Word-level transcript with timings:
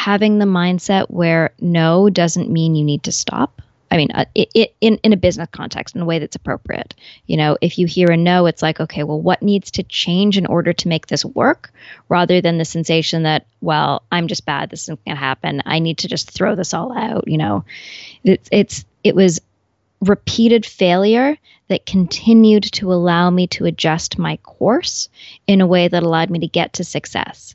having 0.00 0.38
the 0.38 0.46
mindset 0.46 1.10
where 1.10 1.50
no 1.60 2.08
doesn't 2.08 2.50
mean 2.50 2.74
you 2.74 2.82
need 2.82 3.02
to 3.02 3.12
stop. 3.12 3.60
I 3.90 3.98
mean, 3.98 4.10
uh, 4.12 4.24
it, 4.34 4.50
it, 4.54 4.74
in 4.80 4.96
in 5.02 5.12
a 5.12 5.16
business 5.16 5.48
context, 5.52 5.94
in 5.94 6.00
a 6.00 6.06
way 6.06 6.18
that's 6.18 6.36
appropriate. 6.36 6.94
You 7.26 7.36
know, 7.36 7.58
if 7.60 7.76
you 7.76 7.86
hear 7.86 8.10
a 8.10 8.16
no, 8.16 8.46
it's 8.46 8.62
like, 8.62 8.80
okay, 8.80 9.02
well, 9.02 9.20
what 9.20 9.42
needs 9.42 9.70
to 9.72 9.82
change 9.82 10.38
in 10.38 10.46
order 10.46 10.72
to 10.72 10.88
make 10.88 11.08
this 11.08 11.22
work, 11.24 11.70
rather 12.08 12.40
than 12.40 12.56
the 12.56 12.64
sensation 12.64 13.24
that, 13.24 13.46
well, 13.60 14.02
I'm 14.10 14.26
just 14.26 14.46
bad. 14.46 14.70
This 14.70 14.84
isn't 14.84 15.04
going 15.04 15.16
to 15.16 15.20
happen. 15.20 15.60
I 15.66 15.80
need 15.80 15.98
to 15.98 16.08
just 16.08 16.30
throw 16.30 16.54
this 16.54 16.72
all 16.72 16.96
out. 16.96 17.28
You 17.28 17.36
know, 17.36 17.64
it's 18.24 18.48
it's 18.50 18.84
it 19.04 19.14
was 19.14 19.38
repeated 20.00 20.64
failure 20.64 21.36
that 21.68 21.84
continued 21.84 22.62
to 22.72 22.90
allow 22.90 23.28
me 23.28 23.48
to 23.48 23.66
adjust 23.66 24.18
my 24.18 24.38
course 24.38 25.10
in 25.46 25.60
a 25.60 25.66
way 25.66 25.88
that 25.88 26.02
allowed 26.02 26.30
me 26.30 26.38
to 26.38 26.46
get 26.46 26.72
to 26.74 26.84
success. 26.84 27.54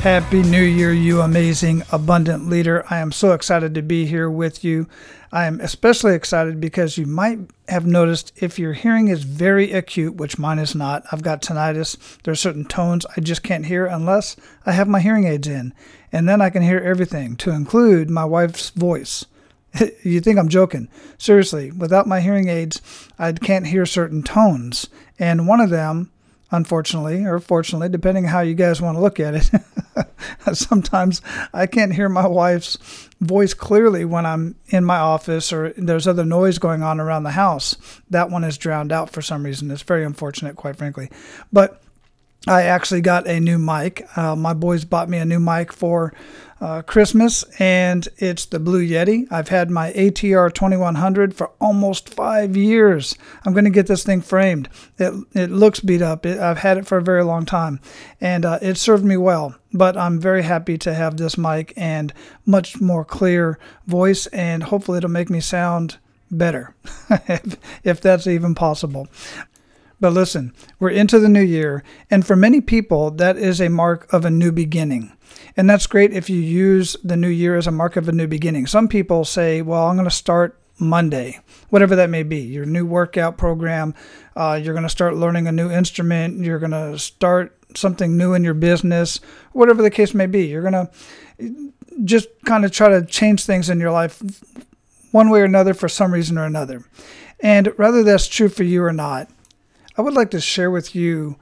Happy 0.00 0.42
New 0.42 0.62
Year, 0.62 0.94
you 0.94 1.20
amazing, 1.20 1.82
abundant 1.92 2.48
leader. 2.48 2.86
I 2.88 3.00
am 3.00 3.12
so 3.12 3.32
excited 3.32 3.74
to 3.74 3.82
be 3.82 4.06
here 4.06 4.30
with 4.30 4.64
you. 4.64 4.88
I 5.30 5.44
am 5.44 5.60
especially 5.60 6.14
excited 6.14 6.58
because 6.58 6.96
you 6.96 7.04
might 7.04 7.38
have 7.68 7.84
noticed 7.84 8.32
if 8.36 8.58
your 8.58 8.72
hearing 8.72 9.08
is 9.08 9.24
very 9.24 9.72
acute, 9.72 10.14
which 10.16 10.38
mine 10.38 10.58
is 10.58 10.74
not, 10.74 11.04
I've 11.12 11.20
got 11.20 11.42
tinnitus. 11.42 11.98
There 12.22 12.32
are 12.32 12.34
certain 12.34 12.64
tones 12.64 13.04
I 13.14 13.20
just 13.20 13.42
can't 13.42 13.66
hear 13.66 13.84
unless 13.84 14.36
I 14.64 14.72
have 14.72 14.88
my 14.88 15.00
hearing 15.00 15.24
aids 15.24 15.46
in. 15.46 15.74
And 16.10 16.26
then 16.26 16.40
I 16.40 16.48
can 16.48 16.62
hear 16.62 16.80
everything, 16.80 17.36
to 17.36 17.50
include 17.50 18.08
my 18.08 18.24
wife's 18.24 18.70
voice. 18.70 19.26
you 20.02 20.22
think 20.22 20.38
I'm 20.38 20.48
joking. 20.48 20.88
Seriously, 21.18 21.72
without 21.72 22.06
my 22.06 22.22
hearing 22.22 22.48
aids, 22.48 22.80
I 23.18 23.32
can't 23.32 23.66
hear 23.66 23.84
certain 23.84 24.22
tones. 24.22 24.88
And 25.18 25.46
one 25.46 25.60
of 25.60 25.68
them 25.68 26.10
unfortunately, 26.50 27.24
or 27.24 27.38
fortunately, 27.38 27.88
depending 27.88 28.24
how 28.24 28.40
you 28.40 28.54
guys 28.54 28.80
want 28.80 28.96
to 28.96 29.00
look 29.00 29.20
at 29.20 29.34
it. 29.34 29.50
Sometimes 30.56 31.20
I 31.52 31.66
can't 31.66 31.94
hear 31.94 32.08
my 32.08 32.26
wife's 32.26 32.76
voice 33.20 33.54
clearly 33.54 34.04
when 34.04 34.26
I'm 34.26 34.56
in 34.68 34.84
my 34.84 34.98
office 34.98 35.52
or 35.52 35.72
there's 35.76 36.06
other 36.06 36.24
noise 36.24 36.58
going 36.58 36.82
on 36.82 37.00
around 37.00 37.24
the 37.24 37.32
house. 37.32 37.76
That 38.08 38.30
one 38.30 38.44
is 38.44 38.58
drowned 38.58 38.92
out 38.92 39.10
for 39.10 39.22
some 39.22 39.44
reason. 39.44 39.70
It's 39.70 39.82
very 39.82 40.04
unfortunate, 40.04 40.56
quite 40.56 40.76
frankly. 40.76 41.10
But 41.52 41.82
I 42.46 42.62
actually 42.62 43.02
got 43.02 43.26
a 43.26 43.38
new 43.38 43.58
mic. 43.58 44.06
Uh, 44.16 44.34
my 44.34 44.54
boys 44.54 44.84
bought 44.84 45.10
me 45.10 45.18
a 45.18 45.26
new 45.26 45.40
mic 45.40 45.72
for 45.72 46.14
uh, 46.58 46.80
Christmas, 46.82 47.42
and 47.58 48.08
it's 48.16 48.46
the 48.46 48.58
Blue 48.58 48.86
Yeti. 48.86 49.26
I've 49.30 49.48
had 49.48 49.70
my 49.70 49.92
ATR 49.92 50.52
2100 50.52 51.34
for 51.34 51.50
almost 51.60 52.08
five 52.08 52.56
years. 52.56 53.14
I'm 53.44 53.52
going 53.52 53.64
to 53.64 53.70
get 53.70 53.86
this 53.86 54.04
thing 54.04 54.22
framed. 54.22 54.70
It, 54.98 55.12
it 55.34 55.50
looks 55.50 55.80
beat 55.80 56.00
up. 56.00 56.24
It, 56.24 56.38
I've 56.38 56.58
had 56.58 56.78
it 56.78 56.86
for 56.86 56.98
a 56.98 57.02
very 57.02 57.24
long 57.24 57.44
time, 57.44 57.78
and 58.20 58.46
uh, 58.46 58.58
it 58.62 58.76
served 58.76 59.04
me 59.04 59.18
well. 59.18 59.54
But 59.72 59.96
I'm 59.96 60.18
very 60.18 60.42
happy 60.42 60.78
to 60.78 60.94
have 60.94 61.18
this 61.18 61.36
mic 61.36 61.74
and 61.76 62.12
much 62.46 62.80
more 62.80 63.04
clear 63.04 63.58
voice, 63.86 64.26
and 64.28 64.62
hopefully 64.62 64.98
it'll 64.98 65.10
make 65.10 65.30
me 65.30 65.40
sound 65.40 65.98
better, 66.30 66.74
if, 67.10 67.56
if 67.84 68.00
that's 68.00 68.26
even 68.26 68.54
possible. 68.54 69.08
But 70.00 70.12
listen, 70.12 70.54
we're 70.78 70.90
into 70.90 71.18
the 71.18 71.28
new 71.28 71.42
year, 71.42 71.84
and 72.10 72.26
for 72.26 72.34
many 72.34 72.60
people, 72.60 73.10
that 73.12 73.36
is 73.36 73.60
a 73.60 73.68
mark 73.68 74.10
of 74.12 74.24
a 74.24 74.30
new 74.30 74.50
beginning. 74.50 75.12
And 75.56 75.68
that's 75.68 75.86
great 75.86 76.12
if 76.12 76.30
you 76.30 76.40
use 76.40 76.96
the 77.04 77.16
new 77.16 77.28
year 77.28 77.56
as 77.56 77.66
a 77.66 77.72
mark 77.72 77.96
of 77.96 78.08
a 78.08 78.12
new 78.12 78.26
beginning. 78.26 78.66
Some 78.66 78.88
people 78.88 79.24
say, 79.24 79.62
well, 79.62 79.86
I'm 79.86 79.96
going 79.96 80.08
to 80.08 80.10
start 80.10 80.58
Monday, 80.78 81.38
whatever 81.68 81.94
that 81.96 82.08
may 82.08 82.22
be, 82.22 82.38
your 82.38 82.64
new 82.64 82.86
workout 82.86 83.36
program, 83.36 83.94
uh, 84.34 84.58
you're 84.62 84.72
going 84.72 84.84
to 84.84 84.88
start 84.88 85.14
learning 85.14 85.46
a 85.46 85.52
new 85.52 85.70
instrument, 85.70 86.42
you're 86.42 86.58
going 86.58 86.70
to 86.70 86.98
start 86.98 87.56
something 87.76 88.16
new 88.16 88.32
in 88.32 88.42
your 88.42 88.54
business, 88.54 89.20
whatever 89.52 89.82
the 89.82 89.90
case 89.90 90.14
may 90.14 90.26
be. 90.26 90.46
You're 90.46 90.68
going 90.68 90.86
to 90.86 91.72
just 92.04 92.28
kind 92.46 92.64
of 92.64 92.72
try 92.72 92.88
to 92.88 93.04
change 93.04 93.44
things 93.44 93.68
in 93.68 93.78
your 93.78 93.92
life 93.92 94.22
one 95.12 95.28
way 95.28 95.40
or 95.40 95.44
another 95.44 95.74
for 95.74 95.88
some 95.88 96.12
reason 96.12 96.38
or 96.38 96.44
another. 96.44 96.84
And 97.40 97.68
whether 97.76 98.02
that's 98.02 98.28
true 98.28 98.48
for 98.48 98.62
you 98.62 98.82
or 98.82 98.92
not, 98.92 99.28
I 100.00 100.02
would 100.02 100.14
like 100.14 100.30
to 100.30 100.40
share 100.40 100.70
with 100.70 100.94
you 100.94 101.36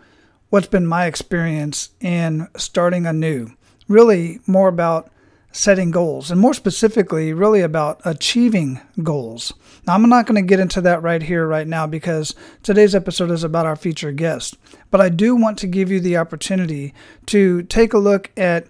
what's 0.50 0.66
been 0.66 0.84
my 0.84 1.06
experience 1.06 1.90
in 2.00 2.48
starting 2.56 3.06
anew 3.06 3.50
really 3.86 4.40
more 4.48 4.66
about 4.66 5.12
setting 5.52 5.92
goals 5.92 6.28
and 6.28 6.40
more 6.40 6.54
specifically, 6.54 7.32
really 7.32 7.60
about 7.60 8.00
achieving 8.04 8.80
goals. 9.00 9.52
Now, 9.86 9.94
I'm 9.94 10.08
not 10.08 10.26
going 10.26 10.42
to 10.42 10.48
get 10.48 10.58
into 10.58 10.80
that 10.80 11.02
right 11.02 11.22
here, 11.22 11.46
right 11.46 11.68
now, 11.68 11.86
because 11.86 12.34
today's 12.64 12.96
episode 12.96 13.30
is 13.30 13.44
about 13.44 13.64
our 13.64 13.76
featured 13.76 14.16
guest. 14.16 14.58
But 14.90 15.00
I 15.00 15.08
do 15.08 15.36
want 15.36 15.56
to 15.58 15.68
give 15.68 15.92
you 15.92 16.00
the 16.00 16.16
opportunity 16.16 16.94
to 17.26 17.62
take 17.62 17.92
a 17.92 17.98
look 17.98 18.32
at 18.36 18.66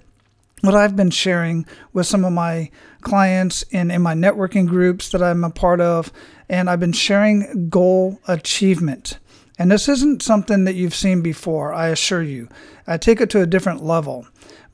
what 0.61 0.75
I've 0.75 0.97
been 0.97 1.11
sharing 1.11 1.65
with 1.95 2.07
some 2.07 2.27
of 2.27 2.33
my 2.35 2.71
clients 3.01 3.65
and 3.73 3.91
in 3.91 4.03
my 4.03 4.15
networking 4.15 4.69
groups 4.69 5.09
that 5.13 5.23
I'm 5.23 5.45
a 5.45 5.51
part 5.51 5.81
of. 5.81 6.13
And 6.47 6.69
I've 6.69 6.81
been 6.81 6.93
sharing 6.93 7.71
goal 7.71 8.21
achievement. 8.29 9.19
And 9.59 9.71
this 9.71 9.89
isn't 9.89 10.23
something 10.23 10.65
that 10.65 10.77
you've 10.77 10.95
seen 10.95 11.21
before, 11.21 11.75
I 11.75 11.89
assure 11.89 12.23
you. 12.23 12.49
I 12.87 12.97
take 12.97 13.21
it 13.21 13.29
to 13.31 13.43
a 13.43 13.47
different 13.47 13.83
level. 13.83 14.27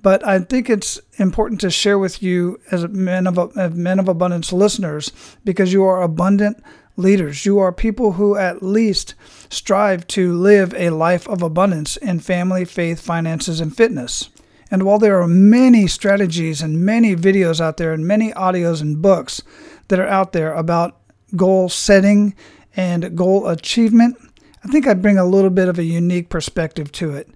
But 0.02 0.26
I 0.26 0.38
think 0.40 0.68
it's 0.68 1.00
important 1.16 1.62
to 1.62 1.70
share 1.70 1.98
with 1.98 2.22
you 2.22 2.60
as 2.70 2.86
men 2.88 3.26
of, 3.26 3.56
as 3.56 3.72
men 3.72 3.98
of 3.98 4.06
abundance 4.06 4.52
listeners 4.52 5.10
because 5.44 5.72
you 5.72 5.82
are 5.84 6.02
abundant 6.02 6.62
leaders. 6.96 7.46
You 7.46 7.58
are 7.58 7.72
people 7.72 8.12
who 8.12 8.36
at 8.36 8.62
least 8.62 9.14
strive 9.48 10.06
to 10.08 10.34
live 10.34 10.74
a 10.74 10.90
life 10.90 11.26
of 11.26 11.42
abundance 11.42 11.96
in 11.96 12.20
family, 12.20 12.66
faith, 12.66 13.00
finances, 13.00 13.60
and 13.60 13.74
fitness. 13.74 14.28
And 14.70 14.82
while 14.82 14.98
there 14.98 15.20
are 15.20 15.28
many 15.28 15.86
strategies 15.86 16.60
and 16.60 16.84
many 16.84 17.16
videos 17.16 17.60
out 17.60 17.78
there 17.78 17.92
and 17.92 18.06
many 18.06 18.32
audios 18.32 18.80
and 18.80 19.00
books 19.00 19.42
that 19.88 19.98
are 19.98 20.06
out 20.06 20.32
there 20.32 20.52
about 20.52 21.00
goal 21.36 21.68
setting 21.68 22.34
and 22.76 23.16
goal 23.16 23.48
achievement, 23.48 24.16
I 24.64 24.68
think 24.68 24.86
I 24.86 24.94
bring 24.94 25.18
a 25.18 25.26
little 25.26 25.50
bit 25.50 25.68
of 25.68 25.78
a 25.78 25.84
unique 25.84 26.30
perspective 26.30 26.90
to 26.92 27.14
it. 27.14 27.28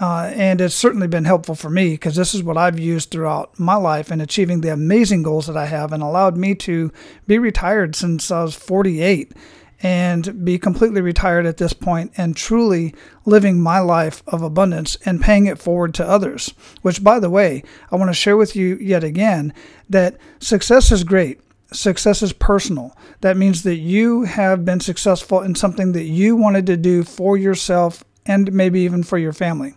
Uh, 0.00 0.32
and 0.34 0.60
it's 0.60 0.74
certainly 0.74 1.06
been 1.06 1.24
helpful 1.24 1.54
for 1.54 1.70
me 1.70 1.90
because 1.90 2.16
this 2.16 2.34
is 2.34 2.42
what 2.42 2.56
I've 2.56 2.78
used 2.78 3.10
throughout 3.10 3.56
my 3.58 3.76
life 3.76 4.10
in 4.10 4.20
achieving 4.20 4.60
the 4.60 4.72
amazing 4.72 5.22
goals 5.22 5.46
that 5.46 5.56
I 5.56 5.66
have 5.66 5.92
and 5.92 6.02
allowed 6.02 6.36
me 6.36 6.56
to 6.56 6.90
be 7.28 7.38
retired 7.38 7.94
since 7.94 8.28
I 8.32 8.42
was 8.42 8.56
48 8.56 9.32
and 9.80 10.44
be 10.44 10.58
completely 10.58 11.00
retired 11.00 11.46
at 11.46 11.58
this 11.58 11.72
point 11.72 12.12
and 12.16 12.36
truly 12.36 12.94
living 13.26 13.60
my 13.60 13.78
life 13.78 14.24
of 14.26 14.42
abundance 14.42 14.96
and 15.04 15.20
paying 15.20 15.46
it 15.46 15.58
forward 15.58 15.94
to 15.94 16.08
others. 16.08 16.52
Which, 16.82 17.04
by 17.04 17.20
the 17.20 17.30
way, 17.30 17.62
I 17.92 17.96
want 17.96 18.08
to 18.08 18.14
share 18.14 18.36
with 18.36 18.56
you 18.56 18.76
yet 18.80 19.04
again 19.04 19.52
that 19.88 20.16
success 20.40 20.90
is 20.90 21.04
great. 21.04 21.40
Success 21.72 22.22
is 22.22 22.32
personal. 22.32 22.96
That 23.20 23.36
means 23.36 23.62
that 23.62 23.76
you 23.76 24.22
have 24.24 24.64
been 24.64 24.80
successful 24.80 25.40
in 25.40 25.54
something 25.54 25.92
that 25.92 26.04
you 26.04 26.36
wanted 26.36 26.66
to 26.66 26.76
do 26.76 27.02
for 27.02 27.36
yourself 27.36 28.04
and 28.26 28.52
maybe 28.52 28.80
even 28.80 29.02
for 29.02 29.18
your 29.18 29.32
family 29.32 29.74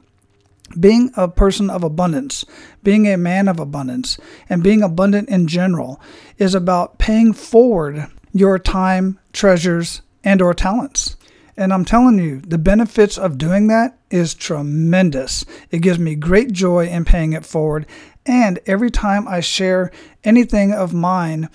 being 0.79 1.11
a 1.15 1.27
person 1.27 1.69
of 1.69 1.83
abundance, 1.83 2.45
being 2.83 3.07
a 3.07 3.17
man 3.17 3.47
of 3.47 3.59
abundance, 3.59 4.17
and 4.49 4.63
being 4.63 4.81
abundant 4.81 5.29
in 5.29 5.47
general 5.47 6.01
is 6.37 6.55
about 6.55 6.97
paying 6.97 7.33
forward 7.33 8.07
your 8.33 8.59
time, 8.59 9.19
treasures, 9.31 10.01
and 10.23 10.41
or 10.41 10.53
talents. 10.53 11.15
And 11.57 11.71
I'm 11.71 11.85
telling 11.85 12.19
you, 12.19 12.41
the 12.41 12.57
benefits 12.57 13.17
of 13.17 13.37
doing 13.37 13.67
that 13.67 13.97
is 14.11 14.33
tremendous. 14.33 15.45
It 15.71 15.79
gives 15.79 15.99
me 15.99 16.15
great 16.15 16.51
joy 16.51 16.87
in 16.87 17.05
paying 17.05 17.31
it 17.31 17.45
forward. 17.45 17.85
And 18.25 18.59
every 18.65 18.89
time 18.89 19.27
I 19.27 19.39
share 19.39 19.91
anything 20.23 20.73
of 20.73 20.93
mine, 20.93 21.49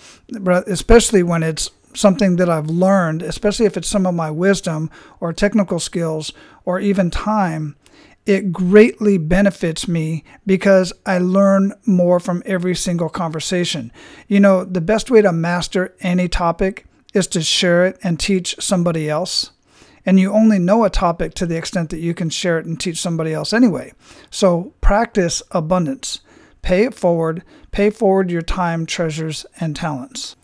especially 0.46 1.22
when 1.22 1.42
it's 1.42 1.70
something 1.94 2.36
that 2.36 2.48
I've 2.48 2.70
learned, 2.70 3.22
especially 3.22 3.66
if 3.66 3.76
it's 3.76 3.88
some 3.88 4.06
of 4.06 4.14
my 4.14 4.30
wisdom 4.30 4.90
or 5.18 5.32
technical 5.32 5.80
skills 5.80 6.32
or 6.64 6.78
even 6.78 7.10
time, 7.10 7.76
it 8.26 8.52
greatly 8.52 9.18
benefits 9.18 9.88
me 9.88 10.22
because 10.46 10.92
I 11.04 11.18
learn 11.18 11.72
more 11.86 12.20
from 12.20 12.42
every 12.46 12.76
single 12.76 13.08
conversation. 13.08 13.90
You 14.28 14.38
know, 14.38 14.64
the 14.64 14.80
best 14.80 15.10
way 15.10 15.22
to 15.22 15.32
master 15.32 15.96
any 16.00 16.28
topic 16.28 16.86
is 17.12 17.26
to 17.28 17.42
share 17.42 17.86
it 17.86 17.98
and 18.02 18.20
teach 18.20 18.54
somebody 18.60 19.10
else. 19.10 19.50
And 20.06 20.20
you 20.20 20.32
only 20.32 20.58
know 20.58 20.84
a 20.84 20.90
topic 20.90 21.34
to 21.34 21.46
the 21.46 21.56
extent 21.56 21.90
that 21.90 21.98
you 21.98 22.14
can 22.14 22.30
share 22.30 22.58
it 22.58 22.66
and 22.66 22.78
teach 22.78 23.00
somebody 23.00 23.32
else 23.32 23.52
anyway. 23.52 23.92
So 24.30 24.72
practice 24.80 25.42
abundance. 25.50 26.20
Pay 26.62 26.84
it 26.84 26.94
forward. 26.94 27.42
Pay 27.70 27.90
forward 27.90 28.30
your 28.30 28.42
time, 28.42 28.86
treasures, 28.86 29.46
and 29.58 29.74
talents. 29.74 30.36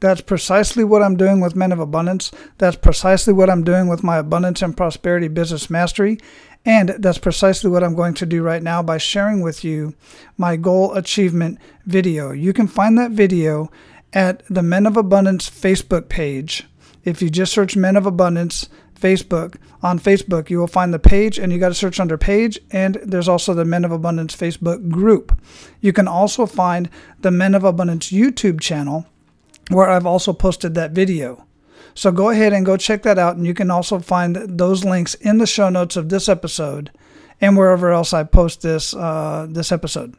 That's 0.00 0.20
precisely 0.20 0.82
what 0.82 1.00
I'm 1.00 1.16
doing 1.16 1.40
with 1.40 1.54
Men 1.54 1.70
of 1.70 1.78
Abundance. 1.78 2.32
That's 2.58 2.76
precisely 2.76 3.32
what 3.32 3.48
I'm 3.48 3.62
doing 3.62 3.86
with 3.86 4.02
my 4.02 4.16
Abundance 4.16 4.60
and 4.60 4.76
Prosperity 4.76 5.28
Business 5.28 5.70
Mastery. 5.70 6.18
And 6.64 6.88
that's 6.98 7.18
precisely 7.18 7.70
what 7.70 7.84
I'm 7.84 7.94
going 7.94 8.14
to 8.14 8.26
do 8.26 8.42
right 8.42 8.62
now 8.62 8.82
by 8.82 8.98
sharing 8.98 9.42
with 9.42 9.62
you 9.62 9.94
my 10.36 10.56
goal 10.56 10.92
achievement 10.94 11.58
video. 11.86 12.32
You 12.32 12.52
can 12.52 12.66
find 12.66 12.98
that 12.98 13.12
video 13.12 13.70
at 14.12 14.42
the 14.50 14.62
Men 14.62 14.86
of 14.86 14.96
Abundance 14.96 15.48
Facebook 15.48 16.08
page. 16.08 16.64
If 17.04 17.22
you 17.22 17.30
just 17.30 17.52
search 17.52 17.76
Men 17.76 17.96
of 17.96 18.04
Abundance 18.04 18.68
Facebook, 19.02 19.56
on 19.82 19.98
Facebook, 19.98 20.48
you 20.48 20.58
will 20.58 20.68
find 20.68 20.94
the 20.94 20.98
page 20.98 21.38
and 21.38 21.52
you 21.52 21.58
got 21.58 21.68
to 21.68 21.74
search 21.74 21.98
under 21.98 22.16
page. 22.16 22.58
And 22.70 22.94
there's 23.02 23.28
also 23.28 23.52
the 23.52 23.64
Men 23.64 23.84
of 23.84 23.90
Abundance 23.90 24.36
Facebook 24.36 24.88
group. 24.88 25.38
You 25.80 25.92
can 25.92 26.06
also 26.06 26.46
find 26.46 26.88
the 27.20 27.32
Men 27.32 27.54
of 27.54 27.64
Abundance 27.64 28.12
YouTube 28.12 28.60
channel 28.60 29.06
where 29.70 29.88
I've 29.88 30.06
also 30.06 30.32
posted 30.32 30.74
that 30.74 30.92
video. 30.92 31.46
So 31.94 32.12
go 32.12 32.30
ahead 32.30 32.52
and 32.52 32.64
go 32.64 32.76
check 32.76 33.02
that 33.02 33.18
out. 33.18 33.36
And 33.36 33.46
you 33.46 33.54
can 33.54 33.70
also 33.70 33.98
find 33.98 34.36
those 34.36 34.84
links 34.84 35.14
in 35.14 35.38
the 35.38 35.46
show 35.46 35.68
notes 35.68 35.96
of 35.96 36.08
this 36.08 36.28
episode 36.28 36.90
and 37.40 37.56
wherever 37.56 37.90
else 37.90 38.12
I 38.12 38.22
post 38.24 38.62
this, 38.62 38.94
uh, 38.94 39.46
this 39.50 39.72
episode. 39.72 40.14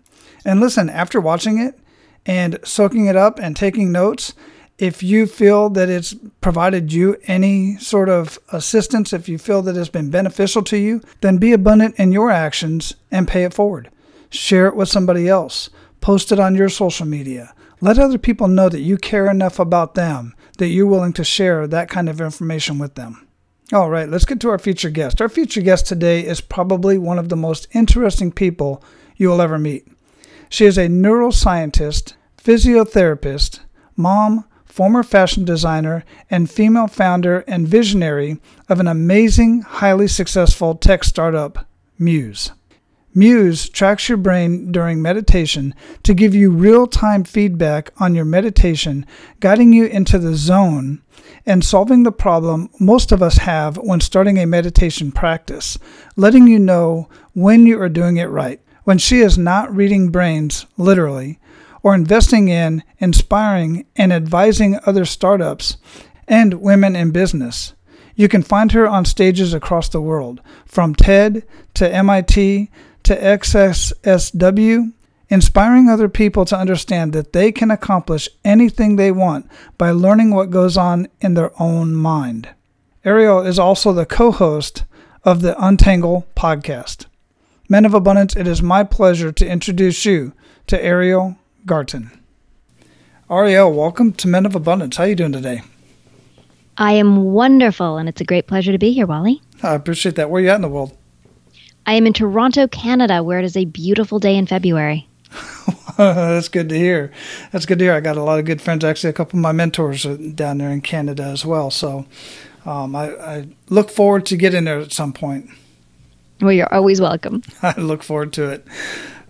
And 0.45 0.59
listen, 0.59 0.89
after 0.89 1.21
watching 1.21 1.57
it 1.57 1.79
and 2.25 2.59
soaking 2.63 3.05
it 3.05 3.15
up 3.15 3.39
and 3.39 3.55
taking 3.55 3.91
notes, 3.91 4.33
if 4.77 5.03
you 5.03 5.27
feel 5.27 5.69
that 5.69 5.89
it's 5.89 6.15
provided 6.41 6.91
you 6.91 7.17
any 7.23 7.77
sort 7.77 8.09
of 8.09 8.39
assistance, 8.51 9.13
if 9.13 9.29
you 9.29 9.37
feel 9.37 9.61
that 9.61 9.77
it's 9.77 9.89
been 9.89 10.09
beneficial 10.09 10.63
to 10.63 10.77
you, 10.77 11.01
then 11.21 11.37
be 11.37 11.53
abundant 11.53 11.95
in 11.97 12.11
your 12.11 12.31
actions 12.31 12.95
and 13.11 13.27
pay 13.27 13.43
it 13.43 13.53
forward. 13.53 13.89
Share 14.29 14.67
it 14.67 14.75
with 14.75 14.89
somebody 14.89 15.29
else. 15.29 15.69
Post 16.01 16.31
it 16.31 16.39
on 16.39 16.55
your 16.55 16.69
social 16.69 17.05
media. 17.05 17.53
Let 17.81 17.99
other 17.99 18.17
people 18.17 18.47
know 18.47 18.69
that 18.69 18.81
you 18.81 18.97
care 18.97 19.29
enough 19.29 19.59
about 19.59 19.95
them 19.95 20.33
that 20.57 20.67
you're 20.67 20.87
willing 20.87 21.13
to 21.13 21.23
share 21.23 21.67
that 21.67 21.89
kind 21.89 22.09
of 22.09 22.21
information 22.21 22.77
with 22.79 22.95
them. 22.95 23.27
All 23.71 23.89
right, 23.89 24.09
let's 24.09 24.25
get 24.25 24.39
to 24.41 24.49
our 24.49 24.59
featured 24.59 24.93
guest. 24.93 25.21
Our 25.21 25.29
featured 25.29 25.63
guest 25.63 25.87
today 25.87 26.25
is 26.25 26.41
probably 26.41 26.97
one 26.97 27.17
of 27.17 27.29
the 27.29 27.35
most 27.35 27.67
interesting 27.73 28.31
people 28.31 28.83
you 29.15 29.29
will 29.29 29.41
ever 29.41 29.57
meet. 29.57 29.87
She 30.49 30.65
is 30.65 30.77
a 30.77 30.87
neuroscientist, 30.87 32.13
physiotherapist, 32.37 33.59
mom, 33.95 34.45
former 34.73 35.03
fashion 35.03 35.45
designer, 35.45 36.03
and 36.31 36.49
female 36.49 36.87
founder 36.87 37.41
and 37.41 37.67
visionary 37.67 38.39
of 38.67 38.79
an 38.79 38.87
amazing, 38.87 39.61
highly 39.61 40.07
successful 40.07 40.73
tech 40.73 41.03
startup, 41.03 41.67
Muse. 41.99 42.53
Muse 43.13 43.69
tracks 43.69 44.09
your 44.09 44.17
brain 44.17 44.71
during 44.71 44.99
meditation 44.99 45.75
to 46.01 46.15
give 46.15 46.33
you 46.33 46.49
real 46.49 46.87
time 46.87 47.23
feedback 47.23 47.91
on 47.99 48.15
your 48.15 48.25
meditation, 48.25 49.05
guiding 49.41 49.73
you 49.73 49.85
into 49.85 50.17
the 50.17 50.33
zone 50.33 51.03
and 51.45 51.63
solving 51.63 52.01
the 52.01 52.11
problem 52.11 52.67
most 52.79 53.11
of 53.11 53.21
us 53.21 53.37
have 53.37 53.77
when 53.77 54.01
starting 54.01 54.39
a 54.39 54.47
meditation 54.47 55.11
practice, 55.11 55.77
letting 56.15 56.47
you 56.47 56.57
know 56.57 57.07
when 57.33 57.67
you 57.67 57.79
are 57.79 57.89
doing 57.89 58.17
it 58.17 58.25
right. 58.25 58.59
When 58.85 58.97
she 58.97 59.19
is 59.19 59.37
not 59.37 59.73
reading 59.73 60.09
brains, 60.09 60.65
literally, 60.77 61.37
or 61.83 61.93
investing 61.93 62.47
in, 62.47 62.81
inspiring, 62.97 63.85
and 63.95 64.11
advising 64.11 64.79
other 64.85 65.05
startups 65.05 65.77
and 66.27 66.55
women 66.55 66.95
in 66.95 67.11
business. 67.11 67.73
You 68.15 68.27
can 68.29 68.41
find 68.41 68.71
her 68.71 68.87
on 68.87 69.05
stages 69.05 69.53
across 69.53 69.89
the 69.89 70.01
world, 70.01 70.41
from 70.65 70.95
TED 70.95 71.45
to 71.75 71.93
MIT 71.93 72.71
to 73.03 73.15
SXSW, 73.15 74.93
inspiring 75.29 75.89
other 75.89 76.07
people 76.07 76.45
to 76.45 76.57
understand 76.57 77.11
that 77.13 77.33
they 77.33 77.51
can 77.51 77.69
accomplish 77.69 78.29
anything 78.45 78.95
they 78.95 79.11
want 79.11 79.49
by 79.77 79.91
learning 79.91 80.31
what 80.31 80.51
goes 80.51 80.77
on 80.77 81.07
in 81.21 81.33
their 81.33 81.51
own 81.61 81.93
mind. 81.93 82.49
Ariel 83.03 83.41
is 83.41 83.59
also 83.59 83.91
the 83.91 84.05
co 84.05 84.31
host 84.31 84.85
of 85.23 85.41
the 85.41 85.55
Untangle 85.63 86.25
podcast. 86.35 87.07
Men 87.67 87.85
of 87.85 87.93
Abundance, 87.93 88.35
it 88.35 88.47
is 88.47 88.61
my 88.61 88.83
pleasure 88.83 89.31
to 89.31 89.47
introduce 89.47 90.05
you 90.05 90.33
to 90.67 90.81
Ariel 90.81 91.35
Garten. 91.65 92.11
Ariel, 93.29 93.71
welcome 93.71 94.11
to 94.13 94.27
Men 94.27 94.45
of 94.45 94.53
Abundance. 94.53 94.97
How 94.97 95.03
are 95.03 95.07
you 95.07 95.15
doing 95.15 95.31
today? 95.31 95.61
I 96.77 96.93
am 96.93 97.31
wonderful, 97.31 97.97
and 97.97 98.09
it's 98.09 98.19
a 98.19 98.25
great 98.25 98.47
pleasure 98.47 98.73
to 98.73 98.77
be 98.77 98.91
here, 98.91 99.05
Wally. 99.05 99.41
I 99.61 99.73
appreciate 99.73 100.15
that. 100.15 100.29
Where 100.29 100.41
are 100.41 100.43
you 100.43 100.49
at 100.49 100.55
in 100.55 100.61
the 100.61 100.67
world? 100.67 100.97
I 101.85 101.93
am 101.93 102.05
in 102.05 102.13
Toronto, 102.13 102.67
Canada, 102.67 103.23
where 103.23 103.39
it 103.39 103.45
is 103.45 103.55
a 103.55 103.63
beautiful 103.63 104.19
day 104.19 104.35
in 104.35 104.45
February. 104.45 105.07
That's 105.97 106.49
good 106.49 106.67
to 106.69 106.77
hear. 106.77 107.11
That's 107.51 107.65
good 107.65 107.79
to 107.79 107.85
hear. 107.85 107.93
I 107.93 108.01
got 108.01 108.17
a 108.17 108.23
lot 108.23 108.39
of 108.39 108.45
good 108.45 108.61
friends. 108.61 108.83
Actually, 108.83 109.11
a 109.11 109.13
couple 109.13 109.37
of 109.37 109.43
my 109.43 109.51
mentors 109.53 110.05
are 110.05 110.17
down 110.17 110.57
there 110.57 110.69
in 110.69 110.81
Canada 110.81 111.23
as 111.23 111.45
well. 111.45 111.71
So 111.71 112.05
um, 112.65 112.95
I, 112.95 113.11
I, 113.15 113.47
look 113.69 113.89
forward 113.89 114.25
to 114.27 114.37
getting 114.37 114.65
there 114.65 114.79
at 114.79 114.91
some 114.91 115.13
point. 115.13 115.49
Well, 116.41 116.51
you're 116.51 116.73
always 116.73 116.99
welcome. 116.99 117.43
I 117.61 117.79
look 117.79 118.03
forward 118.03 118.33
to 118.33 118.49
it. 118.49 118.67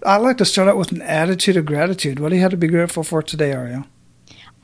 I'd 0.05 0.17
like 0.17 0.38
to 0.38 0.45
start 0.45 0.67
out 0.67 0.77
with 0.77 0.91
an 0.91 1.01
attitude 1.01 1.57
of 1.57 1.65
gratitude. 1.65 2.19
What 2.19 2.29
do 2.29 2.35
you 2.35 2.41
have 2.41 2.51
to 2.51 2.57
be 2.57 2.67
grateful 2.67 3.03
for 3.03 3.21
today, 3.21 3.51
Ariel? 3.51 3.85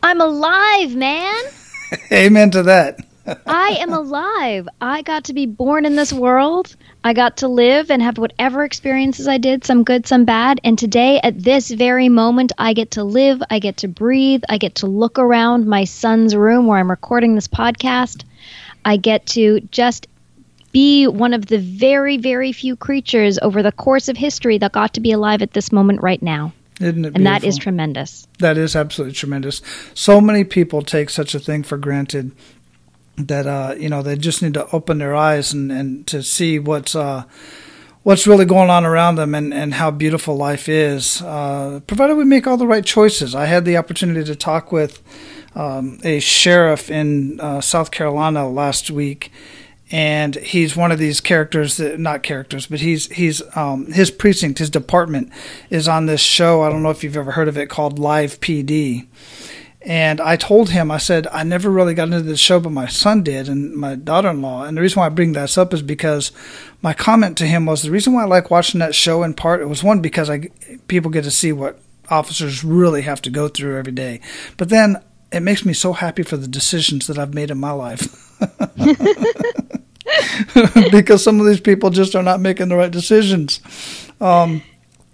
I'm 0.02 0.22
alive, 0.22 0.96
man. 0.96 1.44
Amen 2.12 2.52
to 2.52 2.64
that. 2.64 3.00
I 3.46 3.78
am 3.80 3.94
alive. 3.94 4.68
I 4.82 5.02
got 5.04 5.26
to 5.26 5.34
be 5.34 5.46
born 5.46 5.86
in 5.86 5.96
this 5.96 6.12
world. 6.12 6.76
I 7.04 7.14
got 7.14 7.38
to 7.38 7.48
live 7.48 7.92
and 7.92 8.02
have 8.02 8.18
whatever 8.18 8.64
experiences 8.64 9.28
I 9.28 9.38
did, 9.38 9.66
some 9.66 9.84
good, 9.84 10.08
some 10.08 10.26
bad. 10.26 10.60
And 10.64 10.80
today, 10.80 11.20
at 11.24 11.42
this 11.42 11.70
very 11.70 12.10
moment, 12.10 12.52
I 12.58 12.74
get 12.74 12.92
to 12.92 13.04
live, 13.04 13.42
I 13.50 13.60
get 13.60 13.78
to 13.78 13.88
breathe, 13.88 14.42
I 14.50 14.58
get 14.58 14.76
to 14.76 14.88
look 14.88 15.20
around 15.20 15.68
my 15.68 15.84
son's 15.84 16.36
room 16.36 16.66
where 16.66 16.80
I'm 16.80 16.90
recording 16.90 17.36
this 17.36 17.48
podcast. 17.48 18.24
I 18.84 18.98
get 18.98 19.26
to 19.28 19.60
just 19.72 20.08
be 20.72 21.08
one 21.08 21.34
of 21.34 21.48
the 21.48 21.58
very, 21.58 22.18
very 22.18 22.52
few 22.52 22.76
creatures 22.76 23.40
over 23.42 23.64
the 23.64 23.72
course 23.72 24.10
of 24.10 24.18
history 24.18 24.58
that 24.60 24.72
got 24.72 24.94
to 24.94 25.00
be 25.00 25.12
alive 25.12 25.42
at 25.42 25.54
this 25.54 25.72
moment 25.72 26.02
right 26.02 26.22
now. 26.22 26.54
Isn't 26.80 27.06
it 27.06 27.16
and 27.16 27.26
that 27.26 27.44
is 27.44 27.58
tremendous. 27.58 28.26
That 28.40 28.58
is 28.58 28.76
absolutely 28.76 29.14
tremendous. 29.14 29.62
So 29.94 30.22
many 30.22 30.44
people 30.46 30.82
take 30.82 31.10
such 31.10 31.36
a 31.36 31.40
thing 31.40 31.64
for 31.64 31.78
granted 31.78 32.32
that 33.18 33.46
uh, 33.46 33.76
you 33.78 33.90
know 33.90 34.02
they 34.02 34.16
just 34.16 34.42
need 34.42 34.54
to 34.54 34.66
open 34.72 34.98
their 34.98 35.14
eyes 35.14 35.52
and, 35.52 35.72
and 35.72 36.08
to 36.08 36.24
see 36.24 36.58
what's 36.58 36.96
uh, 36.96 37.24
what's 38.04 38.26
really 38.26 38.46
going 38.46 38.70
on 38.70 38.86
around 38.86 39.16
them 39.16 39.36
and, 39.36 39.54
and 39.54 39.74
how 39.74 39.92
beautiful 39.92 40.36
life 40.36 40.70
is, 40.70 41.22
uh, 41.22 41.80
provided 41.86 42.16
we 42.16 42.24
make 42.24 42.48
all 42.48 42.58
the 42.58 42.68
right 42.68 42.86
choices. 42.86 43.36
I 43.36 43.46
had 43.46 43.66
the 43.66 43.78
opportunity 43.78 44.24
to 44.24 44.36
talk 44.36 44.72
with 44.72 45.02
um, 45.56 46.00
a 46.04 46.20
sheriff 46.20 46.90
in 46.90 47.40
uh, 47.40 47.62
South 47.62 47.92
Carolina 47.92 48.48
last 48.48 48.90
week, 48.90 49.32
and 49.92 50.36
he's 50.36 50.76
one 50.76 50.92
of 50.92 51.00
these 51.00 51.20
characters 51.20 51.78
that 51.78 52.00
not 52.00 52.24
characters 52.24 52.68
but 52.68 52.80
he's 52.80 53.08
he's 53.12 53.42
um, 53.56 53.92
his 53.92 54.12
precinct 54.12 54.60
his 54.60 54.70
department 54.70 55.32
is 55.70 55.88
on 55.88 56.06
this 56.06 56.22
show 56.22 56.62
i 56.62 56.70
don't 56.70 56.84
know 56.84 56.90
if 56.90 57.04
you've 57.04 57.18
ever 57.18 57.32
heard 57.32 57.48
of 57.48 57.58
it 57.58 57.70
called 57.70 57.98
live 58.00 58.40
pd 58.40 59.08
and 59.82 60.22
i 60.22 60.36
told 60.36 60.70
him 60.70 60.92
i 60.92 60.98
said 60.98 61.28
i 61.32 61.44
never 61.44 61.70
really 61.70 61.94
got 61.94 62.04
into 62.04 62.22
the 62.22 62.38
show 62.38 62.60
but 62.60 62.72
my 62.72 62.88
son 62.88 63.24
did 63.24 63.48
and 63.48 63.74
my 63.74 63.96
daughter-in-law. 63.96 64.66
And 64.66 64.78
the 64.78 64.82
reason 64.82 65.00
why 65.00 65.08
i 65.08 65.10
bring 65.10 65.34
this 65.34 65.58
up 65.58 65.74
is 65.74 65.82
because 65.82 66.32
my 66.82 66.94
comment 66.94 67.38
to 67.38 67.48
him 67.48 67.66
was 67.66 67.82
the 67.82 67.92
reason 67.92 68.14
why 68.14 68.24
i 68.24 68.28
like 68.28 68.52
watching 68.52 68.80
that 68.80 68.96
show 68.96 69.24
in 69.24 69.34
part 69.34 69.62
it 69.62 69.68
was 69.68 69.84
one 69.84 70.02
because 70.02 70.30
i 70.30 70.50
people 70.88 71.12
get 71.12 71.24
to 71.24 71.32
see 71.32 71.52
what 71.52 71.80
officers 72.12 72.64
really 72.64 73.04
have 73.04 73.22
to 73.22 73.30
go 73.30 73.48
through 73.48 73.78
every 73.78 73.92
day. 73.92 74.20
But 74.58 74.70
then 74.70 74.98
it 75.32 75.42
makes 75.42 75.64
me 75.64 75.74
so 75.74 75.94
happy 75.94 76.24
for 76.24 76.38
the 76.38 76.48
decisions 76.48 77.08
that 77.08 77.18
i've 77.18 77.34
made 77.34 77.52
in 77.52 77.58
my 77.58 77.72
life 77.72 78.26
because 80.92 81.24
some 81.24 81.40
of 81.40 81.46
these 81.46 81.60
people 81.60 81.90
just 81.90 82.16
are 82.16 82.24
not 82.24 82.40
making 82.40 82.70
the 82.70 82.76
right 82.76 82.92
decisions. 82.92 83.60
Um, 84.22 84.64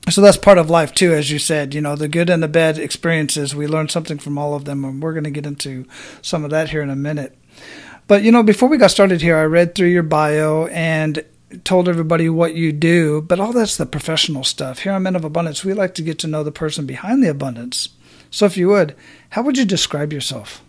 so 0.10 0.22
that's 0.22 0.38
part 0.38 0.58
of 0.58 0.70
life 0.70 0.94
too, 0.94 1.14
as 1.14 1.32
you 1.32 1.40
said. 1.40 1.74
You 1.74 1.82
know, 1.82 1.96
the 1.96 2.08
good 2.08 2.30
and 2.30 2.44
the 2.44 2.48
bad 2.48 2.78
experiences. 2.78 3.56
We 3.56 3.68
learn 3.68 3.90
something 3.90 4.20
from 4.20 4.38
all 4.38 4.54
of 4.54 4.66
them, 4.66 4.86
and 4.86 5.02
we're 5.02 5.14
going 5.14 5.24
to 5.24 5.32
get 5.32 5.46
into 5.46 5.86
some 6.22 6.44
of 6.44 6.52
that 6.52 6.70
here 6.70 6.82
in 6.82 6.90
a 6.90 6.96
minute. 6.96 7.38
But 8.08 8.24
you 8.24 8.32
know, 8.32 8.44
before 8.44 8.70
we 8.70 8.78
got 8.78 8.92
started 8.92 9.22
here, 9.22 9.38
I 9.38 9.46
read 9.46 9.74
through 9.74 9.88
your 9.88 10.04
bio 10.04 10.68
and 10.68 11.24
told 11.64 11.90
everybody 11.90 12.30
what 12.30 12.56
you 12.56 12.72
do. 12.72 13.22
But 13.22 13.40
all 13.40 13.54
that's 13.54 13.78
the 13.78 13.86
professional 13.86 14.44
stuff. 14.44 14.80
Here 14.80 14.94
on 14.94 15.04
Men 15.04 15.16
of 15.16 15.26
Abundance, 15.26 15.66
we 15.66 15.74
like 15.74 15.96
to 15.96 16.04
get 16.04 16.20
to 16.20 16.28
know 16.28 16.44
the 16.44 16.52
person 16.52 16.86
behind 16.86 17.24
the 17.24 17.30
abundance. 17.30 17.90
So, 18.30 18.46
if 18.46 18.58
you 18.58 18.70
would, 18.70 18.96
how 19.30 19.42
would 19.44 19.58
you 19.58 19.66
describe 19.66 20.12
yourself? 20.12 20.62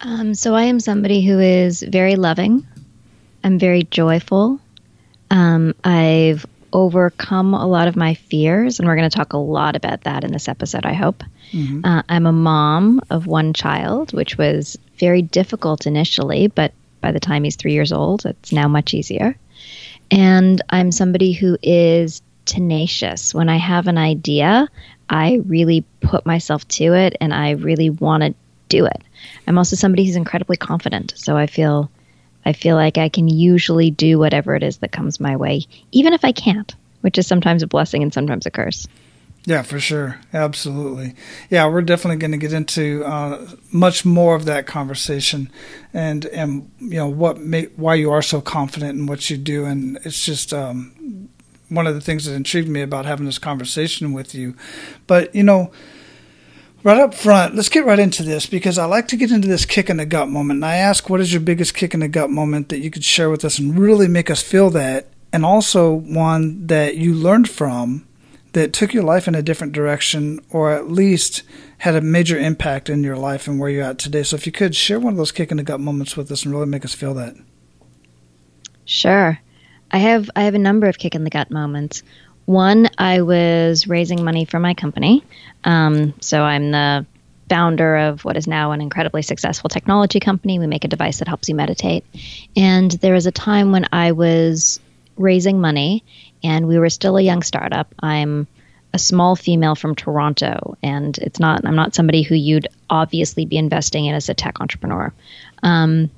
Um, 0.00 0.34
so 0.34 0.54
I 0.54 0.64
am 0.64 0.80
somebody 0.80 1.24
who 1.24 1.40
is 1.40 1.82
very 1.82 2.16
loving. 2.16 2.66
I'm 3.42 3.58
very 3.58 3.82
joyful. 3.84 4.60
Um, 5.30 5.74
I've 5.84 6.46
overcome 6.72 7.54
a 7.54 7.66
lot 7.66 7.88
of 7.88 7.96
my 7.96 8.14
fears, 8.14 8.78
and 8.78 8.86
we're 8.86 8.96
going 8.96 9.08
to 9.08 9.16
talk 9.16 9.32
a 9.32 9.38
lot 9.38 9.76
about 9.76 10.02
that 10.02 10.24
in 10.24 10.32
this 10.32 10.48
episode, 10.48 10.84
I 10.84 10.92
hope. 10.92 11.22
Mm-hmm. 11.52 11.84
Uh, 11.84 12.02
I'm 12.08 12.26
a 12.26 12.32
mom 12.32 13.00
of 13.10 13.26
one 13.26 13.52
child, 13.52 14.12
which 14.12 14.36
was 14.36 14.76
very 14.98 15.22
difficult 15.22 15.86
initially, 15.86 16.48
but 16.48 16.72
by 17.00 17.12
the 17.12 17.20
time 17.20 17.44
he's 17.44 17.56
three 17.56 17.72
years 17.72 17.92
old, 17.92 18.26
it's 18.26 18.52
now 18.52 18.68
much 18.68 18.94
easier. 18.94 19.36
And 20.10 20.60
I'm 20.70 20.92
somebody 20.92 21.32
who 21.32 21.56
is 21.62 22.22
tenacious. 22.44 23.34
When 23.34 23.48
I 23.48 23.56
have 23.56 23.86
an 23.86 23.98
idea, 23.98 24.68
I 25.08 25.40
really 25.46 25.84
put 26.00 26.26
myself 26.26 26.66
to 26.68 26.94
it 26.94 27.16
and 27.20 27.32
I 27.32 27.50
really 27.52 27.90
want 27.90 28.22
to 28.22 28.34
do 28.68 28.86
it. 28.86 29.02
I'm 29.46 29.58
also 29.58 29.76
somebody 29.76 30.04
who's 30.04 30.16
incredibly 30.16 30.56
confident, 30.56 31.14
so 31.16 31.36
I 31.36 31.46
feel 31.46 31.90
I 32.44 32.52
feel 32.52 32.76
like 32.76 32.96
I 32.96 33.08
can 33.08 33.28
usually 33.28 33.90
do 33.90 34.18
whatever 34.18 34.54
it 34.54 34.62
is 34.62 34.78
that 34.78 34.92
comes 34.92 35.18
my 35.18 35.36
way, 35.36 35.66
even 35.90 36.12
if 36.12 36.24
I 36.24 36.32
can't, 36.32 36.74
which 37.00 37.18
is 37.18 37.26
sometimes 37.26 37.62
a 37.62 37.66
blessing 37.66 38.02
and 38.02 38.14
sometimes 38.14 38.46
a 38.46 38.50
curse. 38.50 38.86
Yeah, 39.46 39.62
for 39.62 39.78
sure. 39.78 40.18
Absolutely. 40.32 41.14
Yeah, 41.50 41.68
we're 41.68 41.82
definitely 41.82 42.16
going 42.16 42.32
to 42.32 42.36
get 42.36 42.52
into 42.52 43.04
uh, 43.04 43.46
much 43.70 44.04
more 44.04 44.34
of 44.34 44.44
that 44.46 44.66
conversation 44.66 45.50
and, 45.94 46.26
and 46.26 46.68
you 46.80 46.96
know, 46.96 47.06
what 47.06 47.38
why 47.76 47.94
you 47.94 48.10
are 48.10 48.22
so 48.22 48.40
confident 48.40 48.98
in 48.98 49.06
what 49.06 49.30
you 49.30 49.36
do. 49.36 49.64
And 49.64 49.98
it's 50.04 50.24
just 50.24 50.52
um, 50.52 51.28
one 51.68 51.86
of 51.86 51.94
the 51.94 52.00
things 52.00 52.24
that 52.24 52.34
intrigued 52.34 52.68
me 52.68 52.82
about 52.82 53.06
having 53.06 53.24
this 53.24 53.38
conversation 53.38 54.12
with 54.12 54.34
you. 54.34 54.56
But, 55.06 55.32
you 55.32 55.44
know, 55.44 55.70
right 56.86 56.98
up 56.98 57.14
front, 57.14 57.56
let's 57.56 57.68
get 57.68 57.84
right 57.84 57.98
into 57.98 58.22
this 58.22 58.46
because 58.46 58.78
I 58.78 58.84
like 58.84 59.08
to 59.08 59.16
get 59.16 59.32
into 59.32 59.48
this 59.48 59.66
kick 59.66 59.90
in 59.90 59.96
the 59.96 60.06
gut 60.06 60.28
moment. 60.28 60.58
And 60.58 60.64
I 60.64 60.76
ask, 60.76 61.10
what 61.10 61.20
is 61.20 61.32
your 61.32 61.40
biggest 61.40 61.74
kick 61.74 61.94
in 61.94 62.00
the 62.00 62.06
gut 62.06 62.30
moment 62.30 62.68
that 62.68 62.78
you 62.78 62.92
could 62.92 63.02
share 63.02 63.28
with 63.28 63.44
us 63.44 63.58
and 63.58 63.76
really 63.76 64.06
make 64.06 64.30
us 64.30 64.40
feel 64.40 64.70
that? 64.70 65.08
And 65.32 65.44
also 65.44 65.92
one 65.92 66.68
that 66.68 66.96
you 66.96 67.12
learned 67.12 67.50
from 67.50 68.06
that 68.52 68.72
took 68.72 68.94
your 68.94 69.02
life 69.02 69.26
in 69.26 69.34
a 69.34 69.42
different 69.42 69.72
direction 69.72 70.38
or 70.48 70.70
at 70.70 70.88
least 70.88 71.42
had 71.78 71.96
a 71.96 72.00
major 72.00 72.38
impact 72.38 72.88
in 72.88 73.02
your 73.02 73.16
life 73.16 73.48
and 73.48 73.58
where 73.58 73.68
you're 73.68 73.82
at 73.82 73.98
today. 73.98 74.22
So 74.22 74.36
if 74.36 74.46
you 74.46 74.52
could 74.52 74.76
share 74.76 75.00
one 75.00 75.12
of 75.12 75.16
those 75.16 75.32
kick 75.32 75.50
in 75.50 75.56
the 75.56 75.64
gut 75.64 75.80
moments 75.80 76.16
with 76.16 76.30
us 76.30 76.44
and 76.44 76.54
really 76.54 76.66
make 76.66 76.84
us 76.84 76.94
feel 76.94 77.14
that. 77.14 77.34
Sure. 78.84 79.40
I 79.90 79.98
have 79.98 80.30
I 80.36 80.42
have 80.44 80.54
a 80.54 80.60
number 80.60 80.86
of 80.86 80.98
kick 80.98 81.16
in 81.16 81.24
the 81.24 81.30
gut 81.30 81.50
moments. 81.50 82.04
One, 82.46 82.88
I 82.96 83.22
was 83.22 83.86
raising 83.86 84.24
money 84.24 84.44
for 84.44 84.58
my 84.58 84.74
company. 84.74 85.22
Um, 85.64 86.14
so 86.20 86.42
I'm 86.42 86.70
the 86.70 87.06
founder 87.48 87.96
of 87.96 88.24
what 88.24 88.36
is 88.36 88.46
now 88.46 88.72
an 88.72 88.80
incredibly 88.80 89.22
successful 89.22 89.68
technology 89.68 90.20
company. 90.20 90.58
We 90.58 90.66
make 90.66 90.84
a 90.84 90.88
device 90.88 91.18
that 91.18 91.28
helps 91.28 91.48
you 91.48 91.54
meditate. 91.54 92.04
And 92.56 92.90
there 92.90 93.14
was 93.14 93.26
a 93.26 93.32
time 93.32 93.72
when 93.72 93.86
I 93.92 94.12
was 94.12 94.80
raising 95.16 95.60
money 95.60 96.04
and 96.42 96.68
we 96.68 96.78
were 96.78 96.90
still 96.90 97.16
a 97.16 97.22
young 97.22 97.42
startup. 97.42 97.92
I'm 98.00 98.46
a 98.92 98.98
small 98.98 99.36
female 99.36 99.74
from 99.74 99.94
Toronto, 99.94 100.76
and 100.82 101.16
it's 101.18 101.38
not. 101.38 101.66
I'm 101.66 101.76
not 101.76 101.94
somebody 101.94 102.22
who 102.22 102.34
you'd 102.34 102.68
obviously 102.88 103.44
be 103.44 103.58
investing 103.58 104.06
in 104.06 104.14
as 104.14 104.28
a 104.28 104.34
tech 104.34 104.60
entrepreneur. 104.60 105.12
Um, 105.62 106.10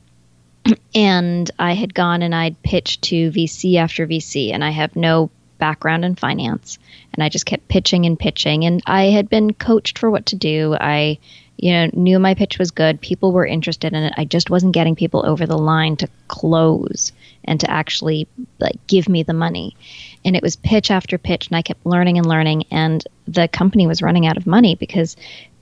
and 0.95 1.51
I 1.59 1.73
had 1.73 1.93
gone 1.93 2.23
and 2.23 2.35
I'd 2.35 2.63
pitched 2.63 3.03
to 3.05 3.33
VC 3.33 3.77
after 3.77 4.07
VC, 4.07 4.53
and 4.53 4.63
I 4.63 4.71
have 4.71 4.95
no 4.95 5.31
background 5.59 6.05
in 6.05 6.15
finance, 6.15 6.79
and 7.13 7.23
I 7.23 7.29
just 7.29 7.47
kept 7.47 7.69
pitching 7.69 8.07
and 8.07 8.19
pitching, 8.19 8.65
and 8.65 8.83
I 8.87 9.05
had 9.05 9.29
been 9.29 9.53
coached 9.53 9.99
for 9.99 10.11
what 10.11 10.27
to 10.27 10.37
do. 10.37 10.75
I 10.79 11.19
you 11.59 11.73
know, 11.73 11.91
knew 11.93 12.21
my 12.21 12.35
pitch 12.35 12.57
was 12.57 12.71
good. 12.71 13.01
People 13.01 13.33
were 13.33 13.45
interested 13.45 13.93
in 13.93 14.05
it. 14.05 14.15
I 14.17 14.25
just 14.25 14.49
wasn't 14.49 14.75
getting 14.75 14.95
people 14.95 15.27
over 15.27 15.45
the 15.45 15.59
line 15.59 15.97
to 15.97 16.09
close 16.29 17.13
and 17.45 17.59
to 17.61 17.71
actually 17.71 18.29
like 18.61 18.87
give 18.87 19.09
me 19.09 19.25
the 19.25 19.33
money. 19.33 19.77
And 20.25 20.37
it 20.37 20.43
was 20.43 20.55
pitch 20.55 20.93
after 20.93 21.19
pitch, 21.19 21.49
and 21.49 21.57
I 21.57 21.63
kept 21.63 21.85
learning 21.85 22.17
and 22.17 22.27
learning. 22.27 22.65
And 22.71 23.05
the 23.27 23.49
company 23.49 23.89
was 23.89 24.03
running 24.03 24.25
out 24.25 24.37
of 24.37 24.47
money 24.47 24.77
because 24.77 25.17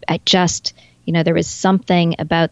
I 0.06 0.20
just, 0.26 0.74
you 1.06 1.14
know, 1.14 1.22
there 1.22 1.34
was 1.34 1.48
something 1.48 2.16
about 2.18 2.50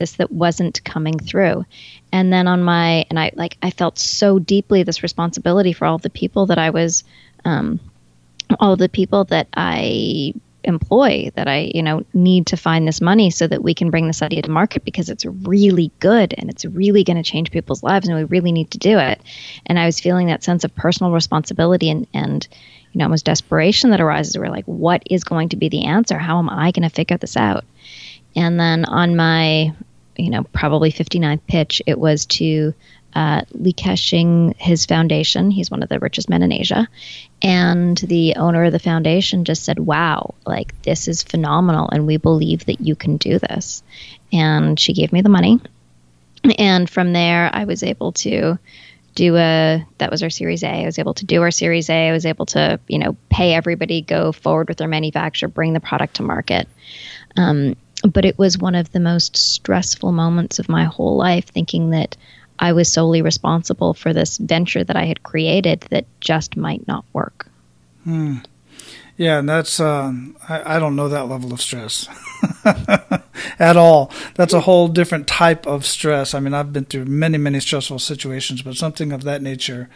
this 0.00 0.14
that 0.14 0.32
wasn't 0.32 0.82
coming 0.82 1.18
through. 1.18 1.64
And 2.10 2.32
then 2.32 2.48
on 2.48 2.64
my, 2.64 3.06
and 3.08 3.20
I 3.20 3.30
like, 3.36 3.56
I 3.62 3.70
felt 3.70 4.00
so 4.00 4.40
deeply 4.40 4.82
this 4.82 5.04
responsibility 5.04 5.72
for 5.72 5.86
all 5.86 5.98
the 5.98 6.10
people 6.10 6.46
that 6.46 6.58
I 6.58 6.70
was, 6.70 7.04
um, 7.44 7.78
all 8.58 8.74
the 8.74 8.88
people 8.88 9.24
that 9.26 9.46
I 9.54 10.34
employ 10.64 11.30
that 11.36 11.48
I, 11.48 11.70
you 11.74 11.82
know, 11.82 12.04
need 12.12 12.48
to 12.48 12.56
find 12.56 12.86
this 12.86 13.00
money 13.00 13.30
so 13.30 13.46
that 13.46 13.62
we 13.62 13.74
can 13.74 13.90
bring 13.90 14.06
this 14.06 14.22
idea 14.22 14.42
to 14.42 14.50
market 14.50 14.84
because 14.84 15.08
it's 15.08 15.24
really 15.24 15.90
good 16.00 16.34
and 16.36 16.50
it's 16.50 16.64
really 16.64 17.04
going 17.04 17.16
to 17.16 17.22
change 17.22 17.50
people's 17.50 17.82
lives 17.82 18.08
and 18.08 18.16
we 18.16 18.24
really 18.24 18.52
need 18.52 18.72
to 18.72 18.78
do 18.78 18.98
it. 18.98 19.20
And 19.66 19.78
I 19.78 19.86
was 19.86 20.00
feeling 20.00 20.26
that 20.26 20.42
sense 20.42 20.64
of 20.64 20.74
personal 20.74 21.12
responsibility 21.12 21.90
and 21.90 22.06
and 22.12 22.46
you 22.92 22.98
know, 22.98 23.04
almost 23.04 23.24
desperation 23.24 23.90
that 23.90 24.00
arises. 24.00 24.36
We're 24.36 24.48
like, 24.48 24.64
what 24.64 25.02
is 25.08 25.24
going 25.24 25.50
to 25.50 25.56
be 25.56 25.68
the 25.68 25.84
answer? 25.84 26.18
How 26.18 26.38
am 26.38 26.50
I 26.50 26.72
going 26.72 26.88
to 26.88 26.94
figure 26.94 27.16
this 27.16 27.36
out? 27.36 27.64
And 28.34 28.58
then 28.58 28.84
on 28.84 29.16
my, 29.16 29.72
you 30.16 30.30
know, 30.30 30.44
probably 30.44 30.92
59th 30.92 31.40
pitch, 31.46 31.82
it 31.86 31.98
was 31.98 32.26
to 32.26 32.74
uh, 33.14 33.42
Li 33.52 33.72
Ka-shing 33.72 34.54
his 34.58 34.86
foundation. 34.86 35.50
He's 35.50 35.70
one 35.70 35.82
of 35.82 35.88
the 35.88 35.98
richest 35.98 36.28
men 36.28 36.42
in 36.42 36.52
Asia. 36.52 36.88
And 37.42 37.96
the 37.98 38.36
owner 38.36 38.64
of 38.64 38.72
the 38.72 38.78
foundation 38.78 39.44
just 39.44 39.64
said, 39.64 39.78
Wow, 39.78 40.34
like 40.46 40.80
this 40.82 41.08
is 41.08 41.22
phenomenal. 41.22 41.88
And 41.90 42.06
we 42.06 42.18
believe 42.18 42.66
that 42.66 42.80
you 42.80 42.94
can 42.94 43.16
do 43.16 43.38
this. 43.38 43.82
And 44.32 44.78
she 44.78 44.92
gave 44.92 45.12
me 45.12 45.22
the 45.22 45.28
money. 45.28 45.60
And 46.58 46.88
from 46.88 47.12
there, 47.12 47.50
I 47.52 47.64
was 47.64 47.82
able 47.82 48.12
to 48.12 48.58
do 49.14 49.36
a 49.36 49.84
that 49.98 50.10
was 50.10 50.22
our 50.22 50.30
series 50.30 50.62
a 50.62 50.82
i 50.82 50.84
was 50.84 50.98
able 50.98 51.14
to 51.14 51.26
do 51.26 51.42
our 51.42 51.50
series 51.50 51.90
a 51.90 52.08
i 52.08 52.12
was 52.12 52.24
able 52.24 52.46
to 52.46 52.78
you 52.86 52.98
know 52.98 53.16
pay 53.28 53.54
everybody 53.54 54.02
go 54.02 54.30
forward 54.30 54.68
with 54.68 54.78
their 54.78 54.86
manufacture 54.86 55.48
bring 55.48 55.72
the 55.72 55.80
product 55.80 56.16
to 56.16 56.22
market 56.22 56.68
um, 57.36 57.76
but 58.02 58.24
it 58.24 58.38
was 58.38 58.58
one 58.58 58.74
of 58.74 58.92
the 58.92 59.00
most 59.00 59.36
stressful 59.36 60.12
moments 60.12 60.58
of 60.58 60.68
my 60.68 60.84
whole 60.84 61.16
life 61.16 61.46
thinking 61.46 61.90
that 61.90 62.16
I 62.58 62.72
was 62.72 62.92
solely 62.92 63.22
responsible 63.22 63.94
for 63.94 64.12
this 64.12 64.38
venture 64.38 64.84
that 64.84 64.96
I 64.96 65.06
had 65.06 65.22
created 65.22 65.80
that 65.90 66.04
just 66.20 66.56
might 66.56 66.86
not 66.86 67.04
work. 67.12 67.48
Hmm. 68.04 68.38
Yeah, 69.20 69.40
and 69.40 69.46
that's 69.46 69.80
uh, 69.80 70.14
I, 70.48 70.76
I, 70.76 70.78
don't 70.78 70.96
know 70.96 71.10
that 71.10 71.28
level 71.28 71.52
of 71.52 71.60
stress 71.60 72.08
at 73.58 73.76
all. 73.76 74.10
That's 74.34 74.54
a 74.54 74.62
whole 74.62 74.88
different 74.88 75.26
type 75.26 75.66
of 75.66 75.84
stress. 75.84 76.32
I 76.32 76.40
mean, 76.40 76.54
I've 76.54 76.72
been 76.72 76.86
through 76.86 77.04
many, 77.04 77.36
many 77.36 77.60
stressful 77.60 77.98
situations, 77.98 78.62
but 78.62 78.76
something 78.76 79.12
of 79.12 79.24
that 79.24 79.42
nature 79.42 79.90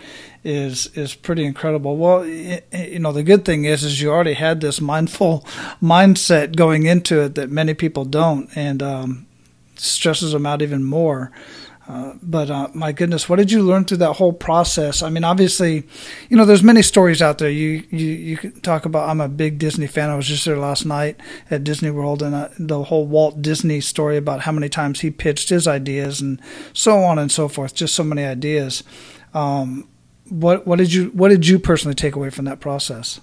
is 0.44 0.88
is 0.88 1.14
pretty 1.14 1.46
incredible. 1.46 1.96
Well, 1.96 2.26
you 2.26 2.98
know, 2.98 3.12
the 3.12 3.22
good 3.22 3.46
thing 3.46 3.64
is 3.64 3.82
is 3.82 3.98
you 4.02 4.10
already 4.10 4.34
had 4.34 4.60
this 4.60 4.78
mindful 4.82 5.40
mindset 5.82 6.54
going 6.54 6.84
into 6.84 7.22
it 7.22 7.34
that 7.36 7.48
many 7.48 7.72
people 7.72 8.04
don't, 8.04 8.54
and 8.54 8.82
um, 8.82 9.26
stresses 9.76 10.32
them 10.32 10.44
out 10.44 10.60
even 10.60 10.84
more. 10.84 11.32
Uh, 11.86 12.14
but 12.22 12.50
uh, 12.50 12.68
my 12.72 12.92
goodness, 12.92 13.28
what 13.28 13.36
did 13.36 13.52
you 13.52 13.62
learn 13.62 13.84
through 13.84 13.98
that 13.98 14.14
whole 14.14 14.32
process? 14.32 15.02
I 15.02 15.10
mean, 15.10 15.22
obviously, 15.22 15.86
you 16.30 16.36
know, 16.36 16.46
there's 16.46 16.62
many 16.62 16.80
stories 16.80 17.20
out 17.20 17.38
there. 17.38 17.50
You 17.50 17.84
you 17.90 18.06
you 18.06 18.36
can 18.38 18.58
talk 18.62 18.86
about. 18.86 19.08
I'm 19.08 19.20
a 19.20 19.28
big 19.28 19.58
Disney 19.58 19.86
fan. 19.86 20.08
I 20.08 20.16
was 20.16 20.26
just 20.26 20.46
there 20.46 20.56
last 20.56 20.86
night 20.86 21.20
at 21.50 21.62
Disney 21.62 21.90
World, 21.90 22.22
and 22.22 22.34
uh, 22.34 22.48
the 22.58 22.84
whole 22.84 23.06
Walt 23.06 23.42
Disney 23.42 23.82
story 23.82 24.16
about 24.16 24.40
how 24.40 24.52
many 24.52 24.70
times 24.70 25.00
he 25.00 25.10
pitched 25.10 25.50
his 25.50 25.68
ideas 25.68 26.22
and 26.22 26.40
so 26.72 27.02
on 27.02 27.18
and 27.18 27.30
so 27.30 27.48
forth. 27.48 27.74
Just 27.74 27.94
so 27.94 28.02
many 28.02 28.24
ideas. 28.24 28.82
Um, 29.34 29.86
what 30.30 30.66
what 30.66 30.78
did 30.78 30.92
you 30.92 31.06
what 31.10 31.28
did 31.28 31.46
you 31.46 31.58
personally 31.58 31.94
take 31.94 32.16
away 32.16 32.30
from 32.30 32.46
that 32.46 32.60
process? 32.60 33.20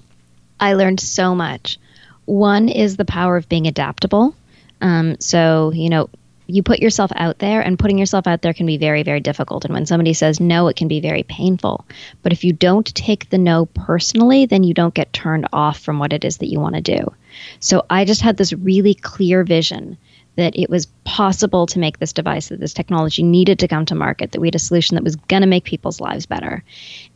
I 0.60 0.74
learned 0.74 1.00
so 1.00 1.34
much. 1.34 1.80
One 2.26 2.70
is 2.70 2.96
the 2.96 3.06
power 3.06 3.38
of 3.38 3.50
being 3.50 3.66
adaptable. 3.66 4.36
Um, 4.82 5.20
so 5.20 5.72
you 5.74 5.90
know, 5.90 6.10
you 6.48 6.64
put 6.64 6.80
yourself 6.80 7.12
out 7.16 7.40
there, 7.40 7.62
and 7.62 7.80
putting 7.80 7.98
yourself 7.98 8.28
out 8.28 8.42
there 8.42 8.54
can 8.54 8.66
be 8.66 8.78
very, 8.78 9.04
very 9.04 9.20
difficult. 9.20 9.66
And 9.66 9.74
when 9.74 9.86
somebody 9.86 10.14
says 10.14 10.40
no, 10.40 10.68
it 10.68 10.76
can 10.76 10.88
be 10.88 11.00
very 11.00 11.24
painful. 11.24 11.86
But 12.24 12.34
if 12.34 12.44
you 12.44 12.54
don't 12.54 12.94
take 12.94 13.30
the 13.30 13.38
no 13.38 13.68
personally, 13.68 14.46
then 14.46 14.64
you 14.64 14.74
don't 14.74 14.94
get 14.94 15.14
turned 15.14 15.48
off 15.54 15.80
from 15.80 16.00
what 16.00 16.14
it 16.14 16.26
is 16.26 16.38
that 16.38 16.50
you 16.50 16.60
want 16.60 16.76
to 16.76 16.82
do. 16.82 17.14
So 17.60 17.86
I 17.90 18.06
just 18.06 18.22
had 18.22 18.38
this 18.38 18.54
really 18.54 18.94
clear 18.94 19.44
vision 19.44 19.98
that 20.36 20.58
it 20.58 20.70
was 20.70 20.88
possible 21.04 21.66
to 21.68 21.80
make 21.80 22.00
this 22.00 22.14
device, 22.14 22.50
that 22.50 22.60
this 22.60 22.74
technology 22.74 23.22
needed 23.22 23.60
to 23.60 23.68
come 23.68 23.86
to 23.86 23.96
market, 23.96 24.32
that 24.32 24.40
we 24.40 24.48
had 24.48 24.56
a 24.56 24.60
solution 24.60 24.96
that 24.96 25.04
was 25.04 25.16
going 25.16 25.42
to 25.42 25.48
make 25.48 25.64
people's 25.64 26.00
lives 26.00 26.26
better. 26.26 26.64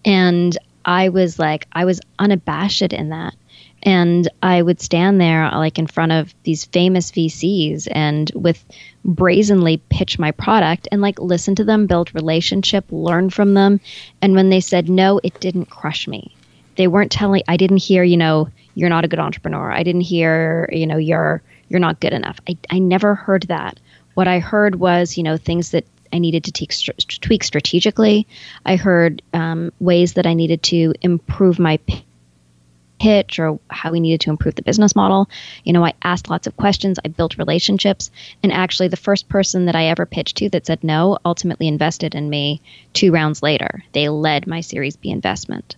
And 0.04 0.58
I 0.84 1.10
was 1.10 1.40
like, 1.40 1.68
I 1.72 1.86
was 1.86 2.02
unabashed 2.20 2.94
in 2.94 3.10
that 3.10 3.34
and 3.86 4.28
I 4.42 4.64
would 4.64 4.82
stand 4.82 5.22
there 5.22 5.50
like 5.52 5.78
in 5.78 5.86
front 5.86 6.12
of 6.12 6.34
these 6.44 6.66
famous 6.66 7.12
VCs 7.12 7.88
and 7.92 8.32
with 8.34 8.66
brazenly 9.06 9.78
pitch 9.90 10.18
my 10.18 10.32
product 10.32 10.88
and 10.92 11.02
like 11.02 11.20
listen 11.20 11.54
to 11.56 11.64
them, 11.64 11.86
build 11.86 12.14
relationship, 12.16 12.86
learn 12.90 13.30
from 13.30 13.54
them. 13.54 13.80
And 14.24 14.34
when 14.34 14.50
they 14.50 14.60
said 14.60 14.90
no, 14.90 15.22
it 15.24 15.40
didn't 15.40 15.70
crush 15.70 16.08
me. 16.08 16.36
They 16.78 16.88
weren't 16.88 17.12
telling 17.12 17.44
I 17.48 17.58
didn't 17.58 17.78
hear, 17.78 18.04
you 18.04 18.18
know, 18.18 18.50
you're 18.74 18.90
not 18.90 19.06
a 19.06 19.08
good 19.08 19.20
entrepreneur. 19.20 19.72
I 19.72 19.84
didn't 19.84 20.02
hear, 20.02 20.68
you 20.72 20.88
know, 20.88 20.98
you're 20.98 21.44
you're 21.70 21.80
not 21.80 22.00
good 22.00 22.14
enough. 22.14 22.40
I 22.50 22.58
I 22.72 22.80
never 22.80 23.14
heard 23.14 23.44
that. 23.44 23.80
What 24.16 24.28
I 24.28 24.40
heard 24.40 24.76
was, 24.76 25.16
you 25.16 25.24
know, 25.24 25.38
things 25.38 25.72
that 25.72 25.86
I 26.12 26.18
needed 26.18 26.46
to 26.46 26.52
tweak, 26.52 26.72
tweak 27.22 27.44
strategically. 27.44 28.28
I 28.66 28.78
heard 28.78 29.22
um, 29.34 29.72
ways 29.80 30.14
that 30.14 30.26
I 30.26 30.34
needed 30.34 30.64
to 30.64 30.94
improve 31.02 31.60
my 31.60 31.78
pitch 33.00 33.40
or 33.40 33.60
how 33.70 33.92
we 33.92 34.00
needed 34.00 34.22
to 34.22 34.30
improve 34.30 34.56
the 34.56 34.62
business 34.62 34.96
model. 34.96 35.30
You 35.64 35.74
know, 35.74 35.86
I 35.86 35.94
asked 36.02 36.30
lots 36.30 36.48
of 36.48 36.58
questions, 36.58 37.00
I 37.04 37.10
built 37.10 37.38
relationships, 37.38 38.12
and 38.42 38.52
actually 38.52 38.88
the 38.88 38.98
first 38.98 39.30
person 39.30 39.66
that 39.66 39.76
I 39.76 39.86
ever 39.86 40.06
pitched 40.06 40.38
to 40.38 40.50
that 40.50 40.66
said 40.66 40.84
no 40.84 41.18
ultimately 41.26 41.68
invested 41.68 42.16
in 42.16 42.30
me 42.30 42.62
2 42.94 43.12
rounds 43.12 43.44
later. 43.44 43.84
They 43.94 44.10
led 44.10 44.48
my 44.48 44.62
Series 44.62 44.96
B 44.96 45.10
investment. 45.10 45.76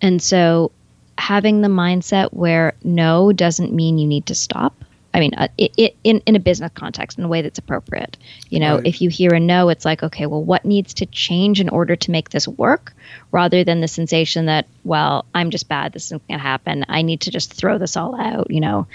And 0.00 0.22
so 0.22 0.72
having 1.18 1.60
the 1.60 1.68
mindset 1.68 2.32
where 2.32 2.74
no 2.82 3.32
doesn't 3.32 3.72
mean 3.72 3.98
you 3.98 4.06
need 4.06 4.26
to 4.26 4.34
stop 4.34 4.81
I 5.14 5.20
mean, 5.20 5.34
uh, 5.34 5.48
it, 5.58 5.72
it, 5.76 5.96
in 6.04 6.22
in 6.26 6.36
a 6.36 6.40
business 6.40 6.70
context 6.74 7.18
in 7.18 7.24
a 7.24 7.28
way 7.28 7.42
that's 7.42 7.58
appropriate. 7.58 8.16
You 8.48 8.60
know, 8.60 8.76
right. 8.76 8.86
if 8.86 9.02
you 9.02 9.10
hear 9.10 9.34
a 9.34 9.40
no, 9.40 9.68
it's 9.68 9.84
like, 9.84 10.02
okay, 10.02 10.26
well, 10.26 10.42
what 10.42 10.64
needs 10.64 10.94
to 10.94 11.06
change 11.06 11.60
in 11.60 11.68
order 11.68 11.96
to 11.96 12.10
make 12.10 12.30
this 12.30 12.48
work, 12.48 12.94
rather 13.30 13.64
than 13.64 13.80
the 13.80 13.88
sensation 13.88 14.46
that, 14.46 14.66
well, 14.84 15.26
I'm 15.34 15.50
just 15.50 15.68
bad. 15.68 15.92
This 15.92 16.06
isn't 16.06 16.26
going 16.28 16.38
to 16.38 16.42
happen. 16.42 16.86
I 16.88 17.02
need 17.02 17.22
to 17.22 17.30
just 17.30 17.52
throw 17.52 17.78
this 17.78 17.96
all 17.96 18.18
out. 18.18 18.50
You 18.50 18.60
know, 18.60 18.86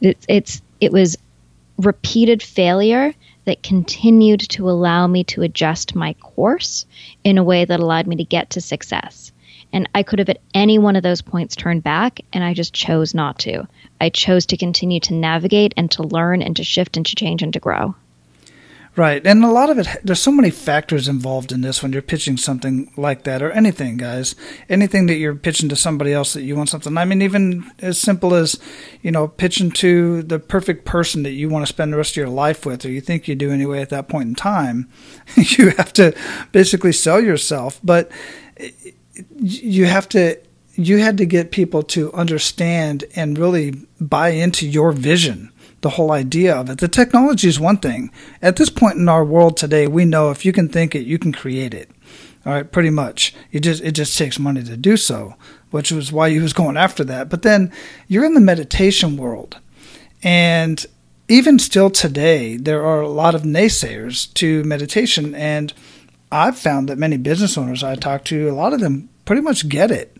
it's 0.00 0.26
it's 0.28 0.62
it 0.80 0.92
was 0.92 1.16
repeated 1.78 2.42
failure 2.42 3.14
that 3.44 3.62
continued 3.62 4.40
to 4.40 4.68
allow 4.68 5.06
me 5.06 5.24
to 5.24 5.42
adjust 5.42 5.94
my 5.94 6.14
course 6.14 6.84
in 7.22 7.38
a 7.38 7.44
way 7.44 7.64
that 7.64 7.80
allowed 7.80 8.06
me 8.06 8.16
to 8.16 8.24
get 8.24 8.50
to 8.50 8.60
success. 8.60 9.32
And 9.72 9.88
I 9.94 10.02
could 10.02 10.20
have 10.20 10.28
at 10.28 10.40
any 10.54 10.78
one 10.78 10.96
of 10.96 11.02
those 11.02 11.22
points 11.22 11.56
turned 11.56 11.82
back, 11.82 12.20
and 12.32 12.42
I 12.42 12.54
just 12.54 12.72
chose 12.72 13.14
not 13.14 13.38
to. 13.40 13.66
I 14.00 14.10
chose 14.10 14.46
to 14.46 14.56
continue 14.56 15.00
to 15.00 15.14
navigate 15.14 15.74
and 15.76 15.90
to 15.92 16.02
learn 16.02 16.42
and 16.42 16.56
to 16.56 16.64
shift 16.64 16.96
and 16.96 17.06
to 17.06 17.14
change 17.14 17.42
and 17.42 17.52
to 17.52 17.60
grow. 17.60 17.94
Right. 18.96 19.26
And 19.26 19.44
a 19.44 19.50
lot 19.50 19.68
of 19.68 19.78
it, 19.78 19.86
there's 20.02 20.22
so 20.22 20.32
many 20.32 20.50
factors 20.50 21.06
involved 21.06 21.52
in 21.52 21.60
this 21.60 21.82
when 21.82 21.92
you're 21.92 22.00
pitching 22.00 22.38
something 22.38 22.90
like 22.96 23.24
that 23.24 23.42
or 23.42 23.50
anything, 23.50 23.98
guys. 23.98 24.34
Anything 24.70 25.04
that 25.06 25.16
you're 25.16 25.34
pitching 25.34 25.68
to 25.68 25.76
somebody 25.76 26.14
else 26.14 26.32
that 26.32 26.44
you 26.44 26.56
want 26.56 26.70
something. 26.70 26.96
I 26.96 27.04
mean, 27.04 27.20
even 27.20 27.70
as 27.80 27.98
simple 27.98 28.34
as, 28.34 28.58
you 29.02 29.10
know, 29.10 29.28
pitching 29.28 29.70
to 29.72 30.22
the 30.22 30.38
perfect 30.38 30.86
person 30.86 31.24
that 31.24 31.32
you 31.32 31.50
want 31.50 31.66
to 31.66 31.70
spend 31.70 31.92
the 31.92 31.98
rest 31.98 32.12
of 32.12 32.16
your 32.16 32.30
life 32.30 32.64
with, 32.64 32.86
or 32.86 32.90
you 32.90 33.02
think 33.02 33.28
you 33.28 33.34
do 33.34 33.50
anyway 33.50 33.82
at 33.82 33.90
that 33.90 34.08
point 34.08 34.30
in 34.30 34.34
time. 34.34 34.88
you 35.36 35.70
have 35.72 35.92
to 35.94 36.16
basically 36.52 36.92
sell 36.92 37.20
yourself. 37.20 37.78
But 37.84 38.10
you 39.38 39.84
have 39.84 40.08
to 40.10 40.40
you 40.76 40.98
had 40.98 41.18
to 41.18 41.26
get 41.26 41.50
people 41.50 41.82
to 41.82 42.12
understand 42.12 43.04
and 43.14 43.38
really 43.38 43.85
buy 44.00 44.28
into 44.30 44.66
your 44.66 44.92
vision 44.92 45.52
the 45.80 45.90
whole 45.90 46.12
idea 46.12 46.54
of 46.54 46.70
it. 46.70 46.78
The 46.78 46.88
technology 46.88 47.48
is 47.48 47.60
one 47.60 47.78
thing. 47.78 48.10
At 48.42 48.56
this 48.56 48.70
point 48.70 48.96
in 48.96 49.08
our 49.08 49.24
world 49.24 49.56
today, 49.56 49.86
we 49.86 50.04
know 50.04 50.30
if 50.30 50.44
you 50.44 50.52
can 50.52 50.68
think 50.68 50.94
it, 50.94 51.06
you 51.06 51.18
can 51.18 51.32
create 51.32 51.74
it. 51.74 51.90
All 52.44 52.52
right, 52.52 52.70
pretty 52.70 52.90
much. 52.90 53.34
It 53.52 53.60
just 53.60 53.82
it 53.82 53.92
just 53.92 54.16
takes 54.16 54.38
money 54.38 54.62
to 54.62 54.76
do 54.76 54.96
so, 54.96 55.34
which 55.70 55.90
was 55.90 56.12
why 56.12 56.30
he 56.30 56.38
was 56.38 56.52
going 56.52 56.76
after 56.76 57.02
that. 57.04 57.28
But 57.28 57.42
then 57.42 57.72
you're 58.06 58.24
in 58.24 58.34
the 58.34 58.40
meditation 58.40 59.16
world, 59.16 59.58
and 60.22 60.84
even 61.28 61.58
still 61.58 61.90
today, 61.90 62.56
there 62.56 62.84
are 62.84 63.00
a 63.00 63.08
lot 63.08 63.34
of 63.34 63.42
naysayers 63.42 64.32
to 64.34 64.62
meditation, 64.62 65.34
and 65.34 65.72
I've 66.30 66.58
found 66.58 66.88
that 66.88 66.98
many 66.98 67.16
business 67.16 67.58
owners 67.58 67.82
I 67.82 67.96
talk 67.96 68.24
to, 68.26 68.48
a 68.48 68.52
lot 68.52 68.72
of 68.72 68.80
them 68.80 69.08
pretty 69.24 69.42
much 69.42 69.68
get 69.68 69.90
it. 69.90 70.16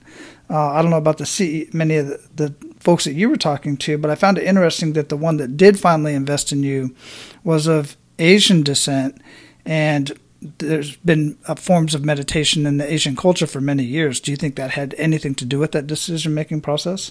Uh, 0.48 0.72
I 0.72 0.82
don't 0.82 0.90
know 0.90 0.96
about 0.96 1.18
the 1.18 1.26
C- 1.26 1.68
many 1.72 1.96
of 1.96 2.08
the, 2.08 2.20
the, 2.34 2.65
folks 2.86 3.02
that 3.02 3.14
you 3.14 3.28
were 3.28 3.36
talking 3.36 3.76
to, 3.76 3.98
but 3.98 4.12
I 4.12 4.14
found 4.14 4.38
it 4.38 4.44
interesting 4.44 4.92
that 4.92 5.08
the 5.08 5.16
one 5.16 5.38
that 5.38 5.56
did 5.56 5.76
finally 5.76 6.14
invest 6.14 6.52
in 6.52 6.62
you 6.62 6.94
was 7.42 7.66
of 7.66 7.96
Asian 8.20 8.62
descent, 8.62 9.20
and 9.64 10.12
there's 10.58 10.94
been 10.98 11.36
uh, 11.48 11.56
forms 11.56 11.96
of 11.96 12.04
meditation 12.04 12.64
in 12.64 12.76
the 12.76 12.90
Asian 12.90 13.16
culture 13.16 13.48
for 13.48 13.60
many 13.60 13.82
years. 13.82 14.20
Do 14.20 14.30
you 14.30 14.36
think 14.36 14.54
that 14.54 14.70
had 14.70 14.94
anything 14.98 15.34
to 15.34 15.44
do 15.44 15.58
with 15.58 15.72
that 15.72 15.88
decision 15.88 16.32
making 16.32 16.60
process? 16.60 17.10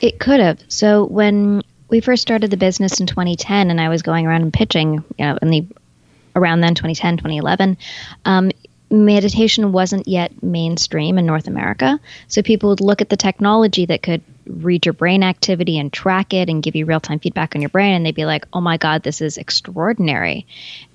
It 0.00 0.18
could 0.18 0.40
have. 0.40 0.58
So 0.66 1.04
when 1.04 1.62
we 1.88 2.00
first 2.00 2.22
started 2.22 2.50
the 2.50 2.56
business 2.56 2.98
in 2.98 3.06
2010, 3.06 3.70
and 3.70 3.80
I 3.80 3.90
was 3.90 4.02
going 4.02 4.26
around 4.26 4.42
and 4.42 4.52
pitching, 4.52 5.04
you 5.16 5.24
know, 5.24 5.38
in 5.40 5.50
the 5.50 5.64
around 6.34 6.60
then 6.60 6.74
2010 6.74 7.18
2011 7.18 7.76
um, 8.24 8.50
meditation 8.90 9.72
wasn't 9.72 10.08
yet 10.08 10.42
mainstream 10.42 11.18
in 11.18 11.26
North 11.26 11.46
America. 11.46 12.00
So 12.28 12.42
people 12.42 12.70
would 12.70 12.80
look 12.80 13.00
at 13.00 13.08
the 13.08 13.16
technology 13.16 13.86
that 13.86 14.02
could 14.02 14.22
read 14.48 14.86
your 14.86 14.92
brain 14.92 15.22
activity 15.22 15.78
and 15.78 15.92
track 15.92 16.34
it 16.34 16.48
and 16.48 16.62
give 16.62 16.76
you 16.76 16.86
real 16.86 17.00
time 17.00 17.18
feedback 17.18 17.54
on 17.54 17.62
your 17.62 17.68
brain. 17.68 17.94
And 17.94 18.04
they'd 18.04 18.14
be 18.14 18.26
like, 18.26 18.46
oh 18.52 18.60
my 18.60 18.76
God, 18.76 19.02
this 19.02 19.20
is 19.20 19.38
extraordinary. 19.38 20.46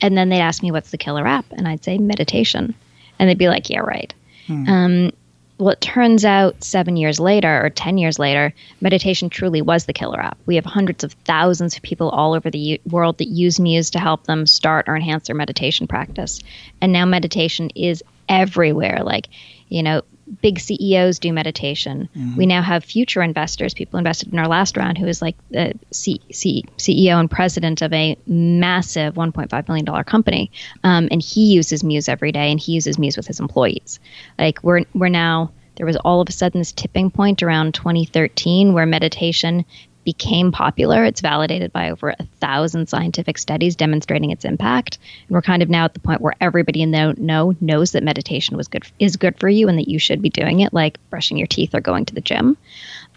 And 0.02 0.18
then 0.18 0.30
they'd 0.30 0.40
ask 0.40 0.62
me, 0.62 0.72
what's 0.72 0.92
the 0.92 0.98
killer 0.98 1.26
app? 1.26 1.46
And 1.52 1.68
I'd 1.68 1.84
say, 1.84 1.98
meditation. 1.98 2.76
And 3.20 3.30
they'd 3.30 3.38
be 3.38 3.50
like, 3.50 3.70
yeah, 3.70 3.80
right. 3.80 4.14
Hmm. 4.48 4.68
Um, 4.68 5.12
well, 5.58 5.70
it 5.70 5.82
turns 5.82 6.26
out 6.26 6.64
seven 6.64 6.98
years 6.98 7.20
later 7.20 7.66
or 7.66 7.70
10 7.70 7.98
years 7.98 8.18
later, 8.18 8.54
meditation 8.82 9.30
truly 9.30 9.62
was 9.62 9.86
the 9.86 9.94
killer 9.94 10.20
app. 10.20 10.38
We 10.46 10.56
have 10.56 10.66
hundreds 10.66 11.04
of 11.04 11.14
thousands 11.26 11.78
of 11.78 11.84
people 11.84 12.10
all 12.10 12.34
over 12.34 12.50
the 12.50 12.60
u- 12.60 12.80
world 12.90 13.20
that 13.20 13.28
use 13.28 13.60
Muse 13.60 13.92
to 13.92 14.00
help 14.00 14.26
them 14.26 14.48
start 14.48 14.90
or 14.90 14.96
enhance 14.96 15.28
their 15.28 15.36
meditation 15.36 15.88
practice. 15.88 16.42
And 16.82 16.92
now 16.92 17.06
meditation 17.06 17.70
is 17.76 18.04
everywhere. 18.28 19.04
Like, 19.04 19.30
you 19.70 19.84
know, 19.84 20.02
big 20.42 20.60
CEOs 20.60 21.20
do 21.20 21.32
meditation. 21.34 22.10
Mm-hmm. 22.16 22.38
We 22.38 22.46
now 22.46 22.62
have 22.62 22.84
future 22.84 23.22
investors, 23.22 23.74
people 23.74 23.98
invested 23.98 24.34
in 24.34 24.40
our 24.40 24.48
last 24.48 24.78
round, 24.78 24.98
who 24.98 25.08
is 25.08 25.22
like 25.22 25.36
the 25.50 25.74
C- 25.92 26.22
C- 26.32 26.66
CEO 26.78 27.20
and 27.20 27.30
president 27.30 27.82
of 27.82 27.94
a 27.94 28.18
massive 28.28 29.16
$1.5 29.16 29.68
million 29.68 30.04
company. 30.04 30.52
Um, 30.84 31.08
and 31.12 31.22
he 31.22 31.54
uses 31.54 31.84
Muse 31.84 32.10
every 32.10 32.32
day 32.32 32.52
and 32.52 32.60
he 32.60 32.74
uses 32.74 32.98
Muse 32.98 33.18
with 33.18 33.28
his 33.28 33.40
employees. 33.40 34.00
Like 34.38 34.64
we're, 34.64 34.84
we're 34.94 35.10
now, 35.10 35.52
there 35.76 35.86
was 35.86 35.98
all 35.98 36.22
of 36.22 36.30
a 36.30 36.32
sudden 36.32 36.60
this 36.60 36.72
tipping 36.72 37.12
point 37.12 37.44
around 37.44 37.74
2013 37.74 38.74
where 38.74 38.86
meditation 38.86 39.66
became 40.04 40.52
popular. 40.52 41.04
It's 41.04 41.22
validated 41.22 41.72
by 41.72 41.92
over 41.92 42.10
a 42.10 42.24
thousand 42.40 42.90
scientific 42.90 43.38
studies 43.38 43.76
demonstrating 43.76 44.32
its 44.32 44.46
impact. 44.46 44.98
And 45.28 45.36
we're 45.36 45.42
kind 45.42 45.64
of 45.64 45.70
now 45.70 45.86
at 45.86 45.94
the 45.94 46.00
point 46.00 46.22
where 46.22 46.36
everybody 46.40 46.82
in 46.82 46.92
the 46.92 47.14
know 47.18 47.56
knows 47.60 47.92
that 47.92 48.04
meditation 48.04 48.58
was 48.58 48.68
good 48.68 48.84
is 49.00 49.18
good 49.18 49.40
for 49.40 49.50
you 49.50 49.68
and 49.68 49.78
that 49.80 49.88
you 49.88 50.00
should 50.00 50.22
be 50.22 50.30
doing 50.30 50.60
it, 50.60 50.74
like 50.74 50.98
brushing 51.10 51.38
your 51.38 51.48
teeth 51.48 51.74
or 51.74 51.82
going 51.82 52.06
to 52.06 52.16
the 52.16 52.22
gym. 52.22 52.58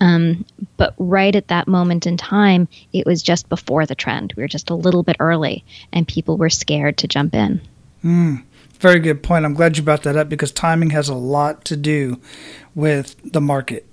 Um, 0.01 0.44
but 0.77 0.94
right 0.99 1.35
at 1.35 1.49
that 1.49 1.68
moment 1.68 2.07
in 2.07 2.16
time, 2.16 2.68
it 2.92 3.07
was 3.07 3.22
just 3.22 3.49
before 3.49 3.87
the 3.87 3.94
trend. 3.94 4.35
We 4.37 4.42
were 4.42 4.49
just 4.49 4.70
a 4.70 4.75
little 4.75 5.03
bit 5.03 5.16
early, 5.20 5.64
and 5.92 6.07
people 6.07 6.37
were 6.37 6.51
scared 6.51 6.99
to 6.99 7.09
jump 7.09 7.35
in. 7.35 7.61
Mm, 8.05 8.44
very 8.75 9.01
good 9.01 9.22
point. 9.22 9.44
I'm 9.44 9.55
glad 9.55 9.77
you 9.77 9.83
brought 9.83 10.03
that 10.03 10.16
up 10.16 10.29
because 10.29 10.53
timing 10.53 10.90
has 10.90 11.09
a 11.09 11.14
lot 11.14 11.64
to 11.66 11.77
do 11.77 12.20
with 12.75 13.16
the 13.33 13.40
market 13.40 13.87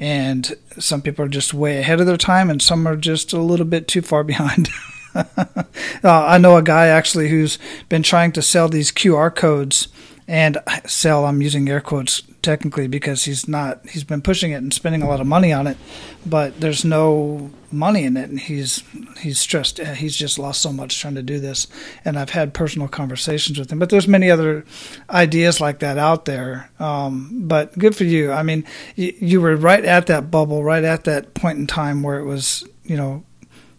and 0.00 0.56
some 0.78 1.02
people 1.02 1.26
are 1.26 1.28
just 1.28 1.52
way 1.52 1.78
ahead 1.78 2.00
of 2.00 2.06
their 2.06 2.16
time 2.16 2.48
and 2.48 2.62
some 2.62 2.88
are 2.88 2.96
just 2.96 3.34
a 3.34 3.38
little 3.38 3.66
bit 3.66 3.86
too 3.86 4.00
far 4.00 4.24
behind. 4.32 4.70
uh, 5.14 5.64
I 6.02 6.38
know 6.38 6.56
a 6.56 6.62
guy 6.62 6.86
actually 6.86 7.28
who's 7.28 7.58
been 7.88 8.02
trying 8.02 8.32
to 8.32 8.42
sell 8.42 8.68
these 8.68 8.90
QR 8.90 9.34
codes 9.34 9.88
and 10.30 10.58
sell 10.86 11.24
i'm 11.24 11.42
using 11.42 11.68
air 11.68 11.80
quotes 11.80 12.22
technically 12.40 12.86
because 12.86 13.24
he's 13.24 13.48
not 13.48 13.84
he's 13.88 14.04
been 14.04 14.22
pushing 14.22 14.52
it 14.52 14.56
and 14.56 14.72
spending 14.72 15.02
a 15.02 15.08
lot 15.08 15.20
of 15.20 15.26
money 15.26 15.52
on 15.52 15.66
it 15.66 15.76
but 16.24 16.60
there's 16.60 16.84
no 16.84 17.50
money 17.72 18.04
in 18.04 18.16
it 18.16 18.30
and 18.30 18.38
he's 18.38 18.84
he's 19.18 19.40
stressed 19.40 19.78
he's 19.78 20.14
just 20.14 20.38
lost 20.38 20.60
so 20.60 20.72
much 20.72 21.00
trying 21.00 21.16
to 21.16 21.22
do 21.22 21.40
this. 21.40 21.66
And 22.04 22.16
i've 22.16 22.30
had 22.30 22.54
personal 22.54 22.86
conversations 22.86 23.58
with 23.58 23.72
him 23.72 23.80
but 23.80 23.90
there's 23.90 24.06
many 24.06 24.30
other 24.30 24.64
ideas 25.10 25.60
like 25.60 25.80
that 25.80 25.98
out 25.98 26.26
there. 26.26 26.70
Um, 26.78 27.48
but 27.48 27.76
good 27.78 27.96
for 27.96 28.04
you. 28.04 28.30
I 28.32 28.44
mean 28.44 28.64
you, 28.94 29.12
you 29.18 29.40
were 29.40 29.56
right 29.56 29.84
at 29.84 30.06
that 30.06 30.30
bubble 30.30 30.62
right 30.62 30.84
at 30.84 31.04
that 31.04 31.34
point 31.34 31.58
in 31.58 31.66
time 31.66 32.02
where 32.02 32.18
it 32.18 32.24
was 32.24 32.64
you 32.84 32.96
know 32.96 33.24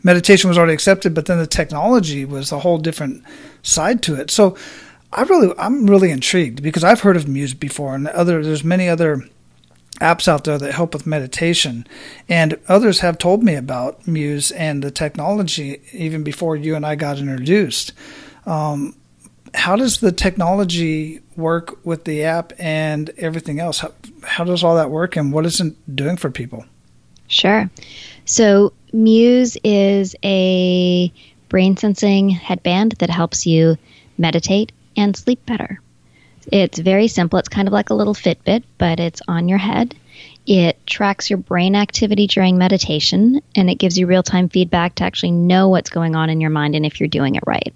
meditation 0.04 0.50
was 0.50 0.58
already 0.58 0.74
accepted 0.74 1.14
but 1.14 1.28
then 1.28 1.38
the 1.38 1.48
technology 1.48 2.26
was 2.26 2.52
a 2.52 2.60
whole 2.60 2.78
different 2.78 3.24
side 3.64 4.04
to 4.04 4.16
it. 4.16 4.30
So 4.30 4.58
I 5.13 5.24
really, 5.24 5.54
I'm 5.58 5.88
really 5.88 6.12
intrigued 6.12 6.63
because 6.63 6.84
I've 6.84 7.02
heard 7.02 7.17
of 7.17 7.28
Muse 7.28 7.54
before, 7.54 7.95
and 7.95 8.08
other 8.08 8.43
there's 8.43 8.63
many 8.63 8.88
other 8.88 9.26
apps 10.00 10.28
out 10.28 10.45
there 10.45 10.58
that 10.58 10.74
help 10.74 10.93
with 10.93 11.06
meditation, 11.06 11.86
and 12.30 12.58
others 12.67 13.00
have 13.00 13.17
told 13.17 13.43
me 13.43 13.56
about 13.56 14.08
Muse 14.08 14.52
and 14.52 14.82
the 14.82 14.91
technology 14.91 15.82
even 15.91 16.24
before 16.24 16.56
you 16.56 16.76
and 16.76 16.86
I 16.86 16.95
got 16.95 17.19
introduced. 17.19 17.93
Um, 18.45 18.95
how 19.54 19.76
does 19.76 20.00
the 20.00 20.13
technology 20.13 21.19
work 21.36 21.86
with 21.86 22.06
the 22.06 22.24
app 22.24 22.54
and 22.58 23.10
everything 23.17 23.60
else? 23.60 23.80
How, 23.80 23.91
how 24.24 24.43
does 24.45 24.63
all 24.63 24.76
that 24.76 24.89
work, 24.89 25.17
and 25.17 25.34
what 25.34 25.45
is 25.45 25.60
it 25.60 25.74
doing 25.93 26.15
for 26.15 26.32
people? 26.32 26.65
Sure. 27.28 27.69
So 28.26 28.71
Muse 28.93 29.58
is 29.63 30.15
a 30.24 31.12
brain 31.50 31.76
sensing 31.76 32.30
headband 32.30 32.93
that 33.00 33.10
helps 33.10 33.45
you 33.45 33.78
meditate 34.17 34.71
and 34.96 35.16
sleep 35.16 35.46
better. 35.46 35.82
It's 36.52 36.80
very 36.80 37.08
simple. 37.08 37.40
It's 37.40 37.50
kind 37.50 37.68
of 37.68 37.74
like 37.74 37.90
a 37.90 37.94
little 37.94 38.14
Fitbit, 38.14 38.64
but 38.78 39.00
it's 39.00 39.22
on 39.28 39.48
your 39.48 39.60
head. 39.60 39.96
It 40.48 40.86
tracks 40.88 41.30
your 41.30 41.38
brain 41.38 41.76
activity 41.76 42.28
during 42.28 42.58
meditation 42.58 43.42
and 43.56 43.70
it 43.70 43.76
gives 43.76 43.98
you 43.98 44.08
real 44.08 44.24
time 44.24 44.50
feedback 44.50 44.96
to 44.96 45.04
actually 45.04 45.32
know 45.32 45.70
what's 45.70 45.90
going 45.90 46.16
on 46.16 46.30
in 46.30 46.42
your 46.42 46.50
mind 46.50 46.76
and 46.76 46.86
if 46.86 47.00
you're 47.00 47.08
doing 47.08 47.36
it 47.36 47.44
right. 47.46 47.74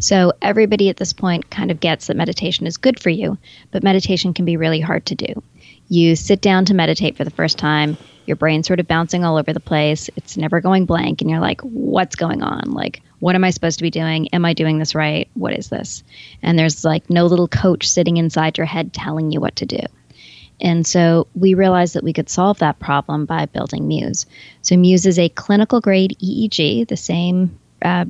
So, 0.00 0.32
everybody 0.42 0.88
at 0.88 0.96
this 0.96 1.12
point 1.12 1.50
kind 1.50 1.70
of 1.70 1.78
gets 1.78 2.08
that 2.08 2.16
meditation 2.16 2.66
is 2.66 2.78
good 2.78 2.98
for 2.98 3.10
you, 3.10 3.38
but 3.70 3.84
meditation 3.84 4.34
can 4.34 4.44
be 4.44 4.56
really 4.56 4.80
hard 4.80 5.06
to 5.06 5.14
do. 5.14 5.42
You 5.88 6.16
sit 6.16 6.40
down 6.40 6.64
to 6.66 6.74
meditate 6.74 7.16
for 7.16 7.22
the 7.22 7.30
first 7.30 7.58
time, 7.58 7.96
your 8.26 8.36
brain's 8.36 8.66
sort 8.66 8.80
of 8.80 8.88
bouncing 8.88 9.24
all 9.24 9.36
over 9.36 9.52
the 9.52 9.60
place, 9.60 10.08
it's 10.16 10.36
never 10.36 10.60
going 10.60 10.86
blank, 10.86 11.20
and 11.20 11.30
you're 11.30 11.40
like, 11.40 11.60
what's 11.62 12.16
going 12.16 12.42
on? 12.42 12.72
Like, 12.72 13.02
what 13.20 13.34
am 13.34 13.44
I 13.44 13.50
supposed 13.50 13.78
to 13.78 13.82
be 13.82 13.90
doing? 13.90 14.28
Am 14.28 14.44
I 14.44 14.54
doing 14.54 14.78
this 14.78 14.94
right? 14.94 15.28
What 15.34 15.54
is 15.54 15.68
this? 15.68 16.02
And 16.42 16.58
there's 16.58 16.84
like 16.84 17.10
no 17.10 17.26
little 17.26 17.48
coach 17.48 17.88
sitting 17.88 18.16
inside 18.16 18.58
your 18.58 18.66
head 18.66 18.92
telling 18.92 19.30
you 19.30 19.40
what 19.40 19.56
to 19.56 19.66
do. 19.66 19.80
And 20.60 20.86
so 20.86 21.26
we 21.34 21.54
realized 21.54 21.94
that 21.94 22.04
we 22.04 22.12
could 22.12 22.28
solve 22.28 22.58
that 22.58 22.78
problem 22.78 23.26
by 23.26 23.46
building 23.46 23.88
Muse. 23.88 24.26
So 24.62 24.76
Muse 24.76 25.06
is 25.06 25.18
a 25.18 25.28
clinical 25.28 25.80
grade 25.80 26.16
EEG, 26.22 26.86
the 26.86 26.96
same 26.96 27.58
uh, 27.82 28.04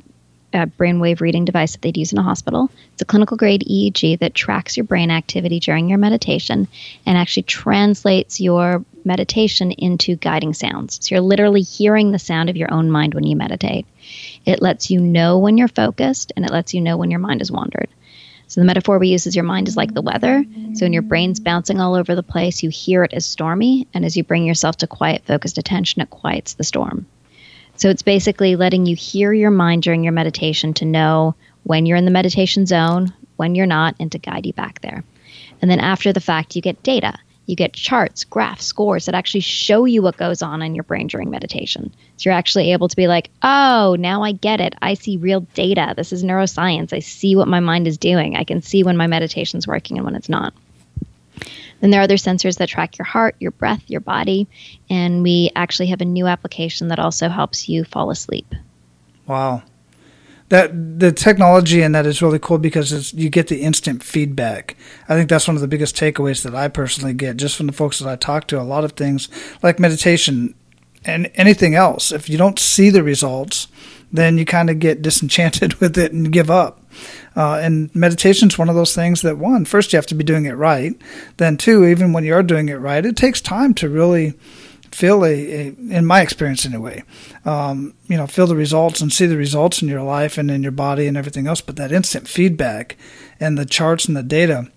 uh, 0.53 0.65
brainwave 0.67 1.19
reading 1.19 1.43
device 1.43 1.73
that 1.73 1.81
they'd 1.81 1.97
use 1.97 2.13
in 2.13 2.17
a 2.17 2.23
hospital. 2.23 2.69
It's 2.93 3.01
a 3.01 3.05
clinical 3.05 3.35
grade 3.35 3.65
EEG 3.69 4.19
that 4.19 4.33
tracks 4.33 4.77
your 4.77 4.85
brain 4.85 5.11
activity 5.11 5.59
during 5.59 5.89
your 5.89 5.97
meditation 5.97 6.67
and 7.05 7.17
actually 7.17 7.43
translates 7.43 8.39
your 8.39 8.85
meditation 9.05 9.71
into 9.71 10.15
guiding 10.15 10.53
sounds. 10.53 10.99
So 11.01 11.15
you're 11.15 11.21
literally 11.21 11.61
hearing 11.61 12.11
the 12.11 12.19
sound 12.19 12.49
of 12.49 12.57
your 12.57 12.73
own 12.73 12.89
mind 12.89 13.13
when 13.13 13.25
you 13.25 13.35
meditate. 13.35 13.85
It 14.45 14.61
lets 14.61 14.89
you 14.89 14.99
know 14.99 15.39
when 15.39 15.57
you're 15.57 15.67
focused 15.67 16.31
and 16.35 16.45
it 16.45 16.51
lets 16.51 16.73
you 16.73 16.81
know 16.81 16.97
when 16.97 17.11
your 17.11 17.19
mind 17.19 17.41
has 17.41 17.51
wandered. 17.51 17.89
So 18.47 18.61
the 18.61 18.65
metaphor 18.65 18.99
we 18.99 19.07
use 19.09 19.25
is 19.25 19.35
your 19.35 19.43
mind 19.43 19.67
is 19.67 19.75
like 19.75 19.93
the 19.93 20.01
weather. 20.01 20.45
So 20.75 20.85
when 20.85 20.93
your 20.93 21.01
brain's 21.01 21.39
bouncing 21.39 21.79
all 21.79 21.95
over 21.95 22.13
the 22.13 22.23
place, 22.23 22.61
you 22.61 22.69
hear 22.69 23.03
it 23.03 23.13
as 23.13 23.25
stormy, 23.25 23.87
and 23.93 24.05
as 24.05 24.15
you 24.15 24.23
bring 24.23 24.45
yourself 24.45 24.77
to 24.77 24.87
quiet, 24.87 25.25
focused 25.25 25.57
attention, 25.57 26.01
it 26.01 26.09
quiets 26.09 26.53
the 26.53 26.63
storm. 26.63 27.07
So 27.75 27.89
it's 27.89 28.03
basically 28.03 28.55
letting 28.55 28.85
you 28.85 28.95
hear 28.95 29.33
your 29.33 29.51
mind 29.51 29.83
during 29.83 30.03
your 30.03 30.13
meditation 30.13 30.73
to 30.75 30.85
know 30.85 31.35
when 31.63 31.85
you're 31.85 31.97
in 31.97 32.05
the 32.05 32.11
meditation 32.11 32.65
zone, 32.65 33.13
when 33.35 33.55
you're 33.55 33.65
not, 33.65 33.95
and 33.99 34.11
to 34.11 34.19
guide 34.19 34.45
you 34.45 34.53
back 34.53 34.79
there. 34.81 35.03
And 35.61 35.69
then 35.69 35.79
after 35.79 36.13
the 36.13 36.21
fact, 36.21 36.55
you 36.55 36.61
get 36.61 36.83
data. 36.83 37.17
You 37.45 37.55
get 37.55 37.73
charts, 37.73 38.23
graphs, 38.23 38.65
scores 38.65 39.05
that 39.05 39.15
actually 39.15 39.41
show 39.41 39.85
you 39.85 40.01
what 40.01 40.17
goes 40.17 40.41
on 40.41 40.61
in 40.61 40.75
your 40.75 40.83
brain 40.83 41.07
during 41.07 41.29
meditation. 41.29 41.93
So 42.17 42.29
you're 42.29 42.37
actually 42.37 42.71
able 42.71 42.87
to 42.87 42.95
be 42.95 43.07
like, 43.07 43.29
oh, 43.43 43.95
now 43.99 44.23
I 44.23 44.31
get 44.31 44.61
it. 44.61 44.75
I 44.81 44.95
see 44.95 45.17
real 45.17 45.41
data. 45.41 45.93
This 45.95 46.11
is 46.11 46.23
neuroscience. 46.23 46.93
I 46.93 46.99
see 46.99 47.35
what 47.35 47.47
my 47.47 47.59
mind 47.59 47.87
is 47.87 47.97
doing. 47.97 48.35
I 48.35 48.43
can 48.43 48.61
see 48.61 48.83
when 48.83 48.97
my 48.97 49.07
meditation's 49.07 49.67
working 49.67 49.97
and 49.97 50.05
when 50.05 50.15
it's 50.15 50.29
not. 50.29 50.53
Then 51.81 51.91
there 51.91 51.99
are 51.99 52.05
other 52.05 52.15
sensors 52.15 52.57
that 52.57 52.69
track 52.69 52.97
your 52.97 53.05
heart, 53.05 53.35
your 53.39 53.51
breath, 53.51 53.83
your 53.87 53.99
body, 53.99 54.47
and 54.89 55.21
we 55.21 55.51
actually 55.55 55.87
have 55.87 56.01
a 56.01 56.05
new 56.05 56.25
application 56.25 56.87
that 56.87 56.99
also 56.99 57.29
helps 57.29 57.67
you 57.69 57.83
fall 57.83 58.09
asleep. 58.09 58.55
Wow. 59.27 59.63
That 60.49 60.99
the 60.99 61.11
technology 61.11 61.81
in 61.81 61.93
that 61.93 62.05
is 62.05 62.21
really 62.21 62.37
cool 62.37 62.59
because 62.59 63.13
you 63.13 63.29
get 63.29 63.47
the 63.47 63.61
instant 63.61 64.03
feedback. 64.03 64.77
I 65.09 65.15
think 65.15 65.27
that's 65.29 65.47
one 65.47 65.55
of 65.55 65.61
the 65.61 65.67
biggest 65.67 65.95
takeaways 65.95 66.43
that 66.43 66.53
I 66.53 66.67
personally 66.67 67.13
get 67.13 67.37
just 67.37 67.57
from 67.57 67.65
the 67.65 67.73
folks 67.73 67.97
that 67.97 68.07
I 68.07 68.15
talk 68.15 68.45
to. 68.47 68.61
A 68.61 68.63
lot 68.63 68.83
of 68.83 68.91
things 68.91 69.27
like 69.63 69.79
meditation 69.79 70.53
and 71.05 71.31
anything 71.35 71.75
else, 71.75 72.11
if 72.11 72.29
you 72.29 72.37
don't 72.37 72.59
see 72.59 72.89
the 72.89 73.03
results, 73.03 73.67
then 74.11 74.37
you 74.37 74.45
kind 74.45 74.69
of 74.69 74.79
get 74.79 75.01
disenchanted 75.01 75.73
with 75.79 75.97
it 75.97 76.11
and 76.11 76.31
give 76.31 76.49
up. 76.49 76.81
Uh, 77.35 77.59
and 77.61 77.93
meditation 77.93 78.47
is 78.47 78.57
one 78.57 78.69
of 78.69 78.75
those 78.75 78.95
things 78.95 79.21
that 79.21 79.37
one, 79.37 79.65
first 79.65 79.91
you 79.91 79.97
have 79.97 80.05
to 80.07 80.15
be 80.15 80.23
doing 80.23 80.45
it 80.45 80.53
right. 80.53 80.95
Then 81.37 81.57
two, 81.57 81.85
even 81.85 82.13
when 82.13 82.23
you 82.23 82.33
are 82.33 82.43
doing 82.43 82.69
it 82.69 82.75
right, 82.75 83.05
it 83.05 83.17
takes 83.17 83.41
time 83.41 83.73
to 83.75 83.89
really 83.89 84.33
feel 84.95 85.25
a, 85.25 85.33
a 85.33 85.67
in 85.89 86.05
my 86.05 86.21
experience 86.21 86.65
anyway, 86.65 87.03
um, 87.43 87.93
you 88.07 88.15
know, 88.15 88.25
feel 88.25 88.47
the 88.47 88.55
results 88.55 89.01
and 89.01 89.11
see 89.11 89.25
the 89.25 89.35
results 89.35 89.81
in 89.81 89.89
your 89.89 90.01
life 90.01 90.37
and 90.37 90.49
in 90.49 90.63
your 90.63 90.71
body 90.71 91.05
and 91.05 91.17
everything 91.17 91.47
else. 91.47 91.59
But 91.59 91.75
that 91.75 91.91
instant 91.91 92.29
feedback 92.29 92.95
and 93.37 93.57
the 93.57 93.65
charts 93.65 94.05
and 94.05 94.15
the 94.15 94.23
data, 94.23 94.71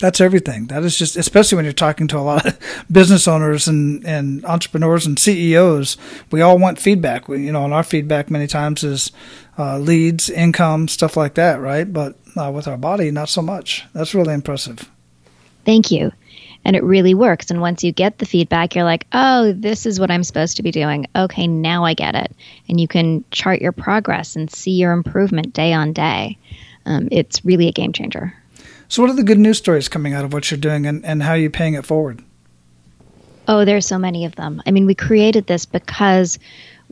that's 0.00 0.20
everything. 0.20 0.66
That 0.66 0.82
is 0.82 0.98
just, 0.98 1.16
especially 1.16 1.54
when 1.54 1.64
you're 1.64 1.72
talking 1.72 2.08
to 2.08 2.18
a 2.18 2.20
lot 2.20 2.44
of 2.44 2.84
business 2.90 3.28
owners 3.28 3.68
and, 3.68 4.04
and 4.04 4.44
entrepreneurs 4.44 5.06
and 5.06 5.20
CEOs, 5.20 5.96
we 6.32 6.40
all 6.40 6.58
want 6.58 6.80
feedback. 6.80 7.28
We, 7.28 7.46
you 7.46 7.52
know, 7.52 7.64
and 7.64 7.72
our 7.72 7.84
feedback 7.84 8.32
many 8.32 8.48
times 8.48 8.82
is 8.82 9.12
uh, 9.56 9.78
leads, 9.78 10.28
income, 10.28 10.88
stuff 10.88 11.16
like 11.16 11.34
that, 11.34 11.60
right? 11.60 11.90
But 11.90 12.18
uh, 12.36 12.50
with 12.52 12.66
our 12.66 12.76
body, 12.76 13.12
not 13.12 13.28
so 13.28 13.40
much. 13.40 13.84
That's 13.94 14.16
really 14.16 14.34
impressive. 14.34 14.90
Thank 15.64 15.92
you. 15.92 16.10
And 16.64 16.76
it 16.76 16.82
really 16.82 17.14
works. 17.14 17.50
And 17.50 17.60
once 17.60 17.84
you 17.84 17.92
get 17.92 18.18
the 18.18 18.26
feedback, 18.26 18.74
you're 18.74 18.84
like, 18.84 19.06
oh, 19.12 19.52
this 19.52 19.86
is 19.86 20.00
what 20.00 20.10
I'm 20.10 20.24
supposed 20.24 20.56
to 20.56 20.62
be 20.62 20.70
doing. 20.70 21.06
Okay, 21.14 21.46
now 21.46 21.84
I 21.84 21.94
get 21.94 22.14
it. 22.14 22.32
And 22.68 22.80
you 22.80 22.88
can 22.88 23.24
chart 23.30 23.60
your 23.60 23.72
progress 23.72 24.36
and 24.36 24.50
see 24.50 24.72
your 24.72 24.92
improvement 24.92 25.52
day 25.52 25.72
on 25.72 25.92
day. 25.92 26.38
Um, 26.86 27.08
it's 27.10 27.44
really 27.44 27.68
a 27.68 27.72
game 27.72 27.92
changer. 27.92 28.34
So, 28.88 29.02
what 29.02 29.10
are 29.10 29.16
the 29.16 29.22
good 29.22 29.38
news 29.38 29.58
stories 29.58 29.88
coming 29.88 30.14
out 30.14 30.24
of 30.24 30.32
what 30.32 30.50
you're 30.50 30.58
doing 30.58 30.86
and, 30.86 31.04
and 31.04 31.22
how 31.22 31.32
are 31.32 31.36
you 31.36 31.50
paying 31.50 31.74
it 31.74 31.86
forward? 31.86 32.22
Oh, 33.48 33.64
there's 33.64 33.86
so 33.86 33.98
many 33.98 34.24
of 34.24 34.36
them. 34.36 34.62
I 34.66 34.70
mean, 34.70 34.86
we 34.86 34.94
created 34.94 35.46
this 35.46 35.66
because 35.66 36.38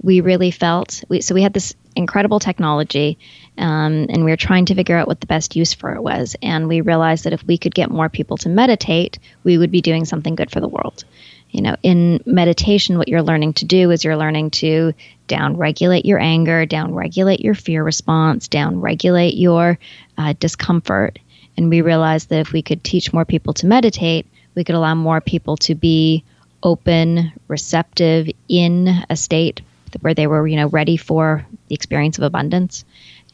we 0.02 0.20
really 0.20 0.50
felt 0.50 1.04
we, 1.08 1.20
so 1.20 1.34
we 1.34 1.42
had 1.42 1.52
this 1.52 1.74
incredible 1.94 2.40
technology 2.40 3.18
um, 3.58 4.06
and 4.08 4.24
we 4.24 4.30
were 4.30 4.36
trying 4.36 4.66
to 4.66 4.74
figure 4.74 4.96
out 4.96 5.06
what 5.06 5.20
the 5.20 5.26
best 5.26 5.56
use 5.56 5.74
for 5.74 5.94
it 5.94 6.02
was. 6.02 6.36
And 6.42 6.68
we 6.68 6.80
realized 6.80 7.24
that 7.24 7.32
if 7.32 7.44
we 7.44 7.58
could 7.58 7.74
get 7.74 7.90
more 7.90 8.08
people 8.08 8.36
to 8.38 8.48
meditate 8.48 9.18
we 9.44 9.58
would 9.58 9.70
be 9.70 9.80
doing 9.80 10.04
something 10.04 10.34
good 10.34 10.50
for 10.50 10.60
the 10.60 10.68
world. 10.68 11.04
You 11.50 11.62
know 11.62 11.76
in 11.82 12.22
meditation 12.24 12.96
what 12.96 13.08
you're 13.08 13.22
learning 13.22 13.54
to 13.54 13.66
do 13.66 13.90
is 13.90 14.04
you're 14.04 14.16
learning 14.16 14.50
to 14.52 14.94
down 15.26 15.56
regulate 15.56 16.06
your 16.06 16.18
anger 16.18 16.64
down 16.64 16.94
regulate 16.94 17.40
your 17.40 17.54
fear 17.54 17.84
response 17.84 18.48
down 18.48 18.80
regulate 18.80 19.34
your 19.34 19.78
uh, 20.16 20.34
discomfort. 20.38 21.18
And 21.56 21.68
we 21.68 21.82
realized 21.82 22.30
that 22.30 22.40
if 22.40 22.52
we 22.52 22.62
could 22.62 22.82
teach 22.82 23.12
more 23.12 23.26
people 23.26 23.52
to 23.54 23.66
meditate 23.66 24.26
we 24.54 24.64
could 24.64 24.74
allow 24.74 24.94
more 24.94 25.20
people 25.20 25.56
to 25.58 25.74
be 25.74 26.24
open 26.62 27.32
receptive 27.48 28.28
in 28.48 28.88
a 29.10 29.16
state 29.16 29.60
where 30.00 30.14
they 30.14 30.26
were, 30.26 30.46
you 30.46 30.56
know, 30.56 30.68
ready 30.68 30.96
for 30.96 31.46
the 31.68 31.74
experience 31.74 32.18
of 32.18 32.24
abundance 32.24 32.84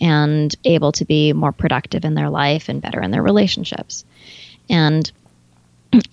and 0.00 0.54
able 0.64 0.92
to 0.92 1.04
be 1.04 1.32
more 1.32 1.52
productive 1.52 2.04
in 2.04 2.14
their 2.14 2.30
life 2.30 2.68
and 2.68 2.82
better 2.82 3.00
in 3.00 3.10
their 3.10 3.22
relationships. 3.22 4.04
And 4.68 5.10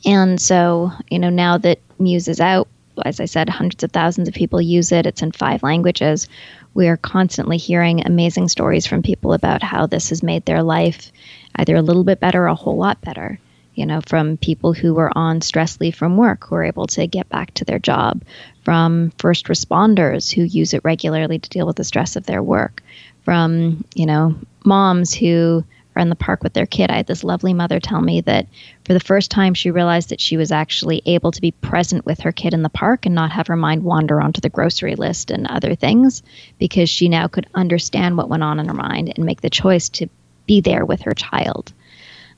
and 0.06 0.40
so, 0.40 0.92
you 1.10 1.20
know, 1.20 1.30
now 1.30 1.58
that 1.58 1.80
Muse 2.00 2.28
is 2.28 2.40
out, 2.40 2.68
as 3.04 3.20
I 3.20 3.26
said, 3.26 3.50
hundreds 3.50 3.84
of 3.84 3.92
thousands 3.92 4.28
of 4.28 4.34
people 4.34 4.62
use 4.62 4.92
it. 4.92 5.06
It's 5.06 5.22
in 5.22 5.32
five 5.34 5.64
languages. 5.64 6.30
We 6.74 6.88
are 6.88 6.98
constantly 6.98 7.58
hearing 7.58 8.06
amazing 8.06 8.48
stories 8.48 8.86
from 8.86 9.04
people 9.04 9.34
about 9.34 9.62
how 9.62 9.86
this 9.86 10.10
has 10.10 10.24
made 10.24 10.46
their 10.46 10.64
life 10.64 11.12
either 11.56 11.76
a 11.76 11.82
little 11.82 12.04
bit 12.04 12.20
better 12.20 12.44
or 12.44 12.48
a 12.48 12.56
whole 12.56 12.78
lot 12.78 13.02
better 13.02 13.40
you 13.76 13.86
know, 13.86 14.02
from 14.02 14.38
people 14.38 14.74
who 14.74 14.94
were 14.94 15.16
on 15.16 15.42
stress 15.42 15.80
leave 15.80 15.96
from 15.96 16.18
work 16.18 16.46
who 16.46 16.56
are 16.56 16.64
able 16.64 16.88
to 16.88 17.06
get 17.08 17.30
back 17.30 17.54
to 17.54 17.66
their 17.66 17.80
job, 17.80 18.24
from 18.64 19.12
first 19.18 19.48
responders 19.48 20.34
who 20.34 20.44
use 20.44 20.74
it 20.74 20.84
regularly 20.84 21.38
to 21.38 21.50
deal 21.50 21.68
with 21.68 21.76
the 21.76 21.84
stress 21.84 22.16
of 22.16 22.26
their 22.26 22.42
work, 22.42 22.82
from, 23.26 23.84
you 23.96 24.06
know, 24.06 24.36
moms 24.64 25.14
who 25.14 25.66
are 25.96 26.02
in 26.02 26.10
the 26.10 26.16
park 26.16 26.44
with 26.44 26.54
their 26.54 26.66
kid. 26.66 26.92
I 26.92 26.98
had 26.98 27.08
this 27.08 27.24
lovely 27.24 27.54
mother 27.54 27.80
tell 27.80 28.02
me 28.02 28.22
that 28.22 28.48
for 28.86 28.94
the 28.94 29.00
first 29.00 29.32
time 29.32 29.54
she 29.54 29.72
realized 29.72 30.10
that 30.10 30.22
she 30.22 30.38
was 30.38 30.52
actually 30.52 31.02
able 31.06 31.32
to 31.32 31.42
be 31.42 31.52
present 31.52 32.06
with 32.06 32.22
her 32.22 32.32
kid 32.32 32.54
in 32.54 32.62
the 32.62 32.70
park 32.70 33.06
and 33.06 33.16
not 33.16 33.32
have 33.32 33.48
her 33.48 33.56
mind 33.56 33.84
wander 33.84 34.22
onto 34.22 34.42
the 34.42 34.50
grocery 34.50 34.96
list 34.96 35.32
and 35.32 35.48
other 35.48 35.76
things 35.76 36.22
because 36.60 36.90
she 36.90 37.10
now 37.10 37.28
could 37.28 37.48
understand 37.54 38.18
what 38.18 38.30
went 38.30 38.44
on 38.44 38.60
in 38.60 38.68
her 38.68 38.74
mind 38.74 39.14
and 39.16 39.26
make 39.26 39.42
the 39.42 39.50
choice 39.50 39.90
to 39.90 40.08
be 40.46 40.62
there 40.62 40.86
with 40.86 41.02
her 41.02 41.14
child. 41.14 41.74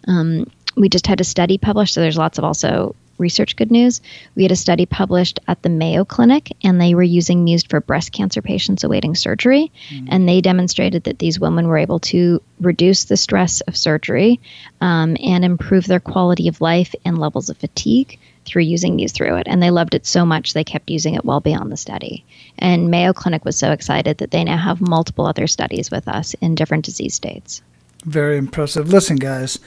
Um, 0.07 0.49
we 0.75 0.89
just 0.89 1.07
had 1.07 1.19
a 1.19 1.25
study 1.25 1.57
published, 1.57 1.95
so 1.95 2.01
there's 2.01 2.17
lots 2.17 2.37
of 2.37 2.43
also 2.43 2.95
research 3.17 3.55
good 3.55 3.71
news. 3.71 4.01
We 4.35 4.43
had 4.43 4.51
a 4.51 4.55
study 4.55 4.85
published 4.85 5.39
at 5.47 5.61
the 5.61 5.69
Mayo 5.69 6.05
Clinic, 6.05 6.51
and 6.63 6.79
they 6.79 6.95
were 6.95 7.03
using 7.03 7.43
Muse 7.43 7.63
for 7.63 7.81
breast 7.81 8.11
cancer 8.11 8.41
patients 8.41 8.83
awaiting 8.83 9.15
surgery. 9.15 9.71
Mm-hmm. 9.89 10.07
And 10.09 10.27
they 10.27 10.41
demonstrated 10.41 11.05
that 11.05 11.19
these 11.19 11.39
women 11.39 11.67
were 11.67 11.77
able 11.77 11.99
to 11.99 12.41
reduce 12.59 13.05
the 13.05 13.17
stress 13.17 13.61
of 13.61 13.77
surgery 13.77 14.39
um, 14.81 15.17
and 15.21 15.45
improve 15.45 15.85
their 15.85 15.99
quality 15.99 16.47
of 16.47 16.61
life 16.61 16.93
and 17.05 17.17
levels 17.17 17.49
of 17.49 17.57
fatigue 17.57 18.19
through 18.45 18.63
using 18.63 18.95
Muse 18.95 19.11
through 19.11 19.35
it. 19.37 19.47
And 19.47 19.61
they 19.61 19.71
loved 19.71 19.93
it 19.93 20.05
so 20.05 20.25
much 20.25 20.53
they 20.53 20.63
kept 20.63 20.89
using 20.89 21.15
it 21.15 21.25
well 21.25 21.41
beyond 21.41 21.71
the 21.71 21.77
study. 21.77 22.25
And 22.57 22.89
Mayo 22.89 23.13
Clinic 23.13 23.43
was 23.43 23.57
so 23.57 23.71
excited 23.71 24.19
that 24.19 24.31
they 24.31 24.43
now 24.43 24.57
have 24.57 24.81
multiple 24.81 25.25
other 25.25 25.47
studies 25.47 25.91
with 25.91 26.07
us 26.07 26.33
in 26.35 26.55
different 26.55 26.85
disease 26.85 27.13
states. 27.13 27.61
Very 28.07 28.37
impressive. 28.37 28.87
Listen, 28.87 29.17
guys, 29.17 29.59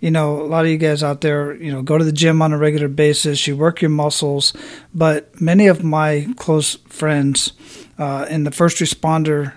you 0.00 0.10
know, 0.10 0.40
a 0.40 0.48
lot 0.48 0.64
of 0.64 0.70
you 0.70 0.78
guys 0.78 1.02
out 1.02 1.20
there, 1.20 1.54
you 1.56 1.70
know, 1.70 1.82
go 1.82 1.98
to 1.98 2.04
the 2.04 2.10
gym 2.10 2.40
on 2.40 2.50
a 2.50 2.56
regular 2.56 2.88
basis, 2.88 3.46
you 3.46 3.54
work 3.54 3.82
your 3.82 3.90
muscles, 3.90 4.54
but 4.94 5.38
many 5.38 5.66
of 5.66 5.84
my 5.84 6.26
close 6.38 6.76
friends 6.88 7.52
uh, 7.98 8.24
in 8.30 8.44
the 8.44 8.50
first 8.50 8.78
responder 8.78 9.52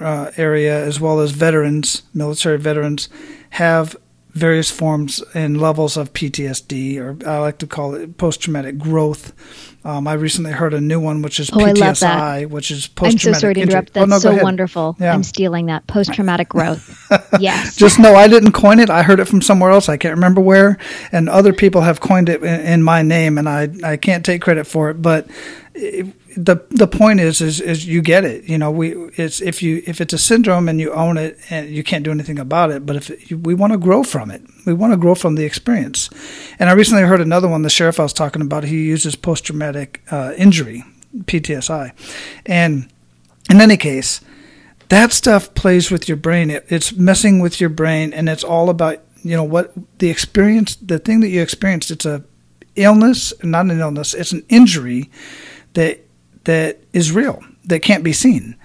uh, 0.00 0.30
area, 0.38 0.82
as 0.86 0.98
well 0.98 1.20
as 1.20 1.32
veterans, 1.32 2.02
military 2.14 2.56
veterans, 2.56 3.10
have 3.50 3.94
various 4.30 4.70
forms 4.70 5.22
and 5.34 5.60
levels 5.60 5.98
of 5.98 6.14
PTSD, 6.14 6.98
or 6.98 7.28
I 7.28 7.40
like 7.40 7.58
to 7.58 7.66
call 7.66 7.94
it 7.94 8.16
post 8.16 8.40
traumatic 8.40 8.78
growth. 8.78 9.34
Um, 9.86 10.08
I 10.08 10.14
recently 10.14 10.50
heard 10.50 10.74
a 10.74 10.80
new 10.80 10.98
one, 10.98 11.22
which 11.22 11.38
is 11.38 11.48
oh, 11.48 11.58
PTSI, 11.58 12.50
which 12.50 12.72
is 12.72 12.88
post 12.88 13.18
traumatic. 13.18 13.26
I'm 13.28 13.34
so 13.34 13.38
sorry 13.38 13.54
to 13.54 13.60
interrupt. 13.60 13.92
That's 13.92 14.02
oh, 14.02 14.08
no, 14.08 14.18
so 14.18 14.42
wonderful. 14.42 14.96
Yeah. 14.98 15.14
I'm 15.14 15.22
stealing 15.22 15.66
that 15.66 15.86
post 15.86 16.12
traumatic 16.12 16.48
growth. 16.48 17.08
yes. 17.38 17.76
Just 17.76 18.00
know 18.00 18.16
I 18.16 18.26
didn't 18.26 18.50
coin 18.50 18.80
it. 18.80 18.90
I 18.90 19.04
heard 19.04 19.20
it 19.20 19.26
from 19.26 19.40
somewhere 19.42 19.70
else. 19.70 19.88
I 19.88 19.96
can't 19.96 20.16
remember 20.16 20.40
where, 20.40 20.76
and 21.12 21.28
other 21.28 21.52
people 21.52 21.82
have 21.82 22.00
coined 22.00 22.28
it 22.28 22.42
in, 22.42 22.60
in 22.62 22.82
my 22.82 23.02
name, 23.02 23.38
and 23.38 23.48
I 23.48 23.68
I 23.84 23.96
can't 23.96 24.24
take 24.24 24.42
credit 24.42 24.66
for 24.66 24.90
it. 24.90 25.00
But 25.00 25.28
it, 25.72 26.06
the 26.36 26.62
the 26.68 26.86
point 26.86 27.20
is 27.20 27.40
is 27.40 27.60
is 27.60 27.86
you 27.86 28.02
get 28.02 28.24
it. 28.24 28.44
You 28.44 28.58
know, 28.58 28.70
we 28.70 28.94
it's 29.16 29.40
if 29.40 29.62
you 29.62 29.82
if 29.86 30.00
it's 30.00 30.12
a 30.12 30.18
syndrome 30.18 30.68
and 30.68 30.78
you 30.78 30.92
own 30.92 31.16
it 31.16 31.38
and 31.48 31.70
you 31.70 31.82
can't 31.82 32.04
do 32.04 32.10
anything 32.10 32.38
about 32.38 32.70
it. 32.70 32.84
But 32.84 32.96
if 32.96 33.10
it, 33.10 33.32
we 33.32 33.54
want 33.54 33.72
to 33.72 33.78
grow 33.78 34.02
from 34.02 34.30
it, 34.30 34.42
we 34.66 34.74
want 34.74 34.92
to 34.92 34.98
grow 34.98 35.14
from 35.14 35.34
the 35.34 35.44
experience. 35.44 36.10
And 36.58 36.68
I 36.68 36.74
recently 36.74 37.04
heard 37.04 37.22
another 37.22 37.48
one. 37.48 37.62
The 37.62 37.70
sheriff 37.70 37.98
I 37.98 38.02
was 38.02 38.12
talking 38.12 38.42
about, 38.42 38.64
he 38.64 38.84
uses 38.84 39.16
post 39.16 39.46
traumatic 39.46 40.02
uh, 40.10 40.34
injury, 40.36 40.84
PTSI, 41.14 41.92
and 42.44 42.92
in 43.48 43.60
any 43.60 43.78
case, 43.78 44.20
that 44.90 45.12
stuff 45.12 45.54
plays 45.54 45.90
with 45.90 46.06
your 46.06 46.18
brain. 46.18 46.50
It, 46.50 46.66
it's 46.68 46.92
messing 46.92 47.40
with 47.40 47.60
your 47.60 47.70
brain, 47.70 48.12
and 48.12 48.28
it's 48.28 48.44
all 48.44 48.68
about 48.68 49.02
you 49.22 49.36
know 49.36 49.44
what 49.44 49.72
the 49.98 50.10
experience, 50.10 50.76
the 50.76 50.98
thing 50.98 51.20
that 51.20 51.28
you 51.28 51.40
experienced. 51.40 51.90
It's 51.90 52.04
a 52.04 52.24
illness, 52.74 53.32
not 53.42 53.70
an 53.70 53.80
illness. 53.80 54.12
It's 54.12 54.32
an 54.32 54.44
injury 54.50 55.10
that 55.72 56.05
that 56.46 56.80
is 56.92 57.12
real, 57.12 57.44
that 57.64 57.82
can't 57.82 58.02
be 58.02 58.12
seen. 58.12 58.56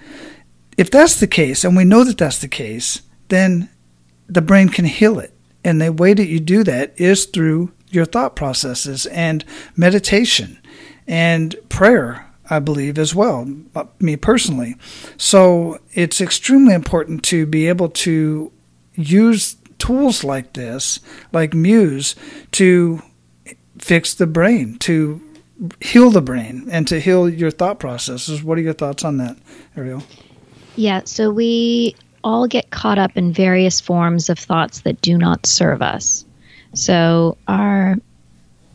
If 0.76 0.90
that's 0.90 1.20
the 1.20 1.26
case, 1.26 1.62
and 1.64 1.76
we 1.76 1.84
know 1.84 2.02
that 2.02 2.18
that's 2.18 2.38
the 2.38 2.48
case, 2.48 3.02
then 3.28 3.68
the 4.26 4.40
brain 4.40 4.68
can 4.70 4.86
heal 4.86 5.18
it. 5.18 5.32
And 5.62 5.80
the 5.80 5.92
way 5.92 6.14
that 6.14 6.26
you 6.26 6.40
do 6.40 6.64
that 6.64 6.98
is 6.98 7.26
through 7.26 7.72
your 7.90 8.04
thought 8.04 8.34
processes 8.34 9.06
and 9.06 9.44
meditation 9.76 10.58
and 11.06 11.54
prayer, 11.68 12.26
I 12.48 12.58
believe, 12.58 12.98
as 12.98 13.14
well, 13.14 13.48
uh, 13.74 13.84
me 14.00 14.16
personally. 14.16 14.76
So 15.16 15.78
it's 15.92 16.20
extremely 16.20 16.74
important 16.74 17.22
to 17.24 17.46
be 17.46 17.68
able 17.68 17.90
to 17.90 18.50
use 18.94 19.56
tools 19.78 20.24
like 20.24 20.54
this, 20.54 21.00
like 21.32 21.54
Muse, 21.54 22.14
to 22.52 23.02
fix 23.78 24.14
the 24.14 24.26
brain, 24.26 24.78
to 24.78 25.20
heal 25.80 26.10
the 26.10 26.22
brain 26.22 26.68
and 26.70 26.86
to 26.88 27.00
heal 27.00 27.28
your 27.28 27.50
thought 27.50 27.78
processes. 27.78 28.42
What 28.42 28.58
are 28.58 28.62
your 28.62 28.72
thoughts 28.72 29.04
on 29.04 29.18
that, 29.18 29.36
Ariel? 29.76 30.02
Yeah, 30.76 31.02
so 31.04 31.30
we 31.30 31.94
all 32.24 32.46
get 32.46 32.70
caught 32.70 32.98
up 32.98 33.16
in 33.16 33.32
various 33.32 33.80
forms 33.80 34.28
of 34.30 34.38
thoughts 34.38 34.80
that 34.82 35.00
do 35.00 35.18
not 35.18 35.46
serve 35.46 35.82
us. 35.82 36.24
So 36.74 37.36
our 37.46 37.96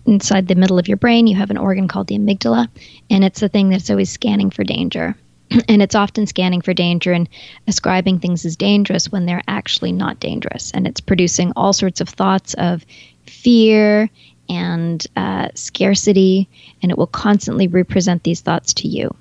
inside 0.06 0.48
the 0.48 0.56
middle 0.56 0.80
of 0.80 0.88
your 0.88 0.98
brain, 0.98 1.28
you 1.28 1.36
have 1.36 1.52
an 1.52 1.58
organ 1.58 1.88
called 1.88 2.08
the 2.08 2.18
amygdala, 2.18 2.70
and 3.10 3.24
it's 3.24 3.40
the 3.40 3.50
thing 3.50 3.70
that's 3.70 3.90
always 3.90 4.10
scanning 4.10 4.50
for 4.50 4.64
danger. 4.64 5.16
and 5.68 5.82
it's 5.82 5.96
often 5.96 6.28
scanning 6.28 6.62
for 6.62 6.74
danger 6.74 7.12
and 7.14 7.30
ascribing 7.68 8.20
things 8.20 8.46
as 8.46 8.56
dangerous 8.56 9.12
when 9.12 9.26
they're 9.26 9.44
actually 9.48 9.92
not 9.92 10.20
dangerous. 10.20 10.72
And 10.72 10.88
it's 10.88 11.02
producing 11.02 11.54
all 11.56 11.74
sorts 11.74 12.02
of 12.02 12.10
thoughts 12.10 12.54
of 12.56 12.86
fear 13.26 14.10
and 14.50 15.06
uh, 15.16 15.50
scarcity, 15.56 16.50
and 16.82 16.92
it 16.92 16.98
will 16.98 17.08
constantly 17.08 17.68
represent 17.68 18.24
these 18.24 18.42
thoughts 18.42 18.74
to 18.76 18.88
you. 18.88 19.16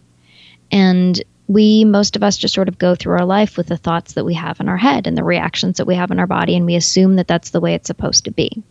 And 0.71 1.23
we, 1.49 1.85
most 1.85 2.17
of 2.17 2.23
us, 2.23 2.37
just 2.37 2.55
sort 2.55 2.69
of 2.69 2.79
go 2.79 2.95
through 2.95 3.15
our 3.15 3.25
life 3.25 3.57
with 3.57 3.69
the 3.69 3.77
thoughts 3.77 4.15
that 4.15 4.25
we 4.25 4.35
have 4.35 4.61
in 4.61 4.69
our 4.69 4.77
head 4.77 5.07
and 5.07 5.17
the 5.17 5.25
reactions 5.25 5.77
that 5.77 5.87
we 5.87 5.95
have 5.95 6.11
in 6.11 6.19
our 6.19 6.27
body, 6.27 6.57
and 6.57 6.67
we 6.67 6.75
assume 6.75 7.17
that 7.17 7.29
that's 7.29 7.51
the 7.51 7.61
way 7.61 7.75
it's 7.75 7.87
supposed 7.87 8.25
to 8.25 8.31
be. 8.31 8.62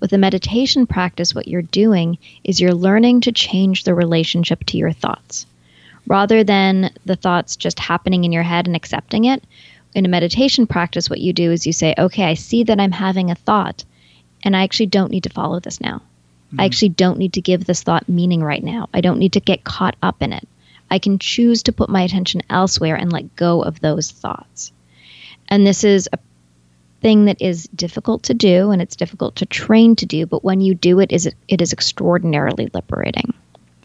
With 0.00 0.12
a 0.12 0.18
meditation 0.18 0.86
practice, 0.86 1.34
what 1.34 1.48
you're 1.48 1.62
doing 1.62 2.18
is 2.44 2.60
you're 2.60 2.74
learning 2.74 3.22
to 3.22 3.32
change 3.32 3.84
the 3.84 3.94
relationship 3.94 4.64
to 4.66 4.76
your 4.76 4.92
thoughts. 4.92 5.44
Rather 6.06 6.44
than 6.44 6.90
the 7.04 7.16
thoughts 7.16 7.56
just 7.56 7.78
happening 7.78 8.24
in 8.24 8.32
your 8.32 8.44
head 8.44 8.66
and 8.66 8.76
accepting 8.76 9.24
it, 9.24 9.42
in 9.94 10.06
a 10.06 10.08
meditation 10.08 10.66
practice, 10.66 11.10
what 11.10 11.20
you 11.20 11.32
do 11.32 11.50
is 11.50 11.66
you 11.66 11.72
say, 11.72 11.94
okay, 11.98 12.24
I 12.24 12.34
see 12.34 12.62
that 12.64 12.78
I'm 12.80 12.92
having 12.92 13.30
a 13.30 13.34
thought 13.34 13.84
and 14.42 14.56
I 14.56 14.62
actually 14.62 14.86
don't 14.86 15.10
need 15.10 15.24
to 15.24 15.30
follow 15.30 15.60
this 15.60 15.80
now. 15.80 16.02
Mm-hmm. 16.48 16.60
I 16.60 16.64
actually 16.64 16.90
don't 16.90 17.18
need 17.18 17.34
to 17.34 17.40
give 17.40 17.64
this 17.64 17.82
thought 17.82 18.08
meaning 18.08 18.42
right 18.42 18.62
now. 18.62 18.88
I 18.92 19.00
don't 19.00 19.18
need 19.18 19.34
to 19.34 19.40
get 19.40 19.64
caught 19.64 19.96
up 20.02 20.22
in 20.22 20.32
it. 20.32 20.46
I 20.90 20.98
can 20.98 21.18
choose 21.18 21.64
to 21.64 21.72
put 21.72 21.90
my 21.90 22.02
attention 22.02 22.42
elsewhere 22.48 22.96
and 22.96 23.12
let 23.12 23.36
go 23.36 23.62
of 23.62 23.80
those 23.80 24.10
thoughts. 24.10 24.72
And 25.48 25.66
this 25.66 25.84
is 25.84 26.08
a 26.12 26.18
thing 27.00 27.26
that 27.26 27.40
is 27.40 27.68
difficult 27.74 28.24
to 28.24 28.34
do 28.34 28.70
and 28.70 28.82
it's 28.82 28.96
difficult 28.96 29.36
to 29.36 29.46
train 29.46 29.96
to 29.96 30.06
do, 30.06 30.26
but 30.26 30.44
when 30.44 30.60
you 30.60 30.74
do 30.74 31.00
it 31.00 31.12
is 31.12 31.30
it 31.46 31.62
is 31.62 31.72
extraordinarily 31.72 32.70
liberating. 32.72 33.34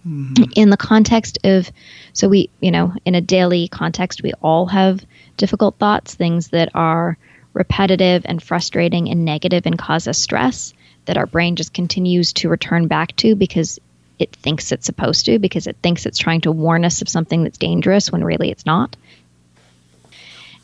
Mm-hmm. 0.08 0.44
In 0.56 0.70
the 0.70 0.78
context 0.78 1.40
of 1.44 1.72
so 2.12 2.28
we, 2.28 2.50
you 2.60 2.72
know, 2.72 2.94
in 3.06 3.16
a 3.16 3.22
daily 3.22 3.68
context, 3.68 4.24
we 4.24 4.34
all 4.42 4.66
have 4.68 5.06
difficult 5.38 5.78
thoughts, 5.78 6.14
things 6.16 6.50
that 6.50 6.70
are 6.74 7.18
repetitive 7.54 8.24
and 8.26 8.42
frustrating 8.42 9.10
and 9.10 9.26
negative 9.26 9.66
and 9.66 9.78
cause 9.78 10.08
us 10.08 10.18
stress 10.18 10.74
that 11.06 11.18
our 11.18 11.26
brain 11.26 11.56
just 11.56 11.74
continues 11.74 12.34
to 12.34 12.50
return 12.50 12.88
back 12.88 13.16
to 13.18 13.36
because 13.36 13.80
it 14.20 14.36
thinks 14.36 14.72
it's 14.72 14.86
supposed 14.86 15.26
to, 15.26 15.40
because 15.40 15.68
it 15.68 15.78
thinks 15.82 16.06
it's 16.06 16.18
trying 16.18 16.42
to 16.42 16.52
warn 16.52 16.86
us 16.86 17.02
of 17.02 17.10
something 17.10 17.44
that's 17.44 17.58
dangerous 17.58 18.12
when 18.12 18.24
really 18.24 18.52
it's 18.52 18.66
not. 18.66 18.96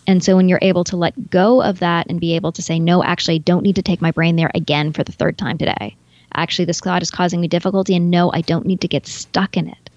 And 0.08 0.24
so 0.24 0.36
when 0.36 0.50
you're 0.50 0.60
able 0.62 0.86
to 0.86 0.98
let 0.98 1.30
go 1.30 1.62
of 1.62 1.80
that 1.80 2.08
and 2.10 2.20
be 2.20 2.36
able 2.36 2.52
to 2.54 2.62
say, 2.62 2.80
no, 2.80 3.04
actually, 3.04 3.36
I 3.36 3.40
don't 3.40 3.64
need 3.64 3.76
to 3.76 3.84
take 3.84 4.02
my 4.02 4.12
brain 4.12 4.36
there 4.36 4.52
again 4.56 4.94
for 4.94 5.04
the 5.04 5.12
third 5.12 5.38
time 5.38 5.58
today. 5.58 5.96
Actually, 6.34 6.66
this 6.66 6.80
thought 6.80 7.02
is 7.02 7.12
causing 7.12 7.42
me 7.42 7.48
difficulty, 7.48 7.96
and 7.96 8.10
no, 8.10 8.32
I 8.32 8.42
don't 8.42 8.66
need 8.66 8.82
to 8.82 8.88
get 8.88 9.08
stuck 9.08 9.58
in 9.58 9.68
it. 9.68 9.90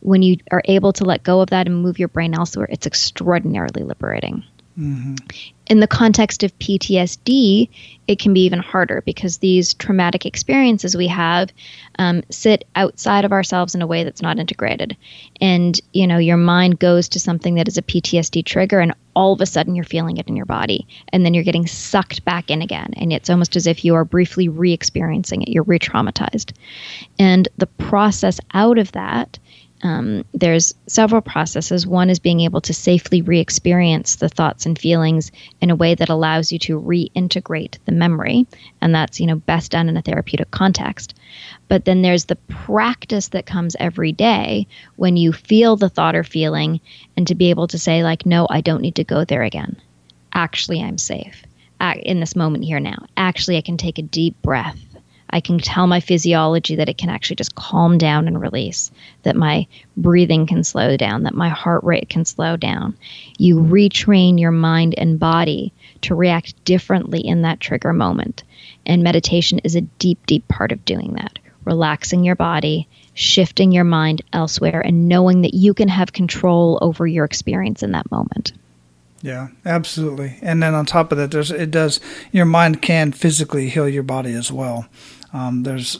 When 0.00 0.22
you 0.22 0.38
are 0.50 0.62
able 0.64 0.92
to 0.94 1.04
let 1.04 1.22
go 1.22 1.40
of 1.40 1.50
that 1.50 1.66
and 1.66 1.82
move 1.82 1.98
your 1.98 2.08
brain 2.08 2.34
elsewhere, 2.34 2.68
it's 2.70 2.86
extraordinarily 2.86 3.82
liberating. 3.82 4.44
Mm-hmm. 4.78 5.14
In 5.66 5.80
the 5.80 5.86
context 5.86 6.42
of 6.42 6.58
PTSD, 6.58 7.68
it 8.08 8.18
can 8.18 8.34
be 8.34 8.44
even 8.44 8.58
harder 8.58 9.02
because 9.06 9.38
these 9.38 9.72
traumatic 9.74 10.26
experiences 10.26 10.96
we 10.96 11.06
have 11.06 11.50
um, 11.98 12.22
sit 12.28 12.66
outside 12.74 13.24
of 13.24 13.32
ourselves 13.32 13.74
in 13.74 13.82
a 13.82 13.86
way 13.86 14.02
that's 14.04 14.20
not 14.20 14.38
integrated. 14.38 14.96
And, 15.40 15.80
you 15.92 16.06
know, 16.06 16.18
your 16.18 16.36
mind 16.36 16.80
goes 16.80 17.08
to 17.10 17.20
something 17.20 17.54
that 17.54 17.68
is 17.68 17.78
a 17.78 17.82
PTSD 17.82 18.44
trigger, 18.44 18.80
and 18.80 18.92
all 19.14 19.32
of 19.32 19.40
a 19.40 19.46
sudden 19.46 19.76
you're 19.76 19.84
feeling 19.84 20.16
it 20.16 20.28
in 20.28 20.36
your 20.36 20.44
body. 20.44 20.86
And 21.10 21.24
then 21.24 21.34
you're 21.34 21.44
getting 21.44 21.68
sucked 21.68 22.24
back 22.24 22.50
in 22.50 22.60
again. 22.60 22.92
And 22.96 23.12
it's 23.12 23.30
almost 23.30 23.54
as 23.54 23.66
if 23.66 23.84
you 23.84 23.94
are 23.94 24.04
briefly 24.04 24.48
re 24.48 24.72
experiencing 24.72 25.42
it, 25.42 25.48
you're 25.48 25.62
re 25.62 25.78
traumatized. 25.78 26.52
And 27.18 27.48
the 27.56 27.68
process 27.68 28.40
out 28.52 28.76
of 28.76 28.92
that 28.92 29.38
um, 29.84 30.24
there's 30.32 30.74
several 30.86 31.20
processes. 31.20 31.86
One 31.86 32.08
is 32.08 32.18
being 32.18 32.40
able 32.40 32.62
to 32.62 32.72
safely 32.72 33.20
re 33.20 33.38
experience 33.38 34.16
the 34.16 34.30
thoughts 34.30 34.64
and 34.64 34.78
feelings 34.78 35.30
in 35.60 35.68
a 35.68 35.76
way 35.76 35.94
that 35.94 36.08
allows 36.08 36.50
you 36.50 36.58
to 36.60 36.80
reintegrate 36.80 37.76
the 37.84 37.92
memory. 37.92 38.46
And 38.80 38.94
that's, 38.94 39.20
you 39.20 39.26
know, 39.26 39.36
best 39.36 39.72
done 39.72 39.90
in 39.90 39.98
a 39.98 40.02
therapeutic 40.02 40.50
context. 40.50 41.14
But 41.68 41.84
then 41.84 42.00
there's 42.00 42.24
the 42.24 42.36
practice 42.36 43.28
that 43.28 43.44
comes 43.44 43.76
every 43.78 44.12
day 44.12 44.66
when 44.96 45.18
you 45.18 45.34
feel 45.34 45.76
the 45.76 45.90
thought 45.90 46.16
or 46.16 46.24
feeling 46.24 46.80
and 47.18 47.26
to 47.28 47.34
be 47.34 47.50
able 47.50 47.68
to 47.68 47.78
say, 47.78 48.02
like, 48.02 48.24
no, 48.24 48.46
I 48.48 48.62
don't 48.62 48.82
need 48.82 48.96
to 48.96 49.04
go 49.04 49.24
there 49.24 49.42
again. 49.42 49.76
Actually, 50.32 50.82
I'm 50.82 50.98
safe 50.98 51.44
in 51.96 52.20
this 52.20 52.34
moment 52.34 52.64
here 52.64 52.80
now. 52.80 53.04
Actually, 53.18 53.58
I 53.58 53.60
can 53.60 53.76
take 53.76 53.98
a 53.98 54.02
deep 54.02 54.40
breath 54.40 54.93
I 55.34 55.40
can 55.40 55.58
tell 55.58 55.88
my 55.88 55.98
physiology 55.98 56.76
that 56.76 56.88
it 56.88 56.96
can 56.96 57.10
actually 57.10 57.34
just 57.34 57.56
calm 57.56 57.98
down 57.98 58.28
and 58.28 58.40
release, 58.40 58.92
that 59.24 59.34
my 59.34 59.66
breathing 59.96 60.46
can 60.46 60.62
slow 60.62 60.96
down, 60.96 61.24
that 61.24 61.34
my 61.34 61.48
heart 61.48 61.82
rate 61.82 62.08
can 62.08 62.24
slow 62.24 62.56
down. 62.56 62.96
You 63.36 63.56
retrain 63.56 64.38
your 64.38 64.52
mind 64.52 64.94
and 64.96 65.18
body 65.18 65.72
to 66.02 66.14
react 66.14 66.64
differently 66.64 67.18
in 67.18 67.42
that 67.42 67.58
trigger 67.58 67.92
moment. 67.92 68.44
And 68.86 69.02
meditation 69.02 69.58
is 69.64 69.74
a 69.74 69.80
deep, 69.80 70.24
deep 70.26 70.46
part 70.46 70.70
of 70.70 70.84
doing 70.84 71.14
that. 71.14 71.40
Relaxing 71.64 72.22
your 72.22 72.36
body, 72.36 72.86
shifting 73.14 73.72
your 73.72 73.82
mind 73.82 74.22
elsewhere, 74.32 74.82
and 74.82 75.08
knowing 75.08 75.42
that 75.42 75.54
you 75.54 75.74
can 75.74 75.88
have 75.88 76.12
control 76.12 76.78
over 76.80 77.08
your 77.08 77.24
experience 77.24 77.82
in 77.82 77.90
that 77.90 78.08
moment. 78.12 78.52
Yeah, 79.20 79.48
absolutely. 79.64 80.38
And 80.42 80.62
then 80.62 80.74
on 80.74 80.86
top 80.86 81.10
of 81.10 81.18
that, 81.18 81.30
there's 81.30 81.50
it 81.50 81.70
does 81.70 81.98
your 82.30 82.44
mind 82.44 82.82
can 82.82 83.10
physically 83.10 83.70
heal 83.70 83.88
your 83.88 84.02
body 84.04 84.34
as 84.34 84.52
well. 84.52 84.86
Um, 85.34 85.64
there's 85.64 85.98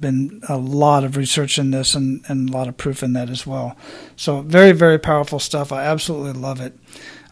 been 0.00 0.42
a 0.48 0.58
lot 0.58 1.02
of 1.02 1.16
research 1.16 1.58
in 1.58 1.70
this 1.70 1.94
and, 1.94 2.22
and 2.28 2.50
a 2.50 2.52
lot 2.52 2.68
of 2.68 2.76
proof 2.76 3.02
in 3.02 3.14
that 3.14 3.30
as 3.30 3.46
well. 3.46 3.76
So 4.16 4.42
very, 4.42 4.72
very 4.72 4.98
powerful 4.98 5.38
stuff. 5.38 5.72
I 5.72 5.84
absolutely 5.84 6.38
love 6.38 6.60
it. 6.60 6.78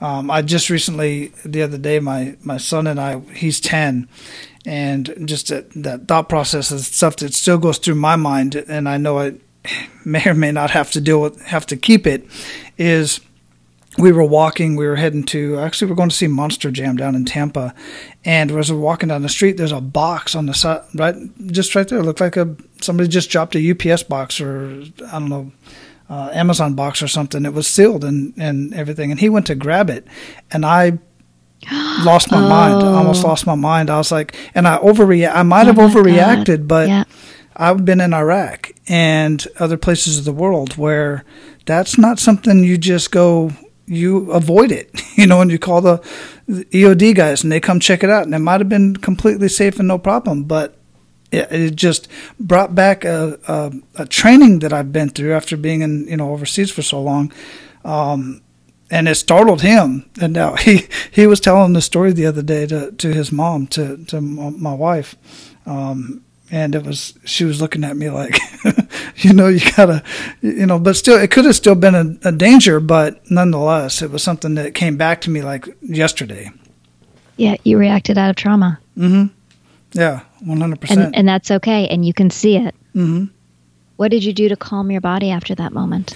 Um, 0.01 0.31
I 0.31 0.43
just 0.43 0.71
recently, 0.71 1.29
the 1.45 1.63
other 1.63 1.79
day, 1.79 2.01
my, 2.01 2.37
my 2.43 2.57
son 2.57 2.87
and 2.87 2.99
I, 2.99 3.21
he's 3.21 3.61
10, 3.61 4.09
and 4.65 5.15
just 5.29 5.49
that, 5.49 5.71
that 5.75 6.09
thought 6.09 6.29
process 6.29 6.73
is 6.73 6.87
stuff 6.89 7.17
that 7.17 7.35
still 7.35 7.59
goes 7.59 7.79
through 7.79 7.97
my 7.97 8.17
mind, 8.17 8.57
and 8.57 8.89
I 8.89 8.97
know 8.97 9.19
I 9.21 9.35
may 10.05 10.27
or 10.27 10.35
may 10.35 10.51
not 10.51 10.71
have 10.71 10.91
to 10.93 11.01
deal 11.01 11.21
with, 11.21 11.41
have 11.43 11.67
to 11.67 11.77
keep 11.77 12.07
it, 12.07 12.27
is– 12.79 13.21
we 13.99 14.11
were 14.11 14.25
walking, 14.25 14.77
we 14.77 14.87
were 14.87 14.97
heading 14.97 15.23
to, 15.25 15.59
actually, 15.59 15.91
we're 15.91 15.97
going 15.97 16.09
to 16.09 16.17
see 16.17 16.27
Monster 16.27 16.71
Jam 16.71 16.97
down 16.97 17.15
in 17.15 17.25
Tampa. 17.25 17.75
And 18.25 18.51
as 18.51 18.73
we're 18.73 18.79
walking 18.79 19.11
down 19.11 19.23
the 19.23 19.29
street, 19.29 19.59
there's 19.59 19.73
a 19.73 19.81
box 19.81 20.35
on 20.35 20.47
the 20.47 20.55
side, 20.55 20.83
right, 20.95 21.15
just 21.49 21.75
right 21.75 21.87
there. 21.87 21.99
It 21.99 22.05
looked 22.05 22.21
like 22.21 22.37
a, 22.37 22.57
somebody 22.81 23.09
just 23.09 23.29
dropped 23.29 23.55
a 23.55 23.71
UPS 23.71 24.05
box 24.05 24.41
or, 24.41 24.83
I 25.09 25.19
don't 25.19 25.29
know, 25.29 25.53
uh, 26.09 26.31
Amazon 26.33 26.75
box 26.75 27.03
or 27.03 27.09
something. 27.09 27.45
It 27.45 27.53
was 27.53 27.67
sealed 27.67 28.05
and, 28.05 28.33
and 28.39 28.73
everything. 28.73 29.11
And 29.11 29.21
he 29.21 29.29
went 29.29 29.47
to 29.47 29.55
grab 29.55 29.91
it. 29.91 30.07
And 30.51 30.65
I 30.65 30.99
lost 32.05 32.31
my 32.31 32.43
oh. 32.43 32.49
mind. 32.49 32.83
I 32.83 32.95
almost 32.95 33.25
lost 33.25 33.47
my 33.47 33.55
mind. 33.55 33.91
I 33.91 33.99
was 33.99 34.11
like, 34.11 34.35
and 34.55 34.67
I 34.67 34.79
overreact. 34.79 35.35
I 35.35 35.43
might 35.43 35.67
have 35.67 35.79
oh 35.79 35.89
overreacted, 35.89 36.47
God. 36.61 36.69
but 36.69 36.89
yeah. 36.89 37.05
I've 37.57 37.85
been 37.85 38.01
in 38.01 38.15
Iraq 38.15 38.73
and 38.89 39.47
other 39.59 39.77
places 39.77 40.19
of 40.19 40.25
the 40.25 40.33
world 40.33 40.79
where 40.79 41.25
that's 41.67 41.99
not 41.99 42.19
something 42.19 42.65
you 42.65 42.79
just 42.79 43.13
go 43.13 43.53
you 43.93 44.31
avoid 44.33 44.73
it 44.73 44.91
you 45.17 45.27
know 45.27 45.41
and 45.41 45.51
you 45.51 45.59
call 45.59 45.81
the, 45.81 45.99
eod 46.49 47.15
guys 47.15 47.43
and 47.43 47.53
they 47.53 47.61
come 47.61 47.81
check 47.81 48.03
it 48.03 48.11
out. 48.11 48.25
And 48.25 48.35
it 48.35 48.41
might 48.41 48.61
have 48.61 48.69
been 48.69 48.97
completely 48.97 49.49
safe 49.49 49.79
and 49.79 49.89
no 49.89 49.99
problem 49.99 50.45
but 50.45 50.77
it, 51.33 51.51
it 51.51 51.77
just 51.77 52.09
brought 52.39 52.75
back 52.75 53.05
a, 53.05 53.39
a, 53.49 53.73
a, 54.03 54.07
training 54.07 54.61
that 54.61 54.73
I've 54.73 54.93
been 54.93 55.09
through 55.09 55.35
after 55.35 55.57
being 55.57 55.81
in 55.81 56.07
you 56.07 56.17
know 56.19 56.31
overseas 56.31 56.71
for 56.71 56.83
so 56.83 57.03
long, 57.03 57.33
um, 57.85 58.43
and 58.91 59.09
it 59.09 59.15
startled 59.15 59.63
him. 59.63 60.09
And 60.21 60.35
now 60.35 60.55
he 60.57 60.87
he 61.11 61.27
was 61.27 61.41
telling 61.41 61.73
the 61.73 61.83
story 61.83 62.13
the 62.13 62.27
other 62.27 62.43
day 62.43 62.67
to, 62.67 62.93
to 62.93 63.13
his 63.13 63.33
mom 63.33 63.67
to 63.69 64.05
to 64.05 64.21
my 64.21 64.75
wife, 64.75 65.17
um, 65.67 66.23
and 66.53 66.75
it 66.75 66.85
was 66.85 67.15
she 67.25 67.45
was 67.45 67.61
looking 67.63 67.83
at 67.83 67.97
me 67.97 68.11
like, 68.11 68.39
you 69.17 69.33
know, 69.33 69.49
you 69.49 69.61
gotta, 69.75 70.05
you 70.43 70.67
know, 70.67 70.79
but 70.79 70.95
still, 70.95 71.19
it 71.19 71.31
could 71.31 71.47
have 71.47 71.57
still 71.57 71.75
been 71.75 71.95
a, 71.95 72.29
a 72.29 72.31
danger, 72.31 72.79
but 72.79 73.29
nonetheless, 73.31 74.03
it 74.03 74.11
was 74.11 74.23
something 74.23 74.55
that 74.55 74.75
came 74.75 74.99
back 74.99 75.23
to 75.23 75.31
me 75.31 75.41
like 75.41 75.67
yesterday. 75.81 76.51
Yeah, 77.39 77.57
you 77.65 77.79
reacted 77.79 78.19
out 78.19 78.29
of 78.29 78.37
trauma. 78.37 78.79
Mm-hmm. 78.99 79.35
Yeah, 79.99 80.21
one 80.41 80.61
hundred 80.61 80.83
percent. 80.83 81.15
And 81.17 81.27
that's 81.27 81.51
okay, 81.51 81.89
and 81.89 82.05
you 82.05 82.13
can 82.13 82.29
see 82.29 82.57
it. 82.57 82.75
Mm-hmm. 82.95 83.25
What 83.97 84.11
did 84.11 84.23
you 84.23 84.35
do 84.35 84.51
to 84.51 84.57
calm 84.57 84.91
your 84.91 85.01
body 85.01 85.31
after 85.31 85.55
that 85.55 85.73
moment? 85.73 86.15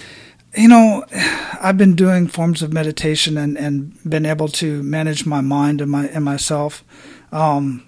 You 0.55 0.67
know, 0.67 1.03
I've 1.61 1.77
been 1.77 1.95
doing 1.95 2.27
forms 2.27 2.61
of 2.61 2.71
meditation 2.71 3.37
and, 3.37 3.57
and 3.57 3.97
been 4.07 4.25
able 4.25 4.47
to 4.49 4.83
manage 4.83 5.25
my 5.25 5.41
mind 5.41 5.81
and 5.81 5.89
my 5.89 6.05
and 6.07 6.23
myself. 6.23 6.83
Um, 7.31 7.86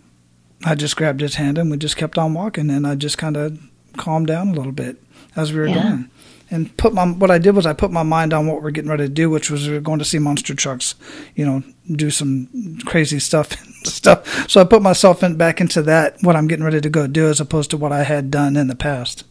I 0.65 0.75
just 0.75 0.95
grabbed 0.95 1.21
his 1.21 1.35
hand 1.35 1.57
and 1.57 1.71
we 1.71 1.77
just 1.77 1.97
kept 1.97 2.17
on 2.17 2.33
walking, 2.33 2.69
and 2.69 2.85
I 2.85 2.95
just 2.95 3.17
kind 3.17 3.37
of 3.37 3.59
calmed 3.97 4.27
down 4.27 4.49
a 4.49 4.53
little 4.53 4.71
bit 4.71 4.97
as 5.35 5.53
we 5.53 5.59
were 5.59 5.67
yeah. 5.67 5.83
going 5.83 6.09
and 6.51 6.75
put 6.77 6.93
my 6.93 7.05
what 7.05 7.31
I 7.31 7.37
did 7.37 7.55
was 7.55 7.65
I 7.65 7.73
put 7.73 7.91
my 7.91 8.03
mind 8.03 8.33
on 8.33 8.47
what 8.47 8.61
we're 8.61 8.71
getting 8.71 8.89
ready 8.89 9.03
to 9.03 9.09
do, 9.09 9.29
which 9.29 9.51
was 9.51 9.67
we 9.67 9.75
are 9.75 9.81
going 9.81 9.99
to 9.99 10.05
see 10.05 10.19
monster 10.19 10.55
trucks, 10.55 10.95
you 11.35 11.45
know, 11.45 11.63
do 11.91 12.09
some 12.09 12.79
crazy 12.85 13.19
stuff 13.19 13.51
stuff. 13.83 14.49
So 14.49 14.61
I 14.61 14.63
put 14.63 14.81
myself 14.81 15.23
in, 15.23 15.35
back 15.35 15.61
into 15.61 15.81
that 15.83 16.17
what 16.21 16.35
I'm 16.35 16.47
getting 16.47 16.65
ready 16.65 16.81
to 16.81 16.89
go 16.89 17.07
do, 17.07 17.27
as 17.27 17.39
opposed 17.39 17.69
to 17.71 17.77
what 17.77 17.91
I 17.91 18.03
had 18.03 18.31
done 18.31 18.57
in 18.57 18.67
the 18.67 18.75
past. 18.75 19.25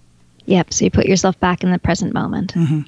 Yep. 0.47 0.73
So 0.73 0.85
you 0.85 0.91
put 0.91 1.07
yourself 1.07 1.39
back 1.41 1.63
in 1.63 1.73
the 1.73 1.79
present 1.79 2.15
moment. 2.15 2.55
Mm-hmm. 2.55 2.83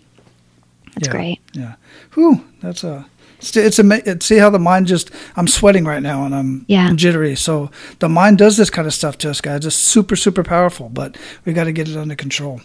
That's 0.95 1.09
yeah, 1.09 1.13
great. 1.13 1.41
Yeah. 1.53 1.75
Whew. 2.15 2.45
That's 2.63 2.85
a. 2.85 3.07
It's 3.43 3.79
a 3.79 4.21
see 4.21 4.37
how 4.37 4.51
the 4.51 4.59
mind 4.59 4.87
just 4.87 5.11
I'm 5.37 5.49
sweating 5.49 5.85
right 5.85 6.03
now 6.03 6.25
and 6.25 6.35
I'm 6.35 6.65
yeah. 6.69 6.93
jittery. 6.95 7.37
So 7.37 7.71
the 7.99 8.09
mind 8.09 8.39
does 8.39 8.57
this 8.57 8.71
kind 8.71 8.87
of 8.87 8.95
stuff 8.95 9.19
to 9.19 9.31
us 9.31 9.41
guys. 9.41 9.65
It's 9.65 9.77
super 9.77 10.17
super 10.17 10.43
powerful, 10.43 10.89
but 10.89 11.17
we 11.45 11.53
got 11.53 11.65
to 11.65 11.73
get 11.73 11.89
it 11.89 11.97
under 11.97 12.15
control. 12.15 12.61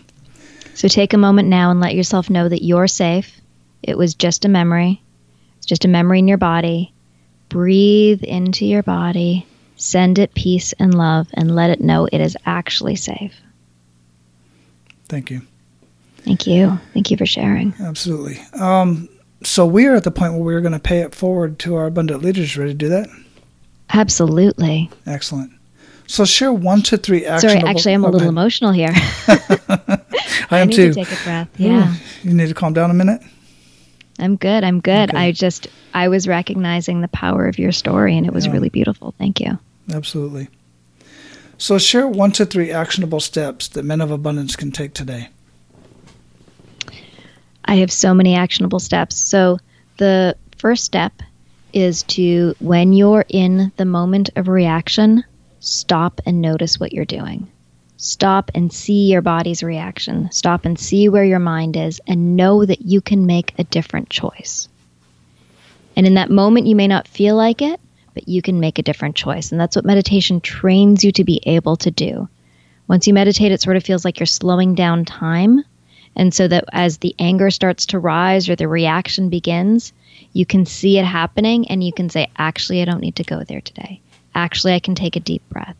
So 0.74 0.88
take 0.88 1.14
a 1.14 1.18
moment 1.18 1.48
now 1.48 1.72
and 1.72 1.80
let 1.80 1.96
yourself 1.96 2.30
know 2.30 2.50
that 2.50 2.64
you're 2.64 2.88
safe. 2.88 3.40
It 3.82 3.98
was 3.98 4.14
just 4.14 4.46
a 4.46 4.50
memory. 4.50 5.02
It's 5.58 5.66
just 5.66 5.86
a 5.86 5.88
memory 5.88 6.20
in 6.20 6.28
your 6.28 6.38
body. 6.38 6.94
Breathe 7.48 8.24
into 8.24 8.66
your 8.66 8.84
body, 8.84 9.46
send 9.78 10.20
it 10.20 10.34
peace 10.34 10.74
and 10.74 10.94
love, 10.94 11.28
and 11.34 11.56
let 11.56 11.70
it 11.70 11.80
know 11.80 12.08
it 12.12 12.20
is 12.20 12.36
actually 12.46 12.96
safe. 12.98 13.34
Thank 15.08 15.32
you. 15.32 15.42
Thank 16.18 16.48
you. 16.48 16.80
Thank 16.94 17.12
you 17.12 17.18
for 17.18 17.26
sharing. 17.26 17.74
Absolutely. 17.80 18.40
Um, 18.60 19.08
so 19.46 19.66
we 19.66 19.86
are 19.88 19.96
at 19.96 20.04
the 20.04 20.12
point 20.12 20.34
where 20.34 20.44
we're 20.44 20.62
going 20.62 20.74
to 20.74 20.80
pay 20.80 21.00
it 21.00 21.14
forward 21.14 21.60
to 21.60 21.76
our 21.76 21.86
abundant 21.86 22.24
leaders. 22.24 22.58
Ready 22.58 22.72
to 22.72 22.78
do 22.78 22.90
that? 22.90 23.08
Absolutely. 23.94 24.90
Excellent. 25.06 25.52
So 26.08 26.26
share 26.26 26.54
one 26.54 26.82
to 26.84 26.98
three 26.98 27.26
actionable. 27.26 27.62
Sorry, 27.62 27.70
actually, 27.70 27.94
I'm 27.94 28.04
a 28.04 28.10
little 28.10 28.30
emotional 28.30 28.72
here. 28.72 28.92
I 30.50 30.60
am 30.60 30.70
I 30.70 30.72
too. 30.72 30.90
To 30.90 30.94
take 30.94 31.12
a 31.12 31.24
breath. 31.24 31.50
Yeah. 31.58 31.96
You 32.24 32.34
need 32.34 32.48
to 32.48 32.54
calm 32.54 32.74
down 32.74 32.92
a 32.92 32.94
minute. 32.94 33.22
I'm 34.20 34.36
good. 34.36 34.64
I'm 34.64 34.80
good. 34.82 35.10
Okay. 35.10 35.18
I 35.18 35.32
just 35.32 35.68
I 35.94 36.08
was 36.08 36.28
recognizing 36.28 37.02
the 37.02 37.08
power 37.08 37.48
of 37.48 37.58
your 37.60 37.72
story, 37.72 38.18
and 38.18 38.26
it 38.26 38.34
was 38.34 38.46
yeah. 38.46 38.54
really 38.54 38.70
beautiful. 38.70 39.14
Thank 39.18 39.40
you. 39.40 39.58
Absolutely. 39.92 40.48
So 41.58 41.78
share 41.78 42.08
one 42.08 42.32
to 42.34 42.46
three 42.46 42.72
actionable 42.72 43.20
steps 43.20 43.68
that 43.70 43.84
men 43.84 44.02
of 44.02 44.12
abundance 44.12 44.56
can 44.56 44.72
take 44.72 44.94
today. 44.94 45.30
I 47.66 47.76
have 47.78 47.92
so 47.92 48.14
many 48.14 48.36
actionable 48.36 48.80
steps. 48.80 49.16
So 49.16 49.58
the 49.98 50.38
first 50.58 50.86
step 50.86 51.22
is 51.74 52.04
to 52.04 52.56
when 52.60 52.94
you're 52.94 53.26
in 53.28 53.72
the 53.76 53.86
moment 53.86 54.30
of 54.36 54.48
reaction, 54.48 55.24
stop 55.60 56.22
and 56.26 56.42
notice 56.42 56.80
what 56.80 56.94
you're 56.94 57.06
doing. 57.06 57.52
Stop 57.98 58.52
and 58.54 58.72
see 58.72 59.12
your 59.12 59.22
body's 59.22 59.64
reaction. 59.64 60.32
Stop 60.32 60.66
and 60.66 60.78
see 60.78 61.10
where 61.10 61.24
your 61.24 61.40
mind 61.40 61.76
is 61.76 62.00
and 62.08 62.36
know 62.36 62.64
that 62.64 62.82
you 62.82 63.02
can 63.02 63.26
make 63.26 63.54
a 63.58 63.64
different 63.64 64.10
choice. 64.10 64.68
And 65.96 66.06
in 66.06 66.16
that 66.16 66.30
moment, 66.30 66.68
you 66.68 66.76
may 66.76 66.88
not 66.88 67.08
feel 67.08 67.36
like 67.36 67.62
it, 67.62 67.80
but 68.14 68.28
you 68.28 68.42
can 68.42 68.60
make 68.60 68.80
a 68.80 68.84
different 68.84 69.16
choice. 69.16 69.52
And 69.52 69.60
that's 69.60 69.76
what 69.76 69.86
meditation 69.86 70.42
trains 70.42 71.04
you 71.04 71.12
to 71.14 71.24
be 71.24 71.42
able 71.46 71.78
to 71.78 71.92
do. 71.92 72.30
Once 72.88 73.08
you 73.08 73.14
meditate, 73.14 73.52
it 73.52 73.62
sort 73.62 73.78
of 73.78 73.84
feels 73.84 74.06
like 74.06 74.20
you're 74.20 74.28
slowing 74.28 74.76
down 74.76 75.06
time. 75.06 75.64
And 76.16 76.34
so 76.34 76.48
that 76.48 76.66
as 76.72 76.98
the 76.98 77.16
anger 77.20 77.52
starts 77.52 77.88
to 77.88 78.00
rise 78.00 78.48
or 78.50 78.56
the 78.56 78.68
reaction 78.68 79.30
begins, 79.30 79.94
you 80.34 80.46
can 80.46 80.66
see 80.66 80.98
it 80.98 81.06
happening 81.06 81.68
and 81.70 81.84
you 81.84 81.92
can 81.94 82.10
say, 82.10 82.30
actually, 82.38 82.82
I 82.82 82.86
don't 82.86 83.02
need 83.02 83.18
to 83.18 83.24
go 83.24 83.44
there 83.44 83.62
today. 83.62 84.02
Actually, 84.34 84.74
I 84.74 84.80
can 84.80 84.96
take 84.96 85.16
a 85.16 85.22
deep 85.22 85.48
breath. 85.50 85.78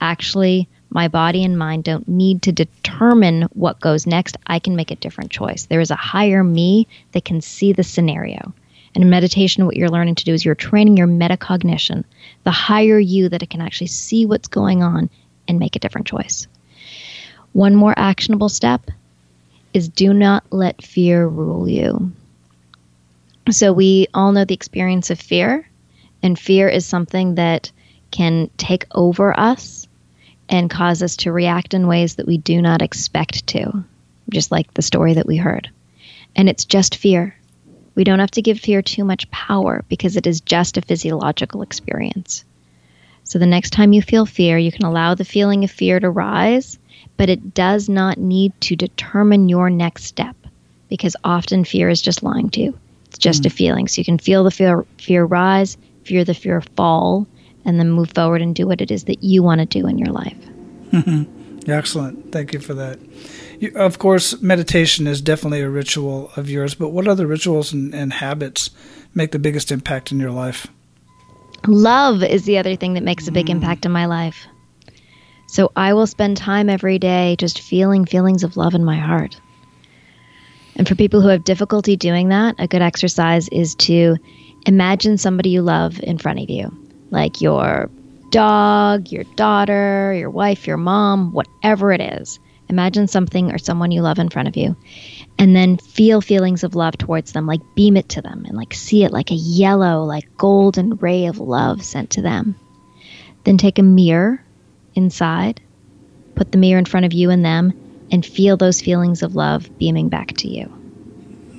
Actually, 0.00 0.68
my 0.90 1.08
body 1.08 1.44
and 1.44 1.58
mind 1.58 1.84
don't 1.84 2.08
need 2.08 2.42
to 2.42 2.52
determine 2.52 3.42
what 3.52 3.80
goes 3.80 4.06
next. 4.06 4.36
I 4.46 4.58
can 4.58 4.76
make 4.76 4.90
a 4.90 4.96
different 4.96 5.30
choice. 5.30 5.66
There 5.66 5.80
is 5.80 5.90
a 5.90 5.96
higher 5.96 6.42
me 6.42 6.86
that 7.12 7.24
can 7.24 7.40
see 7.40 7.72
the 7.72 7.82
scenario. 7.82 8.54
And 8.94 9.04
in 9.04 9.10
meditation, 9.10 9.66
what 9.66 9.76
you're 9.76 9.90
learning 9.90 10.16
to 10.16 10.24
do 10.24 10.32
is 10.32 10.44
you're 10.44 10.54
training 10.54 10.96
your 10.96 11.06
metacognition, 11.06 12.04
the 12.44 12.50
higher 12.50 12.98
you 12.98 13.28
that 13.28 13.42
it 13.42 13.50
can 13.50 13.60
actually 13.60 13.88
see 13.88 14.24
what's 14.24 14.48
going 14.48 14.82
on 14.82 15.10
and 15.46 15.58
make 15.58 15.76
a 15.76 15.78
different 15.78 16.06
choice. 16.06 16.46
One 17.52 17.74
more 17.74 17.94
actionable 17.96 18.48
step 18.48 18.90
is 19.74 19.88
do 19.88 20.12
not 20.12 20.44
let 20.50 20.82
fear 20.82 21.26
rule 21.26 21.68
you. 21.68 22.12
So, 23.50 23.72
we 23.72 24.08
all 24.12 24.32
know 24.32 24.44
the 24.44 24.54
experience 24.54 25.10
of 25.10 25.18
fear, 25.18 25.66
and 26.22 26.38
fear 26.38 26.68
is 26.68 26.84
something 26.84 27.36
that 27.36 27.70
can 28.10 28.50
take 28.56 28.84
over 28.92 29.38
us 29.38 29.86
and 30.48 30.70
cause 30.70 31.02
us 31.02 31.16
to 31.16 31.32
react 31.32 31.74
in 31.74 31.86
ways 31.86 32.16
that 32.16 32.26
we 32.26 32.38
do 32.38 32.60
not 32.60 32.82
expect 32.82 33.46
to, 33.48 33.84
just 34.30 34.50
like 34.50 34.72
the 34.74 34.82
story 34.82 35.14
that 35.14 35.26
we 35.26 35.36
heard. 35.36 35.70
And 36.36 36.48
it's 36.48 36.64
just 36.64 36.96
fear. 36.96 37.34
We 37.94 38.04
don't 38.04 38.20
have 38.20 38.30
to 38.32 38.42
give 38.42 38.60
fear 38.60 38.80
too 38.80 39.04
much 39.04 39.30
power 39.30 39.84
because 39.88 40.16
it 40.16 40.26
is 40.26 40.40
just 40.40 40.76
a 40.76 40.82
physiological 40.82 41.62
experience. 41.62 42.44
So 43.24 43.38
the 43.38 43.46
next 43.46 43.70
time 43.70 43.92
you 43.92 44.00
feel 44.00 44.24
fear, 44.24 44.56
you 44.56 44.72
can 44.72 44.84
allow 44.84 45.14
the 45.14 45.24
feeling 45.24 45.64
of 45.64 45.70
fear 45.70 46.00
to 46.00 46.08
rise, 46.08 46.78
but 47.18 47.28
it 47.28 47.52
does 47.52 47.88
not 47.88 48.16
need 48.16 48.58
to 48.62 48.76
determine 48.76 49.50
your 49.50 49.68
next 49.68 50.04
step 50.04 50.36
because 50.88 51.14
often 51.24 51.64
fear 51.64 51.90
is 51.90 52.00
just 52.00 52.22
lying 52.22 52.48
to 52.50 52.60
you. 52.60 52.78
It's 53.06 53.18
just 53.18 53.42
mm. 53.42 53.46
a 53.46 53.50
feeling. 53.50 53.88
So 53.88 54.00
you 54.00 54.04
can 54.04 54.18
feel 54.18 54.44
the 54.44 54.50
fear, 54.50 54.86
fear 54.98 55.24
rise, 55.24 55.76
fear 56.04 56.24
the 56.24 56.32
fear 56.32 56.62
fall, 56.76 57.26
and 57.66 57.78
then 57.78 57.90
move 57.90 58.10
forward 58.12 58.40
and 58.40 58.54
do 58.54 58.66
what 58.66 58.80
it 58.80 58.90
is 58.90 59.04
that 59.04 59.22
you 59.22 59.42
want 59.42 59.60
to 59.60 59.66
do 59.66 59.86
in 59.86 59.98
your 59.98 60.12
life. 60.12 60.38
Excellent. 61.68 62.32
Thank 62.32 62.54
you 62.54 62.60
for 62.60 62.72
that. 62.74 62.98
You, 63.58 63.72
of 63.74 63.98
course, 63.98 64.40
meditation 64.40 65.06
is 65.06 65.20
definitely 65.20 65.60
a 65.60 65.68
ritual 65.68 66.30
of 66.36 66.48
yours, 66.48 66.74
but 66.74 66.90
what 66.90 67.08
other 67.08 67.26
rituals 67.26 67.72
and, 67.72 67.94
and 67.94 68.12
habits 68.12 68.70
make 69.14 69.32
the 69.32 69.38
biggest 69.38 69.70
impact 69.70 70.12
in 70.12 70.20
your 70.20 70.30
life? 70.30 70.68
Love 71.66 72.22
is 72.22 72.44
the 72.44 72.56
other 72.56 72.76
thing 72.76 72.94
that 72.94 73.02
makes 73.02 73.26
a 73.26 73.32
big 73.32 73.46
mm. 73.46 73.50
impact 73.50 73.84
in 73.84 73.92
my 73.92 74.06
life. 74.06 74.46
So 75.48 75.72
I 75.74 75.94
will 75.94 76.06
spend 76.06 76.36
time 76.36 76.68
every 76.68 76.98
day 76.98 77.34
just 77.38 77.60
feeling 77.60 78.04
feelings 78.04 78.44
of 78.44 78.56
love 78.56 78.74
in 78.74 78.84
my 78.84 78.96
heart. 78.96 79.40
And 80.76 80.86
for 80.86 80.94
people 80.94 81.20
who 81.20 81.28
have 81.28 81.42
difficulty 81.42 81.96
doing 81.96 82.28
that, 82.28 82.54
a 82.58 82.68
good 82.68 82.82
exercise 82.82 83.48
is 83.48 83.74
to 83.76 84.16
imagine 84.66 85.18
somebody 85.18 85.50
you 85.50 85.62
love 85.62 85.98
in 86.00 86.18
front 86.18 86.38
of 86.38 86.50
you 86.50 86.70
like 87.10 87.40
your 87.40 87.90
dog, 88.30 89.10
your 89.10 89.24
daughter, 89.36 90.14
your 90.14 90.28
wife, 90.30 90.66
your 90.66 90.76
mom, 90.76 91.32
whatever 91.32 91.92
it 91.92 92.00
is. 92.00 92.38
Imagine 92.68 93.08
something 93.08 93.50
or 93.50 93.56
someone 93.56 93.90
you 93.90 94.02
love 94.02 94.18
in 94.18 94.28
front 94.28 94.46
of 94.46 94.54
you, 94.54 94.76
and 95.38 95.56
then 95.56 95.78
feel 95.78 96.20
feelings 96.20 96.62
of 96.62 96.74
love 96.74 96.98
towards 96.98 97.32
them, 97.32 97.46
like 97.46 97.62
beam 97.74 97.96
it 97.96 98.10
to 98.10 98.20
them, 98.20 98.44
and 98.44 98.58
like 98.58 98.74
see 98.74 99.04
it 99.04 99.10
like 99.10 99.30
a 99.30 99.34
yellow, 99.34 100.04
like 100.04 100.36
golden 100.36 100.96
ray 100.96 101.24
of 101.24 101.38
love 101.38 101.82
sent 101.82 102.10
to 102.10 102.20
them. 102.20 102.54
Then 103.44 103.56
take 103.56 103.78
a 103.78 103.82
mirror 103.82 104.44
inside, 104.98 105.60
put 106.34 106.52
the 106.52 106.58
mirror 106.58 106.78
in 106.78 106.84
front 106.84 107.06
of 107.06 107.14
you 107.14 107.30
and 107.30 107.44
them, 107.44 107.72
and 108.10 108.24
feel 108.24 108.56
those 108.56 108.82
feelings 108.82 109.22
of 109.22 109.34
love 109.34 109.70
beaming 109.78 110.08
back 110.08 110.36
to 110.38 110.48
you. 110.48 110.70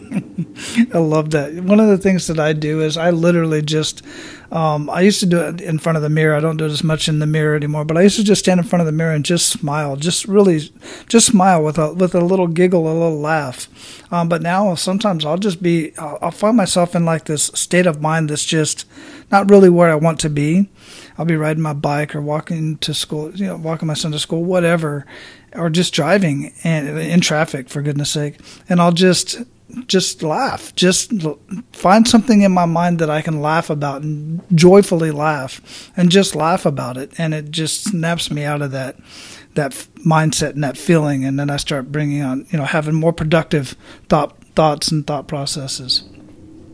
I 0.94 0.98
love 0.98 1.32
that. 1.32 1.54
One 1.54 1.80
of 1.80 1.88
the 1.88 1.98
things 1.98 2.28
that 2.28 2.40
I 2.40 2.54
do 2.54 2.82
is 2.82 2.98
I 2.98 3.12
literally 3.12 3.62
just, 3.62 4.02
um, 4.52 4.90
I 4.90 5.02
used 5.02 5.20
to 5.20 5.28
do 5.28 5.40
it 5.40 5.62
in 5.62 5.78
front 5.78 5.98
of 5.98 6.02
the 6.02 6.10
mirror. 6.10 6.36
I 6.36 6.40
don't 6.40 6.58
do 6.58 6.66
it 6.66 6.72
as 6.72 6.84
much 6.84 7.08
in 7.08 7.20
the 7.20 7.28
mirror 7.28 7.56
anymore, 7.56 7.86
but 7.86 7.98
I 7.98 8.02
used 8.02 8.16
to 8.18 8.24
just 8.24 8.40
stand 8.40 8.60
in 8.60 8.66
front 8.66 8.82
of 8.82 8.88
the 8.88 8.92
mirror 8.92 9.14
and 9.14 9.24
just 9.24 9.50
smile, 9.50 9.96
just 9.96 10.28
really, 10.28 10.72
just 11.08 11.28
smile 11.28 11.64
with 11.64 11.78
a 11.78 11.94
with 11.94 12.16
a 12.16 12.22
little 12.22 12.48
giggle, 12.48 12.92
a 12.92 12.94
little 12.94 13.20
laugh. 13.20 13.68
Um, 14.12 14.30
but 14.30 14.42
now 14.42 14.74
sometimes 14.76 15.26
I'll 15.26 15.38
just 15.38 15.62
be, 15.62 15.96
I'll, 15.98 16.18
I'll 16.24 16.32
find 16.32 16.58
myself 16.58 16.96
in 16.96 17.06
like 17.06 17.26
this 17.26 17.52
state 17.54 17.86
of 17.86 18.02
mind 18.02 18.30
that's 18.30 18.46
just 18.46 18.86
not 19.32 19.50
really 19.50 19.70
where 19.70 19.92
I 19.92 19.96
want 19.96 20.20
to 20.22 20.30
be. 20.30 20.70
I'll 21.20 21.26
be 21.26 21.36
riding 21.36 21.62
my 21.62 21.74
bike 21.74 22.16
or 22.16 22.22
walking 22.22 22.78
to 22.78 22.94
school, 22.94 23.36
you 23.36 23.46
know, 23.46 23.58
walking 23.58 23.90
my 23.90 23.94
son 23.94 24.14
to 24.14 24.20
school, 24.20 24.46
whatever, 24.46 25.06
or 25.54 25.70
just 25.70 25.94
driving 25.94 26.54
and 26.64 26.88
in 26.98 27.20
traffic 27.20 27.68
for 27.68 27.82
goodness 27.82 28.10
sake. 28.10 28.40
And 28.70 28.80
i'll 28.80 28.94
just 28.94 29.42
just 29.86 30.24
laugh 30.24 30.74
just 30.76 31.12
find 31.74 32.08
something 32.08 32.42
in 32.42 32.52
my 32.52 32.66
mind 32.66 32.98
that 32.98 33.10
i 33.10 33.22
can 33.22 33.40
laugh 33.40 33.70
about 33.70 34.02
and 34.02 34.42
joyfully 34.56 35.12
laugh 35.12 35.92
and 35.96 36.10
just 36.10 36.36
laugh 36.36 36.66
about 36.66 36.96
it. 36.96 37.12
And 37.20 37.34
it 37.34 37.52
just 37.52 37.84
snaps 37.84 38.32
me 38.32 38.46
out 38.46 38.62
of 38.62 38.72
that 38.72 38.96
that 39.56 39.72
mindset 40.08 40.52
and 40.52 40.64
that 40.64 40.78
feeling. 40.78 41.26
And 41.26 41.38
then 41.38 41.50
i 41.50 41.58
start 41.58 41.92
bringing 41.92 42.22
on 42.22 42.48
you 42.50 42.58
know 42.58 42.66
having 42.66 42.96
more 42.96 43.14
productive 43.14 43.76
thought 44.08 44.42
thoughts 44.56 44.90
and 44.90 45.06
thought 45.06 45.28
processes. 45.28 46.04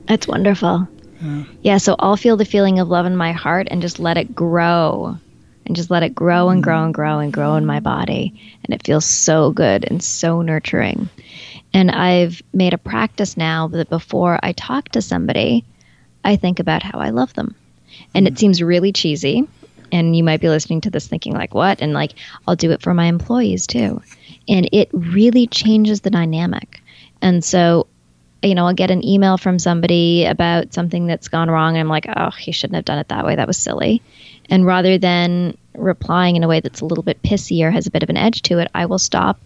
That's 0.08 0.28
wonderful 0.28 0.88
yeah. 1.26 1.44
yeah 1.62 1.78
so 1.78 1.96
i'll 2.00 2.18
feel 2.18 2.38
the 2.38 2.46
feeling 2.46 2.80
of 2.80 2.90
love 2.90 3.06
in 3.06 3.16
my 3.16 3.32
heart 3.32 3.68
and 3.72 3.82
just 3.82 4.00
let 4.00 4.18
it 4.18 4.34
grow 4.36 5.18
and 5.66 5.76
just 5.76 5.90
let 5.90 6.04
it 6.04 6.14
grow 6.14 6.50
and 6.50 6.62
grow 6.64 6.84
and 6.84 6.94
grow 6.94 7.20
and 7.20 7.34
grow 7.34 7.56
in 7.56 7.66
my 7.66 7.80
body. 7.80 8.34
And 8.64 8.74
it 8.74 8.86
feels 8.86 9.06
so 9.06 9.52
good 9.52 9.86
and 9.90 10.04
so 10.04 10.42
nurturing. 10.42 11.10
And 11.74 11.92
I've 11.92 12.42
made 12.54 12.74
a 12.74 12.78
practice 12.78 13.36
now 13.36 13.68
that 13.70 13.90
before 13.90 14.40
I 14.44 14.52
talk 14.54 14.90
to 14.90 15.02
somebody, 15.02 15.66
I 16.24 16.36
think 16.36 16.60
about 16.60 16.84
how 16.84 17.00
I 17.00 17.10
love 17.10 17.34
them. 17.34 17.56
And 18.14 18.28
it 18.28 18.36
mm. 18.36 18.40
seems 18.40 18.62
really 18.62 18.92
cheesy. 18.92 19.48
And 19.92 20.16
you 20.16 20.24
might 20.24 20.42
be 20.42 20.50
listening 20.50 20.82
to 20.82 20.90
this 20.90 21.08
thinking, 21.08 21.34
like, 21.34 21.54
what? 21.54 21.82
And 21.82 21.94
like, 21.94 22.14
I'll 22.48 22.56
do 22.56 22.72
it 22.72 22.82
for 22.82 22.94
my 22.94 23.06
employees 23.06 23.68
too. 23.68 24.02
And 24.48 24.70
it 24.72 24.90
really 24.94 25.48
changes 25.48 26.02
the 26.02 26.10
dynamic. 26.10 26.82
And 27.22 27.44
so 27.44 27.88
you 28.44 28.56
know, 28.56 28.68
I'll 28.68 28.74
get 28.74 28.92
an 28.92 29.06
email 29.06 29.38
from 29.38 29.60
somebody 29.60 30.26
about 30.26 30.74
something 30.74 31.08
that's 31.08 31.28
gone 31.28 31.50
wrong, 31.50 31.76
and 31.76 31.80
I'm 31.80 31.90
like, 31.90 32.06
oh, 32.16 32.32
he 32.32 32.52
shouldn't 32.52 32.76
have 32.76 32.86
done 32.86 33.00
it 33.00 33.08
that 33.10 33.26
way. 33.26 33.36
That 33.36 33.48
was 33.48 33.58
silly. 33.58 34.02
And 34.50 34.66
rather 34.66 34.98
than 34.98 35.58
replying 35.74 36.36
in 36.36 36.44
a 36.44 36.48
way 36.48 36.60
that's 36.60 36.82
a 36.82 36.86
little 36.86 37.04
bit 37.04 37.22
pissy 37.22 37.64
or 37.64 37.72
has 37.72 37.88
a 37.88 37.92
bit 37.92 38.04
of 38.04 38.10
an 38.10 38.18
edge 38.18 38.42
to 38.44 38.60
it, 38.60 38.70
I 38.74 38.86
will 38.86 39.00
stop 39.00 39.40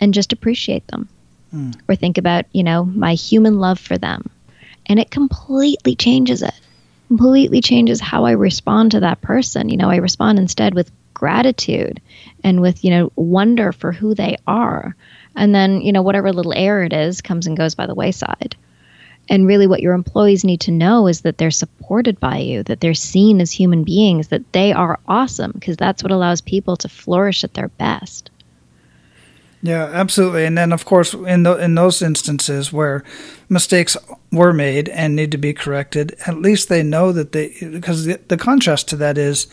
and 0.00 0.14
just 0.14 0.32
appreciate 0.32 0.86
them 0.86 1.08
mm. 1.54 1.74
or 1.88 1.96
think 1.96 2.18
about, 2.18 2.46
you 2.52 2.62
know, 2.62 2.84
my 2.84 3.14
human 3.14 3.58
love 3.58 3.78
for 3.78 3.98
them. 3.98 4.30
And 4.86 4.98
it 5.00 5.10
completely 5.10 5.96
changes 5.96 6.42
it, 6.42 6.54
completely 7.08 7.60
changes 7.60 8.00
how 8.00 8.24
I 8.24 8.32
respond 8.32 8.92
to 8.92 9.00
that 9.00 9.20
person. 9.20 9.68
You 9.68 9.76
know, 9.76 9.90
I 9.90 9.96
respond 9.96 10.38
instead 10.38 10.74
with 10.74 10.90
gratitude 11.14 12.00
and 12.42 12.60
with, 12.60 12.84
you 12.84 12.90
know, 12.90 13.12
wonder 13.16 13.72
for 13.72 13.92
who 13.92 14.14
they 14.14 14.36
are. 14.46 14.94
And 15.36 15.54
then, 15.54 15.80
you 15.80 15.92
know, 15.92 16.02
whatever 16.02 16.32
little 16.32 16.54
error 16.54 16.84
it 16.84 16.92
is 16.92 17.20
comes 17.20 17.46
and 17.46 17.56
goes 17.56 17.74
by 17.74 17.86
the 17.86 17.94
wayside. 17.94 18.56
And 19.28 19.46
really, 19.46 19.66
what 19.66 19.80
your 19.80 19.94
employees 19.94 20.44
need 20.44 20.60
to 20.60 20.70
know 20.70 21.06
is 21.06 21.22
that 21.22 21.38
they're 21.38 21.50
supported 21.50 22.20
by 22.20 22.38
you, 22.38 22.62
that 22.64 22.80
they're 22.80 22.94
seen 22.94 23.40
as 23.40 23.50
human 23.50 23.82
beings, 23.82 24.28
that 24.28 24.52
they 24.52 24.72
are 24.72 25.00
awesome, 25.08 25.52
because 25.52 25.78
that's 25.78 26.02
what 26.02 26.12
allows 26.12 26.42
people 26.42 26.76
to 26.76 26.88
flourish 26.88 27.42
at 27.42 27.54
their 27.54 27.68
best. 27.68 28.30
Yeah, 29.62 29.84
absolutely. 29.84 30.44
And 30.44 30.58
then, 30.58 30.72
of 30.72 30.84
course, 30.84 31.14
in 31.14 31.44
the, 31.44 31.56
in 31.56 31.74
those 31.74 32.02
instances 32.02 32.70
where 32.70 33.02
mistakes 33.48 33.96
were 34.30 34.52
made 34.52 34.90
and 34.90 35.16
need 35.16 35.32
to 35.32 35.38
be 35.38 35.54
corrected, 35.54 36.14
at 36.26 36.42
least 36.42 36.68
they 36.68 36.82
know 36.82 37.12
that 37.12 37.32
they 37.32 37.56
because 37.72 38.04
the, 38.04 38.20
the 38.28 38.36
contrast 38.36 38.88
to 38.88 38.96
that 38.96 39.16
is 39.16 39.46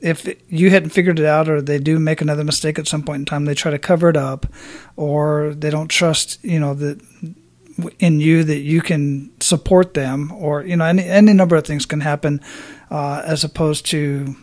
if 0.00 0.28
you 0.48 0.70
hadn't 0.70 0.90
figured 0.90 1.18
it 1.18 1.24
out 1.24 1.48
or 1.48 1.62
they 1.62 1.78
do 1.78 1.98
make 1.98 2.20
another 2.20 2.44
mistake 2.44 2.78
at 2.78 2.86
some 2.86 3.02
point 3.02 3.20
in 3.20 3.26
time, 3.26 3.44
they 3.44 3.54
try 3.54 3.70
to 3.70 3.78
cover 3.78 4.08
it 4.08 4.16
up, 4.16 4.46
or 4.96 5.54
they 5.54 5.70
don't 5.70 5.88
trust 5.88 6.42
you 6.44 6.60
know 6.60 6.74
that 6.74 7.00
in 7.98 8.20
you 8.20 8.44
that 8.44 8.58
you 8.58 8.80
can 8.80 9.30
support 9.40 9.94
them, 9.94 10.32
or 10.32 10.64
you 10.64 10.76
know, 10.76 10.84
any 10.84 11.04
any 11.04 11.32
number 11.32 11.56
of 11.56 11.66
things 11.66 11.86
can 11.86 12.00
happen, 12.00 12.40
uh, 12.90 13.22
as 13.24 13.44
opposed 13.44 13.86
to 13.86 14.36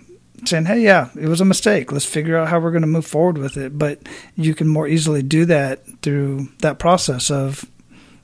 saying, 0.46 0.66
"Hey, 0.66 0.82
yeah, 0.82 1.10
it 1.20 1.28
was 1.28 1.42
a 1.42 1.46
mistake. 1.46 1.92
Let's 1.92 2.06
figure 2.06 2.38
out 2.38 2.50
how 2.50 2.60
we're 2.60 2.72
going 2.72 2.82
to 2.82 2.88
move 2.88 3.06
forward 3.06 3.38
with 3.38 3.58
it." 3.58 3.78
But 3.78 4.08
you 4.36 4.56
can 4.56 4.68
more 4.68 4.88
easily 4.88 5.22
do 5.22 5.46
that 5.46 5.84
through 6.02 6.50
that 6.60 6.80
process 6.80 7.30
of 7.30 7.66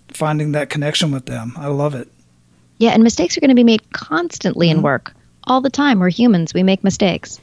finding 0.10 0.52
that 0.54 0.70
connection 0.70 1.12
with 1.12 1.28
them. 1.28 1.54
I 1.58 1.68
love 1.68 1.96
it. 1.96 2.12
Yeah, 2.80 2.92
and 2.92 3.04
mistakes 3.04 3.38
are 3.38 3.42
going 3.42 3.50
to 3.50 3.56
be 3.56 3.64
made 3.64 3.92
constantly 3.92 4.68
mm-hmm. 4.68 4.80
in 4.80 4.84
work 4.84 5.14
all 5.50 5.62
the 5.62 5.70
time. 5.70 6.00
We're 6.00 6.10
humans; 6.10 6.54
we 6.54 6.64
make 6.64 6.84
mistakes. 6.84 7.42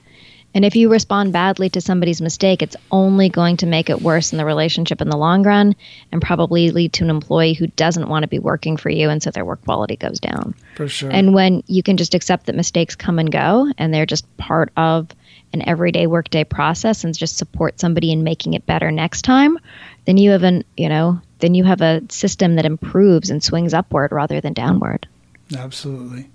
And 0.57 0.65
if 0.65 0.75
you 0.75 0.91
respond 0.91 1.35
badly 1.35 1.69
to 1.69 1.83
somebody's 1.83 2.23
mistake, 2.23 2.63
it's 2.63 2.77
only 2.91 3.29
going 3.29 3.59
to 3.59 3.67
make 3.67 3.91
it 3.91 4.01
worse 4.01 4.33
in 4.33 4.39
the 4.39 4.47
relationship 4.47 5.03
in 5.03 5.11
the 5.11 5.17
long 5.19 5.43
run 5.43 5.77
and 6.11 6.23
probably 6.23 6.71
lead 6.71 6.95
to 6.95 7.05
an 7.05 7.11
employee 7.11 7.53
who 7.53 7.67
doesn't 7.67 8.09
want 8.09 8.23
to 8.23 8.29
be 8.29 8.39
working 8.39 8.79
for 8.79 8.89
you. 8.89 9.11
And 9.11 9.23
so 9.23 9.31
their 9.31 9.45
work 9.45 9.63
quality 9.65 9.97
goes 9.97 10.19
down. 10.19 10.55
For 10.75 10.89
sure. 10.89 11.11
And 11.11 11.35
when 11.35 11.63
you 11.67 11.83
can 11.83 11.99
just 11.99 12.15
accept 12.15 12.47
that 12.47 12.55
mistakes 12.55 12.95
come 12.97 13.19
and 13.19 13.31
go 13.31 13.71
and 13.77 13.93
they're 13.93 14.07
just 14.07 14.35
part 14.39 14.73
of 14.79 15.11
an 15.53 15.69
everyday 15.69 16.07
workday 16.07 16.45
process 16.45 17.05
and 17.05 17.15
just 17.15 17.37
support 17.37 17.79
somebody 17.79 18.11
in 18.11 18.25
making 18.25 18.55
it 18.55 18.65
better 18.65 18.91
next 18.91 19.23
time, 19.27 19.59
then 20.07 20.17
you 20.17 20.31
have 20.31 20.43
an, 20.43 20.65
you 20.75 20.89
know, 20.89 21.21
then 21.41 21.55
you 21.55 21.65
have 21.65 21.83
a 21.83 22.01
system 22.09 22.57
that 22.57 22.65
improves 22.65 23.29
and 23.29 23.45
swings 23.45 23.75
upward 23.75 24.11
rather 24.11 24.41
than 24.41 24.55
downward. 24.55 25.07
Absolutely. 25.55 26.29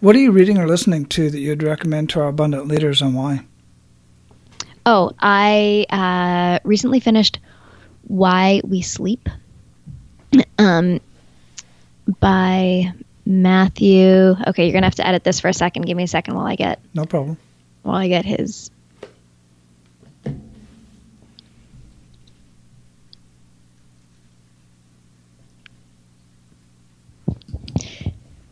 What 0.00 0.16
are 0.16 0.18
you 0.18 0.32
reading 0.32 0.58
or 0.58 0.66
listening 0.66 1.06
to 1.06 1.30
that 1.30 1.38
you'd 1.38 1.62
recommend 1.62 2.10
to 2.10 2.20
our 2.20 2.28
abundant 2.28 2.66
leaders 2.66 3.02
and 3.02 3.14
why? 3.14 3.44
Oh, 4.84 5.12
I 5.18 5.86
uh, 5.90 6.66
recently 6.66 7.00
finished 7.00 7.40
Why 8.06 8.60
We 8.64 8.82
Sleep 8.82 9.28
um, 10.58 11.00
by 12.20 12.92
Matthew. 13.24 14.36
Okay, 14.46 14.64
you're 14.64 14.72
going 14.72 14.82
to 14.82 14.86
have 14.86 14.94
to 14.96 15.06
edit 15.06 15.24
this 15.24 15.40
for 15.40 15.48
a 15.48 15.54
second. 15.54 15.86
Give 15.86 15.96
me 15.96 16.04
a 16.04 16.08
second 16.08 16.34
while 16.34 16.46
I 16.46 16.54
get. 16.54 16.80
No 16.94 17.04
problem. 17.04 17.36
While 17.82 17.96
I 17.96 18.08
get 18.08 18.24
his. 18.24 18.70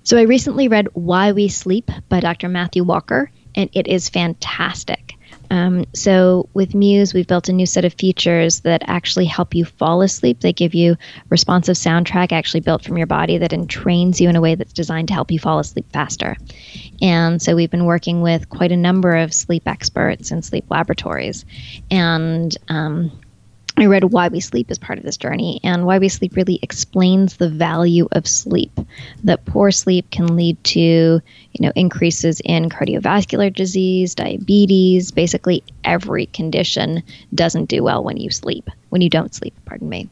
So 0.05 0.19
I 0.19 0.23
recently 0.23 0.69
read 0.69 0.89
Why 0.93 1.33
We 1.33 1.49
Sleep 1.49 1.91
by 2.11 2.21
Dr. 2.21 2.51
Matthew 2.51 2.85
Walker, 2.85 3.31
and 3.55 3.71
it 3.73 3.89
is 3.89 4.11
fantastic. 4.11 5.15
Um, 5.51 5.87
so 5.95 6.51
with 6.53 6.75
Muse, 6.75 7.15
we've 7.15 7.27
built 7.27 7.49
a 7.49 7.55
new 7.55 7.65
set 7.65 7.87
of 7.87 7.95
features 7.95 8.61
that 8.61 8.83
actually 8.87 9.25
help 9.25 9.55
you 9.55 9.65
fall 9.65 10.03
asleep. 10.03 10.41
They 10.41 10.53
give 10.53 10.75
you 10.75 10.97
responsive 11.31 11.77
soundtrack 11.77 12.33
actually 12.33 12.61
built 12.61 12.85
from 12.85 12.99
your 12.99 13.07
body 13.07 13.39
that 13.39 13.53
entrains 13.53 14.21
you 14.21 14.29
in 14.29 14.37
a 14.37 14.43
way 14.43 14.57
that's 14.57 14.75
designed 14.75 15.09
to 15.09 15.15
help 15.15 15.31
you 15.31 15.39
fall 15.39 15.59
asleep 15.59 15.91
faster. 15.91 16.37
And 17.01 17.41
so 17.41 17.57
we've 17.57 17.71
been 17.71 17.87
working 17.87 18.21
with 18.21 18.51
quite 18.51 18.73
a 18.73 18.77
number 18.77 19.17
of 19.17 19.33
sleep 19.33 19.67
experts 19.67 20.31
and 20.31 20.45
sleep 20.45 20.67
laboratories. 20.69 21.47
And 21.91 22.55
um, 22.69 23.11
I 23.77 23.87
read 23.87 24.05
Why 24.05 24.29
We 24.29 24.39
Sleep 24.39 24.71
as 24.71 24.79
part 24.79 24.99
of 24.99 25.05
this 25.05 25.17
journey, 25.17 25.61
and 25.65 25.85
Why 25.85 25.99
We 25.99 26.09
Sleep 26.09 26.37
really 26.37 26.61
explains 26.63 27.37
the 27.37 27.49
value 27.49 28.07
of 28.13 28.29
sleep. 28.29 28.79
That 29.25 29.45
poor 29.45 29.73
sleep 29.73 30.11
can 30.13 30.37
lead 30.37 30.63
to, 30.65 30.81
you 30.81 31.21
know, 31.61 31.73
increases 31.75 32.41
in 32.45 32.69
cardiovascular 32.69 33.53
disease, 33.53 34.15
diabetes, 34.15 35.11
basically 35.11 35.65
every 35.83 36.27
condition 36.27 37.03
doesn't 37.35 37.69
do 37.69 37.83
well 37.83 38.05
when 38.05 38.17
you 38.17 38.31
sleep, 38.31 38.71
when 38.95 39.03
you 39.03 39.11
don't 39.11 39.35
sleep, 39.35 39.53
pardon 39.65 39.89
me. 39.89 40.09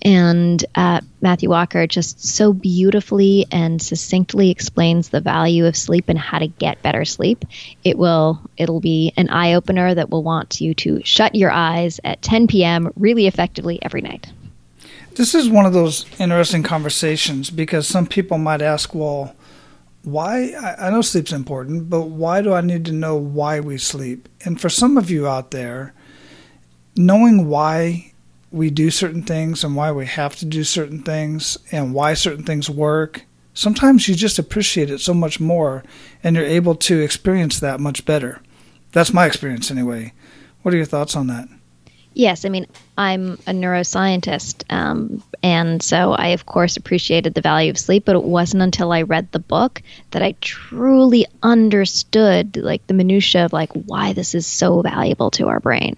And 0.00 0.64
uh, 0.74 1.02
Matthew 1.20 1.50
Walker 1.50 1.86
just 1.86 2.24
so 2.24 2.54
beautifully 2.54 3.44
and 3.52 3.80
succinctly 3.80 4.48
explains 4.48 5.10
the 5.10 5.20
value 5.20 5.66
of 5.66 5.76
sleep 5.76 6.08
and 6.08 6.18
how 6.18 6.38
to 6.38 6.46
get 6.46 6.80
better 6.80 7.04
sleep. 7.04 7.44
It 7.84 7.98
will 7.98 8.40
it'll 8.56 8.80
be 8.80 9.12
an 9.18 9.28
eye 9.28 9.52
opener 9.52 9.94
that 9.94 10.08
will 10.08 10.22
want 10.22 10.62
you 10.62 10.72
to 10.76 11.04
shut 11.04 11.34
your 11.34 11.50
eyes 11.50 12.00
at 12.04 12.22
10 12.22 12.46
p.m. 12.46 12.90
really 12.96 13.26
effectively 13.26 13.78
every 13.82 14.00
night. 14.00 14.32
This 15.16 15.34
is 15.34 15.50
one 15.50 15.66
of 15.66 15.74
those 15.74 16.06
interesting 16.18 16.62
conversations 16.62 17.50
because 17.50 17.86
some 17.86 18.06
people 18.06 18.38
might 18.38 18.62
ask, 18.62 18.94
well, 18.94 19.36
why 20.04 20.54
I 20.78 20.88
know 20.88 21.02
sleep's 21.02 21.34
important, 21.34 21.90
but 21.90 22.04
why 22.04 22.40
do 22.40 22.54
I 22.54 22.62
need 22.62 22.86
to 22.86 22.92
know 22.92 23.14
why 23.14 23.60
we 23.60 23.76
sleep? 23.76 24.26
And 24.42 24.58
for 24.58 24.70
some 24.70 24.96
of 24.96 25.10
you 25.10 25.28
out 25.28 25.50
there, 25.50 25.92
knowing 26.96 27.46
why 27.46 28.11
we 28.52 28.70
do 28.70 28.90
certain 28.90 29.22
things 29.22 29.64
and 29.64 29.74
why 29.74 29.90
we 29.90 30.06
have 30.06 30.36
to 30.36 30.44
do 30.44 30.62
certain 30.62 31.02
things 31.02 31.56
and 31.72 31.94
why 31.94 32.14
certain 32.14 32.44
things 32.44 32.68
work, 32.68 33.24
sometimes 33.54 34.06
you 34.06 34.14
just 34.14 34.38
appreciate 34.38 34.90
it 34.90 35.00
so 35.00 35.14
much 35.14 35.40
more 35.40 35.82
and 36.22 36.36
you're 36.36 36.44
able 36.44 36.74
to 36.74 37.00
experience 37.00 37.58
that 37.60 37.80
much 37.80 38.04
better. 38.04 38.40
That's 38.92 39.14
my 39.14 39.26
experience 39.26 39.70
anyway. 39.70 40.12
What 40.60 40.74
are 40.74 40.76
your 40.76 40.86
thoughts 40.86 41.16
on 41.16 41.26
that? 41.28 41.48
Yes, 42.14 42.44
I 42.44 42.50
mean, 42.50 42.66
I'm 42.98 43.32
a 43.46 43.52
neuroscientist, 43.52 44.70
um, 44.70 45.22
and 45.42 45.82
so 45.82 46.12
I, 46.12 46.28
of 46.28 46.44
course, 46.44 46.76
appreciated 46.76 47.32
the 47.32 47.40
value 47.40 47.70
of 47.70 47.78
sleep. 47.78 48.04
But 48.04 48.16
it 48.16 48.22
wasn't 48.22 48.62
until 48.62 48.92
I 48.92 49.00
read 49.00 49.32
the 49.32 49.38
book 49.38 49.80
that 50.10 50.22
I 50.22 50.34
truly 50.42 51.26
understood, 51.42 52.58
like 52.58 52.86
the 52.86 52.92
minutia 52.92 53.46
of 53.46 53.54
like 53.54 53.72
why 53.72 54.12
this 54.12 54.34
is 54.34 54.46
so 54.46 54.82
valuable 54.82 55.30
to 55.32 55.48
our 55.48 55.58
brain. 55.58 55.96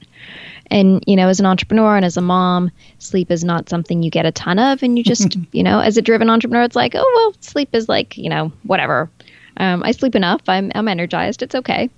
And 0.74 1.04
you 1.06 1.14
know, 1.14 1.28
as 1.28 1.38
an 1.38 1.46
entrepreneur 1.46 1.94
and 1.94 2.04
as 2.04 2.16
a 2.16 2.20
mom, 2.20 2.72
sleep 2.98 3.30
is 3.30 3.44
not 3.44 3.68
something 3.68 4.02
you 4.02 4.10
get 4.10 4.26
a 4.26 4.32
ton 4.32 4.58
of, 4.58 4.82
and 4.82 4.98
you 4.98 5.04
just, 5.14 5.38
you 5.52 5.62
know, 5.62 5.78
as 5.78 5.96
a 5.96 6.02
driven 6.02 6.28
entrepreneur, 6.28 6.64
it's 6.64 6.74
like, 6.74 6.94
oh 6.96 7.12
well, 7.14 7.34
sleep 7.40 7.68
is 7.72 7.88
like, 7.88 8.18
you 8.18 8.28
know, 8.28 8.50
whatever. 8.64 9.08
Um, 9.56 9.84
I 9.84 9.92
sleep 9.92 10.16
enough. 10.16 10.40
I'm 10.48 10.72
I'm 10.74 10.88
energized. 10.88 11.42
It's 11.42 11.54
okay. 11.54 11.88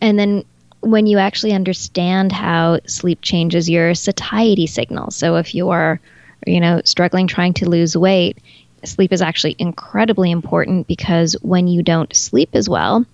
And 0.00 0.16
then 0.16 0.44
when 0.78 1.08
you 1.08 1.18
actually 1.18 1.52
understand 1.52 2.30
how 2.30 2.78
sleep 2.86 3.18
changes 3.20 3.68
your 3.68 3.94
satiety 3.94 4.68
signal. 4.68 5.10
So 5.10 5.36
if 5.36 5.52
you 5.52 5.70
are, 5.70 6.00
you 6.46 6.60
know, 6.60 6.82
struggling 6.84 7.26
trying 7.26 7.52
to 7.54 7.68
lose 7.68 7.96
weight, 7.96 8.38
sleep 8.84 9.12
is 9.12 9.22
actually 9.22 9.56
incredibly 9.58 10.30
important 10.30 10.86
because 10.86 11.34
when 11.42 11.66
you 11.66 11.82
don't 11.82 12.14
sleep 12.14 12.50
as 12.54 12.68
well, 12.68 13.04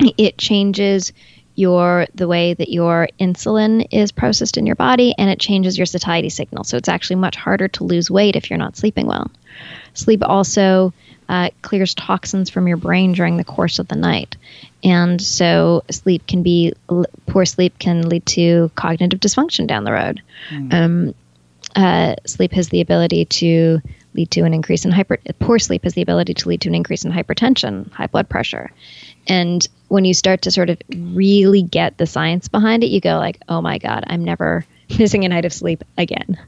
it 0.00 0.38
changes 0.38 1.12
your 1.56 2.06
the 2.14 2.28
way 2.28 2.54
that 2.54 2.68
your 2.68 3.08
insulin 3.18 3.86
is 3.90 4.12
processed 4.12 4.56
in 4.56 4.66
your 4.66 4.76
body 4.76 5.14
and 5.16 5.30
it 5.30 5.40
changes 5.40 5.78
your 5.78 5.86
satiety 5.86 6.28
signal. 6.28 6.64
So 6.64 6.76
it's 6.76 6.88
actually 6.88 7.16
much 7.16 7.36
harder 7.36 7.68
to 7.68 7.84
lose 7.84 8.10
weight 8.10 8.36
if 8.36 8.50
you're 8.50 8.58
not 8.58 8.76
sleeping 8.76 9.06
well. 9.06 9.30
Sleep 9.94 10.22
also 10.22 10.92
uh, 11.28 11.50
clears 11.62 11.94
toxins 11.94 12.50
from 12.50 12.68
your 12.68 12.76
brain 12.76 13.12
during 13.12 13.36
the 13.36 13.44
course 13.44 13.78
of 13.78 13.88
the 13.88 13.96
night. 13.96 14.36
And 14.84 15.20
so 15.20 15.82
sleep 15.90 16.26
can 16.26 16.42
be 16.42 16.74
poor 17.26 17.44
sleep 17.44 17.78
can 17.78 18.08
lead 18.08 18.26
to 18.26 18.70
cognitive 18.74 19.20
dysfunction 19.20 19.66
down 19.66 19.84
the 19.84 19.92
road. 19.92 20.22
Mm. 20.50 20.74
Um, 20.74 21.14
uh, 21.74 22.14
sleep 22.26 22.52
has 22.52 22.68
the 22.68 22.80
ability 22.80 23.24
to 23.24 23.80
lead 24.16 24.30
to 24.32 24.42
an 24.42 24.54
increase 24.54 24.84
in 24.84 24.90
hyper. 24.90 25.18
Poor 25.38 25.58
sleep 25.58 25.84
has 25.84 25.94
the 25.94 26.02
ability 26.02 26.34
to 26.34 26.48
lead 26.48 26.60
to 26.62 26.68
an 26.68 26.74
increase 26.74 27.04
in 27.04 27.12
hypertension, 27.12 27.90
high 27.92 28.06
blood 28.06 28.28
pressure, 28.28 28.70
and 29.28 29.68
when 29.88 30.04
you 30.04 30.14
start 30.14 30.42
to 30.42 30.50
sort 30.50 30.70
of 30.70 30.78
really 30.90 31.62
get 31.62 31.98
the 31.98 32.06
science 32.06 32.48
behind 32.48 32.82
it, 32.82 32.88
you 32.88 33.00
go 33.00 33.18
like, 33.18 33.40
"Oh 33.48 33.60
my 33.60 33.78
god, 33.78 34.04
I'm 34.06 34.24
never 34.24 34.64
missing 34.98 35.24
a 35.24 35.28
night 35.28 35.44
of 35.44 35.52
sleep 35.52 35.84
again." 35.96 36.38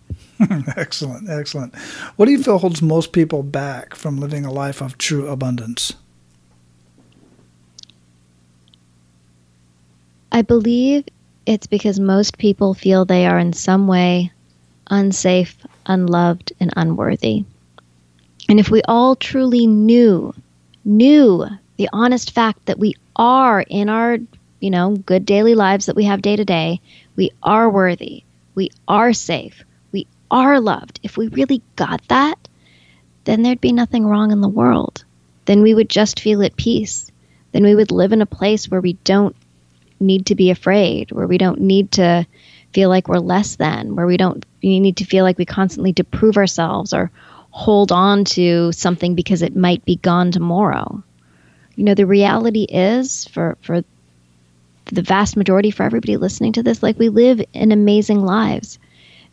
excellent, 0.77 1.29
excellent. 1.29 1.77
What 2.17 2.27
do 2.27 2.33
you 2.33 2.43
feel 2.43 2.59
holds 2.59 2.81
most 2.81 3.13
people 3.13 3.43
back 3.43 3.95
from 3.95 4.19
living 4.19 4.45
a 4.45 4.53
life 4.53 4.81
of 4.81 4.97
true 4.99 5.29
abundance? 5.29 5.95
I 10.31 10.43
believe 10.43 11.05
it's 11.47 11.67
because 11.67 11.99
most 11.99 12.39
people 12.39 12.75
feel 12.75 13.05
they 13.05 13.27
are 13.27 13.39
in 13.39 13.53
some 13.53 13.89
way 13.89 14.31
unsafe, 14.91 15.57
unloved, 15.87 16.53
and 16.61 16.73
unworthy. 16.77 17.45
And 18.49 18.59
if 18.59 18.71
we 18.71 18.83
all 18.83 19.15
truly 19.15 19.67
knew, 19.67 20.35
knew 20.85 21.47
the 21.77 21.91
honest 21.93 22.33
fact 22.33 22.67
that 22.67 22.79
we 22.79 22.95
are 23.15 23.61
in 23.61 23.89
our, 23.89 24.19
you 24.61 24.71
know, 24.71 24.97
good 24.97 25.27
daily 25.27 25.55
lives 25.55 25.87
that 25.87 25.97
we 25.97 26.05
have 26.05 26.23
day 26.23 26.37
to 26.37 26.45
day, 26.45 26.81
we 27.15 27.31
are 27.43 27.69
worthy, 27.69 28.25
we 28.55 28.71
are 28.87 29.13
safe, 29.13 29.65
we 29.93 30.07
are 30.31 30.61
loved. 30.61 31.01
If 31.03 31.17
we 31.17 31.29
really 31.29 31.63
got 31.77 32.07
that, 32.09 32.49
then 33.25 33.43
there'd 33.43 33.61
be 33.61 33.73
nothing 33.73 34.07
wrong 34.07 34.33
in 34.33 34.41
the 34.41 34.49
world. 34.49 35.05
Then 35.45 35.63
we 35.63 35.75
would 35.75 35.91
just 35.91 36.21
feel 36.21 36.43
at 36.43 36.57
peace. 36.57 37.11
Then 37.53 37.65
we 37.65 37.75
would 37.75 37.91
live 37.91 38.13
in 38.13 38.23
a 38.23 38.27
place 38.27 38.71
where 38.71 38.81
we 38.81 38.95
don't 38.95 39.37
need 40.01 40.27
to 40.27 40.35
be 40.35 40.51
afraid, 40.51 41.13
where 41.13 41.27
we 41.27 41.39
don't 41.39 41.61
need 41.61 41.93
to 41.93 42.27
feel 42.73 42.89
like 42.89 43.09
we're 43.09 43.19
less 43.19 43.57
than, 43.57 43.95
where 43.97 44.07
we 44.07 44.17
don't 44.17 44.45
need 44.63 44.99
to 44.99 45.05
feel 45.05 45.25
like 45.25 45.39
we 45.39 45.45
constantly 45.45 45.93
to 45.95 46.05
prove 46.05 46.37
ourselves 46.37 46.93
or 46.93 47.11
hold 47.59 47.91
on 47.91 48.25
to 48.25 48.71
something 48.71 49.17
because 49.17 49.43
it 49.43 49.57
might 49.57 49.85
be 49.85 49.97
gone 49.97 50.31
tomorrow. 50.31 51.03
You 51.75 51.83
know, 51.83 51.95
the 51.95 52.07
reality 52.07 52.63
is 52.63 53.27
for 53.27 53.59
for 53.63 53.83
the 54.85 55.03
vast 55.03 55.37
majority 55.37 55.73
for 55.73 55.83
everybody 55.83 56.17
listening 56.17 56.53
to 56.53 56.63
this, 56.63 56.85
like 56.85 57.01
we 57.01 57.09
live 57.09 57.43
in 57.53 57.73
amazing 57.73 58.25
lives. 58.25 58.79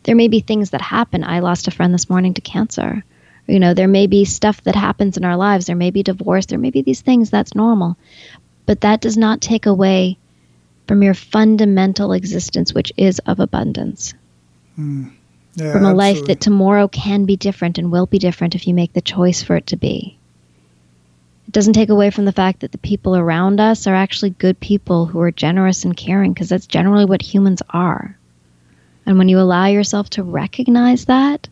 There 0.02 0.16
may 0.16 0.26
be 0.26 0.40
things 0.40 0.70
that 0.70 0.82
happen. 0.82 1.22
I 1.22 1.38
lost 1.38 1.68
a 1.68 1.70
friend 1.70 1.94
this 1.94 2.10
morning 2.10 2.34
to 2.34 2.40
cancer. 2.40 3.04
You 3.46 3.60
know, 3.60 3.74
there 3.74 3.88
may 3.88 4.08
be 4.08 4.24
stuff 4.24 4.60
that 4.64 4.74
happens 4.74 5.16
in 5.16 5.24
our 5.24 5.36
lives. 5.36 5.66
There 5.66 5.76
may 5.76 5.92
be 5.92 6.02
divorce. 6.02 6.46
There 6.46 6.58
may 6.58 6.70
be 6.70 6.82
these 6.82 7.02
things. 7.02 7.30
That's 7.30 7.54
normal. 7.54 7.96
But 8.66 8.80
that 8.80 9.00
does 9.00 9.16
not 9.16 9.40
take 9.40 9.66
away 9.66 10.18
from 10.88 11.04
your 11.04 11.14
fundamental 11.14 12.12
existence, 12.12 12.74
which 12.74 12.92
is 12.96 13.20
of 13.20 13.38
abundance. 13.38 14.14
Mm. 14.76 15.15
Yeah, 15.56 15.72
from 15.72 15.84
a 15.84 15.88
absolutely. 15.88 16.20
life 16.20 16.26
that 16.26 16.40
tomorrow 16.40 16.86
can 16.86 17.24
be 17.24 17.36
different 17.36 17.78
and 17.78 17.90
will 17.90 18.06
be 18.06 18.18
different 18.18 18.54
if 18.54 18.68
you 18.68 18.74
make 18.74 18.92
the 18.92 19.00
choice 19.00 19.42
for 19.42 19.56
it 19.56 19.66
to 19.68 19.76
be. 19.76 20.18
It 21.48 21.52
doesn't 21.52 21.72
take 21.72 21.88
away 21.88 22.10
from 22.10 22.26
the 22.26 22.32
fact 22.32 22.60
that 22.60 22.72
the 22.72 22.78
people 22.78 23.16
around 23.16 23.58
us 23.58 23.86
are 23.86 23.94
actually 23.94 24.30
good 24.30 24.60
people 24.60 25.06
who 25.06 25.18
are 25.20 25.30
generous 25.30 25.84
and 25.84 25.96
caring, 25.96 26.34
because 26.34 26.50
that's 26.50 26.66
generally 26.66 27.06
what 27.06 27.22
humans 27.22 27.62
are. 27.70 28.18
And 29.06 29.16
when 29.16 29.28
you 29.28 29.38
allow 29.38 29.66
yourself 29.66 30.10
to 30.10 30.22
recognize 30.22 31.06
that, 31.06 31.48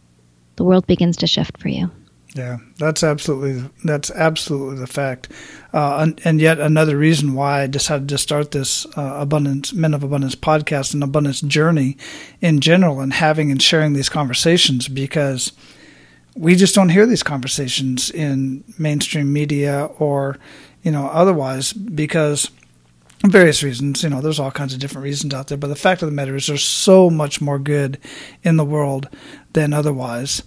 the 0.57 0.65
world 0.65 0.87
begins 0.87 1.17
to 1.19 1.27
shift 1.27 1.59
for 1.59 1.69
you. 1.69 1.91
Yeah, 2.35 2.59
that's 2.79 3.05
absolutely 3.05 3.71
that's 3.85 4.11
absolutely 4.11 4.81
the 4.81 4.89
fact, 4.89 5.31
uh, 5.75 5.99
and, 6.03 6.21
and, 6.25 6.41
yet 6.41 6.61
another 6.61 6.97
reason 6.97 7.35
why 7.35 7.63
I 7.63 7.67
decided 7.67 8.09
to 8.11 8.17
start 8.17 8.53
this 8.53 8.87
uh, 8.97 9.17
abundance 9.19 9.73
men 9.73 9.93
of 9.93 10.05
abundance 10.05 10.37
podcast 10.37 10.95
and 10.95 11.03
abundance 11.03 11.41
journey 11.41 11.97
in 12.41 12.61
general, 12.61 13.01
and 13.01 13.13
having 13.13 13.51
and 13.51 13.61
sharing 13.61 13.93
these 13.93 14.09
conversations 14.09 14.87
because 14.87 15.53
we 16.37 16.55
just 16.55 16.77
don't 16.77 16.91
hear 16.91 17.07
these 17.07 17.25
conversations 17.25 18.09
in 18.09 18.63
mainstream 18.79 19.33
media 19.33 19.87
or 19.99 20.39
you 20.85 20.93
know 20.93 21.09
otherwise 21.09 21.73
because 21.73 22.53
various 23.27 23.65
reasons. 23.65 24.05
You 24.05 24.11
know 24.11 24.21
there's 24.21 24.39
all 24.39 24.53
kinds 24.53 24.75
of 24.75 24.79
different 24.79 25.05
reasons 25.05 25.35
out 25.35 25.49
there 25.49 25.59
but 25.59 25.69
the 25.69 25.77
fact 25.77 26.03
of 26.03 26.07
the 26.07 26.15
matter 26.15 26.37
is 26.37 26.47
there's 26.47 26.63
so 26.63 27.11
much 27.11 27.41
more 27.41 27.59
good 27.59 27.99
in 28.45 28.57
the 28.57 28.65
world 28.65 29.09
than 29.55 29.73
otherwise 29.73 30.45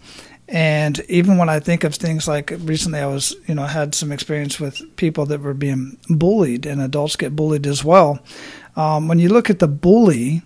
and 0.49 0.99
even 1.09 1.37
when 1.37 1.49
I 1.49 1.59
think 1.59 1.83
of 1.83 1.95
things 1.95 2.27
like 2.27 2.53
recently, 2.59 2.99
I 2.99 3.07
was, 3.07 3.35
you 3.47 3.55
know, 3.55 3.65
had 3.65 3.93
some 3.93 4.13
experience 4.13 4.59
with 4.59 4.81
people 4.95 5.25
that 5.25 5.41
were 5.41 5.53
being 5.53 5.97
bullied, 6.09 6.65
and 6.65 6.81
adults 6.81 7.17
get 7.17 7.35
bullied 7.35 7.67
as 7.67 7.83
well. 7.83 8.19
Um, 8.77 9.07
when 9.07 9.19
you 9.19 9.27
look 9.27 9.49
at 9.49 9.59
the 9.59 9.67
bully, 9.67 10.43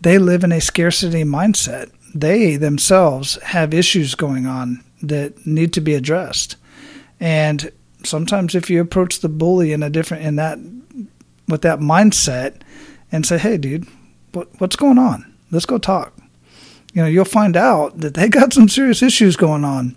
they 0.00 0.18
live 0.18 0.42
in 0.42 0.52
a 0.52 0.60
scarcity 0.60 1.24
mindset. 1.24 1.90
They 2.14 2.56
themselves 2.56 3.40
have 3.42 3.74
issues 3.74 4.14
going 4.14 4.46
on 4.46 4.82
that 5.02 5.46
need 5.46 5.72
to 5.74 5.80
be 5.80 5.94
addressed. 5.94 6.56
And 7.20 7.70
sometimes, 8.04 8.54
if 8.54 8.70
you 8.70 8.80
approach 8.80 9.20
the 9.20 9.28
bully 9.28 9.72
in 9.72 9.82
a 9.82 9.90
different, 9.90 10.24
in 10.24 10.36
that, 10.36 10.58
with 11.46 11.60
that 11.62 11.80
mindset, 11.80 12.62
and 13.10 13.26
say, 13.26 13.36
"Hey, 13.36 13.58
dude, 13.58 13.86
what, 14.32 14.48
what's 14.58 14.76
going 14.76 14.98
on? 14.98 15.30
Let's 15.50 15.66
go 15.66 15.76
talk." 15.76 16.21
You 16.92 17.02
know, 17.02 17.08
you'll 17.08 17.24
find 17.24 17.56
out 17.56 18.00
that 18.00 18.14
they 18.14 18.28
got 18.28 18.52
some 18.52 18.68
serious 18.68 19.02
issues 19.02 19.36
going 19.36 19.64
on 19.64 19.96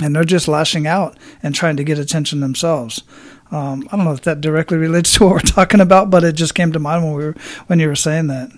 and 0.00 0.14
they're 0.14 0.24
just 0.24 0.48
lashing 0.48 0.86
out 0.86 1.16
and 1.42 1.54
trying 1.54 1.76
to 1.76 1.84
get 1.84 1.98
attention 1.98 2.40
themselves. 2.40 3.02
Um, 3.50 3.88
I 3.92 3.96
don't 3.96 4.04
know 4.04 4.12
if 4.12 4.22
that 4.22 4.40
directly 4.40 4.78
relates 4.78 5.14
to 5.14 5.24
what 5.24 5.32
we're 5.32 5.40
talking 5.52 5.80
about, 5.80 6.10
but 6.10 6.24
it 6.24 6.32
just 6.32 6.54
came 6.54 6.72
to 6.72 6.78
mind 6.78 7.04
when 7.04 7.14
we 7.14 7.24
were 7.24 7.34
when 7.66 7.78
you 7.78 7.88
were 7.88 7.94
saying 7.94 8.28
that. 8.28 8.50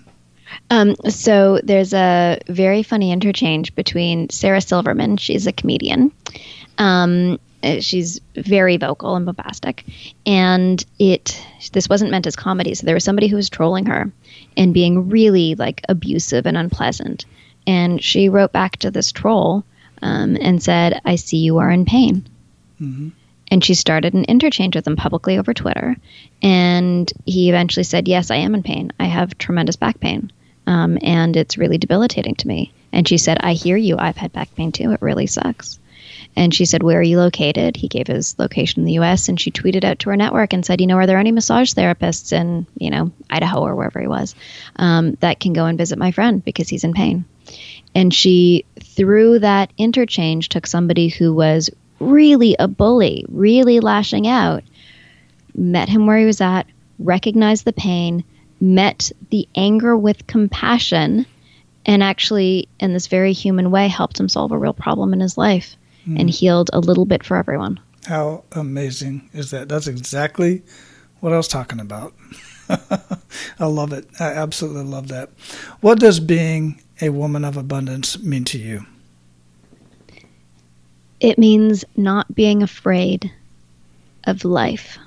Um, 0.71 0.95
so 1.09 1.61
there's 1.63 1.93
a 1.93 2.39
very 2.49 2.83
funny 2.83 3.13
interchange 3.13 3.75
between 3.75 4.31
Sarah 4.31 4.61
Silverman, 4.61 5.17
she's 5.17 5.47
a 5.47 5.53
comedian. 5.53 6.13
Um, 6.79 7.39
uh, 7.63 7.81
she's 7.81 8.21
very 8.37 8.77
vocal 8.77 9.17
and 9.17 9.27
bombastic, 9.27 9.85
and 10.25 10.85
it 10.99 11.43
this 11.73 11.89
wasn't 11.89 12.11
meant 12.11 12.27
as 12.27 12.37
comedy. 12.37 12.75
So 12.75 12.87
there 12.87 12.95
was 12.95 13.05
somebody 13.05 13.29
who 13.29 13.37
was 13.37 13.51
trolling 13.51 13.87
her 13.87 14.13
and 14.57 14.73
being 14.73 15.09
really 15.09 15.57
like 15.57 15.83
abusive 15.89 16.47
and 16.47 16.57
unpleasant. 16.57 17.25
And 17.67 18.03
she 18.03 18.29
wrote 18.29 18.53
back 18.53 18.77
to 18.77 18.91
this 18.91 19.13
troll 19.13 19.65
um, 20.03 20.37
and 20.41 20.63
said, 20.63 21.01
I 21.05 21.17
see 21.17 21.39
you 21.39 21.59
are 21.59 21.71
in 21.71 21.85
pain. 21.85 22.27
Mm-hmm. 22.81 23.09
And 23.49 23.65
she 23.65 23.75
started 23.75 24.15
an 24.15 24.25
interchange 24.25 24.75
with 24.75 24.87
him 24.87 24.97
publicly 24.97 25.39
over 25.39 25.55
Twitter. 25.55 25.97
And 26.43 27.11
he 27.25 27.49
eventually 27.49 27.85
said, 27.85 28.09
Yes, 28.09 28.31
I 28.31 28.37
am 28.37 28.55
in 28.55 28.63
pain. 28.63 28.93
I 28.99 29.05
have 29.05 29.39
tremendous 29.39 29.77
back 29.77 30.01
pain. 30.01 30.33
Um, 30.67 30.99
and 31.01 31.37
it's 31.37 31.59
really 31.59 31.79
debilitating 31.79 32.35
to 32.37 32.49
me. 32.49 32.73
And 32.93 33.07
she 33.07 33.19
said, 33.19 33.39
I 33.41 33.53
hear 33.53 33.77
you. 33.77 33.97
I've 33.99 34.17
had 34.17 34.33
back 34.33 34.55
pain 34.57 34.73
too. 34.73 34.93
It 34.93 35.03
really 35.03 35.27
sucks. 35.27 35.79
And 36.35 36.55
she 36.55 36.65
said, 36.65 36.83
Where 36.83 36.99
are 36.99 37.03
you 37.03 37.19
located? 37.19 37.77
He 37.77 37.89
gave 37.89 38.09
his 38.09 38.39
location 38.39 38.81
in 38.81 38.87
the 38.87 38.99
US 38.99 39.29
and 39.29 39.41
she 39.41 39.51
tweeted 39.51 39.85
out 39.85 40.01
to 40.01 40.11
her 40.11 40.17
network 40.17 40.53
and 40.53 40.65
said, 40.65 40.81
You 40.81 40.87
know, 40.87 40.97
are 40.97 41.07
there 41.07 41.19
any 41.19 41.33
massage 41.33 41.73
therapists 41.73 42.33
in, 42.33 42.67
you 42.77 42.91
know, 42.91 43.13
Idaho 43.31 43.61
or 43.61 43.75
wherever 43.75 44.01
he 44.01 44.07
was 44.07 44.35
um, 44.77 45.15
that 45.21 45.41
can 45.41 45.53
go 45.53 45.67
and 45.67 45.79
visit 45.79 45.99
my 45.99 46.11
friend 46.11 46.45
because 46.45 46.69
he's 46.69 46.85
in 46.85 46.93
pain? 46.93 47.25
And 47.95 48.13
she, 48.13 48.65
through 48.81 49.41
that 49.41 49.73
interchange, 49.79 50.49
took 50.49 50.67
somebody 50.67 51.09
who 51.09 51.33
was 51.35 51.71
really 51.99 52.57
a 52.59 52.69
bully, 52.69 53.25
really 53.29 53.81
lashing 53.81 54.27
out, 54.27 54.63
met 55.55 55.89
him 55.89 56.07
where 56.07 56.19
he 56.19 56.27
was 56.27 56.41
at, 56.41 56.67
recognized 56.99 57.65
the 57.65 57.73
pain, 57.73 58.25
met 58.61 59.11
the 59.31 59.49
anger 59.55 59.97
with 59.97 60.27
compassion, 60.27 61.27
and 61.85 62.03
actually, 62.03 62.69
in 62.81 62.93
this 62.93 63.07
very 63.07 63.33
human 63.33 63.71
way, 63.71 63.89
helped 63.89 64.19
him 64.19 64.29
solve 64.29 64.53
a 64.53 64.59
real 64.59 64.73
problem 64.73 65.13
in 65.13 65.21
his 65.21 65.39
life 65.39 65.77
mm. 66.07 66.19
and 66.19 66.29
healed 66.29 66.69
a 66.73 66.81
little 66.81 67.05
bit 67.05 67.25
for 67.25 67.37
everyone. 67.37 67.79
How 68.07 68.45
amazing 68.53 69.31
is 69.33 69.51
that? 69.53 69.69
That's 69.69 69.87
exactly 69.87 70.63
what 71.21 71.33
I 71.33 71.37
was 71.37 71.49
talking 71.49 71.81
about. 71.81 72.15
I 72.69 73.67
love 73.67 73.93
it. 73.93 74.09
I 74.19 74.33
absolutely 74.33 74.85
love 74.85 75.09
that. 75.09 75.31
What 75.81 76.01
does 76.01 76.19
being 76.19 76.81
a 77.01 77.11
woman 77.11 77.45
of 77.45 77.57
abundance 77.57 78.19
mean 78.21 78.45
to 78.45 78.59
you? 78.59 78.87
It 81.21 81.39
means 81.39 81.85
not 81.97 82.35
being 82.35 82.63
afraid 82.63 83.31
of 84.25 84.45
life. 84.45 84.99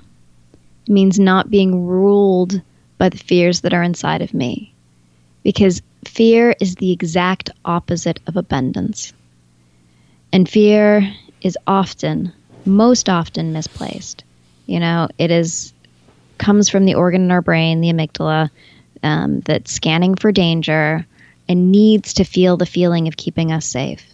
It 0.86 0.92
means 0.92 1.18
not 1.18 1.50
being 1.50 1.86
ruled 1.86 2.60
by 2.98 3.08
the 3.08 3.18
fears 3.18 3.60
that 3.62 3.74
are 3.74 3.82
inside 3.82 4.22
of 4.22 4.34
me. 4.34 4.72
Because 5.42 5.82
fear 6.04 6.54
is 6.60 6.76
the 6.76 6.92
exact 6.92 7.50
opposite 7.64 8.20
of 8.26 8.36
abundance. 8.36 9.12
And 10.32 10.48
fear 10.48 11.12
is 11.40 11.56
often, 11.66 12.32
most 12.64 13.08
often, 13.08 13.52
misplaced. 13.52 14.24
You 14.66 14.80
know, 14.80 15.08
it 15.18 15.30
is 15.30 15.72
comes 16.38 16.68
from 16.68 16.86
the 16.86 16.94
organ 16.94 17.22
in 17.22 17.30
our 17.30 17.42
brain, 17.42 17.80
the 17.80 17.92
amygdala, 17.92 18.50
um, 19.02 19.40
that's 19.40 19.72
scanning 19.72 20.14
for 20.14 20.32
danger 20.32 21.06
and 21.50 21.72
needs 21.72 22.14
to 22.14 22.22
feel 22.22 22.56
the 22.56 22.64
feeling 22.64 23.08
of 23.08 23.16
keeping 23.16 23.50
us 23.50 23.66
safe. 23.66 24.04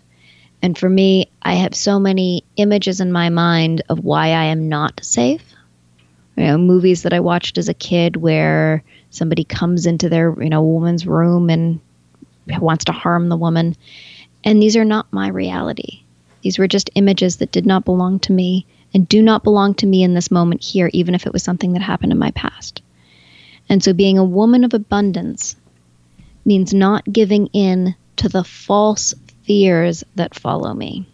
And 0.62 0.76
for 0.76 0.88
me, 0.88 1.30
I 1.42 1.52
have 1.52 1.74
so 1.74 2.00
many 2.00 2.44
images 2.56 2.98
in 2.98 3.12
my 3.12 3.28
mind 3.28 3.82
of 3.90 4.02
why 4.02 4.28
I 4.28 4.44
am 4.44 4.70
not 4.70 5.04
safe. 5.04 5.44
You 6.34 6.44
know, 6.44 6.56
movies 6.56 7.02
that 7.02 7.12
I 7.12 7.20
watched 7.20 7.58
as 7.58 7.68
a 7.68 7.74
kid 7.74 8.16
where 8.16 8.82
somebody 9.10 9.44
comes 9.44 9.84
into 9.84 10.08
their, 10.08 10.34
you 10.42 10.48
know, 10.48 10.62
woman's 10.62 11.06
room 11.06 11.50
and 11.50 11.78
wants 12.58 12.86
to 12.86 12.92
harm 12.92 13.28
the 13.28 13.36
woman. 13.36 13.76
And 14.42 14.62
these 14.62 14.78
are 14.78 14.84
not 14.86 15.12
my 15.12 15.28
reality. 15.28 16.04
These 16.40 16.58
were 16.58 16.66
just 16.66 16.88
images 16.94 17.36
that 17.36 17.52
did 17.52 17.66
not 17.66 17.84
belong 17.84 18.18
to 18.20 18.32
me 18.32 18.64
and 18.94 19.06
do 19.06 19.20
not 19.20 19.44
belong 19.44 19.74
to 19.74 19.86
me 19.86 20.02
in 20.02 20.14
this 20.14 20.30
moment 20.30 20.64
here, 20.64 20.88
even 20.94 21.14
if 21.14 21.26
it 21.26 21.34
was 21.34 21.42
something 21.42 21.74
that 21.74 21.82
happened 21.82 22.12
in 22.12 22.18
my 22.18 22.30
past. 22.30 22.80
And 23.68 23.84
so 23.84 23.92
being 23.92 24.16
a 24.16 24.24
woman 24.24 24.64
of 24.64 24.72
abundance 24.72 25.54
means 26.46 26.72
not 26.72 27.04
giving 27.04 27.48
in 27.48 27.94
to 28.16 28.28
the 28.28 28.44
false 28.44 29.14
fears 29.44 30.04
that 30.14 30.34
follow 30.34 30.72
me 30.72 31.06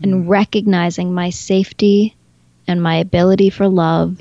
and 0.00 0.24
mm. 0.24 0.28
recognizing 0.28 1.12
my 1.12 1.30
safety 1.30 2.14
and 2.66 2.82
my 2.82 2.96
ability 2.96 3.50
for 3.50 3.68
love 3.68 4.18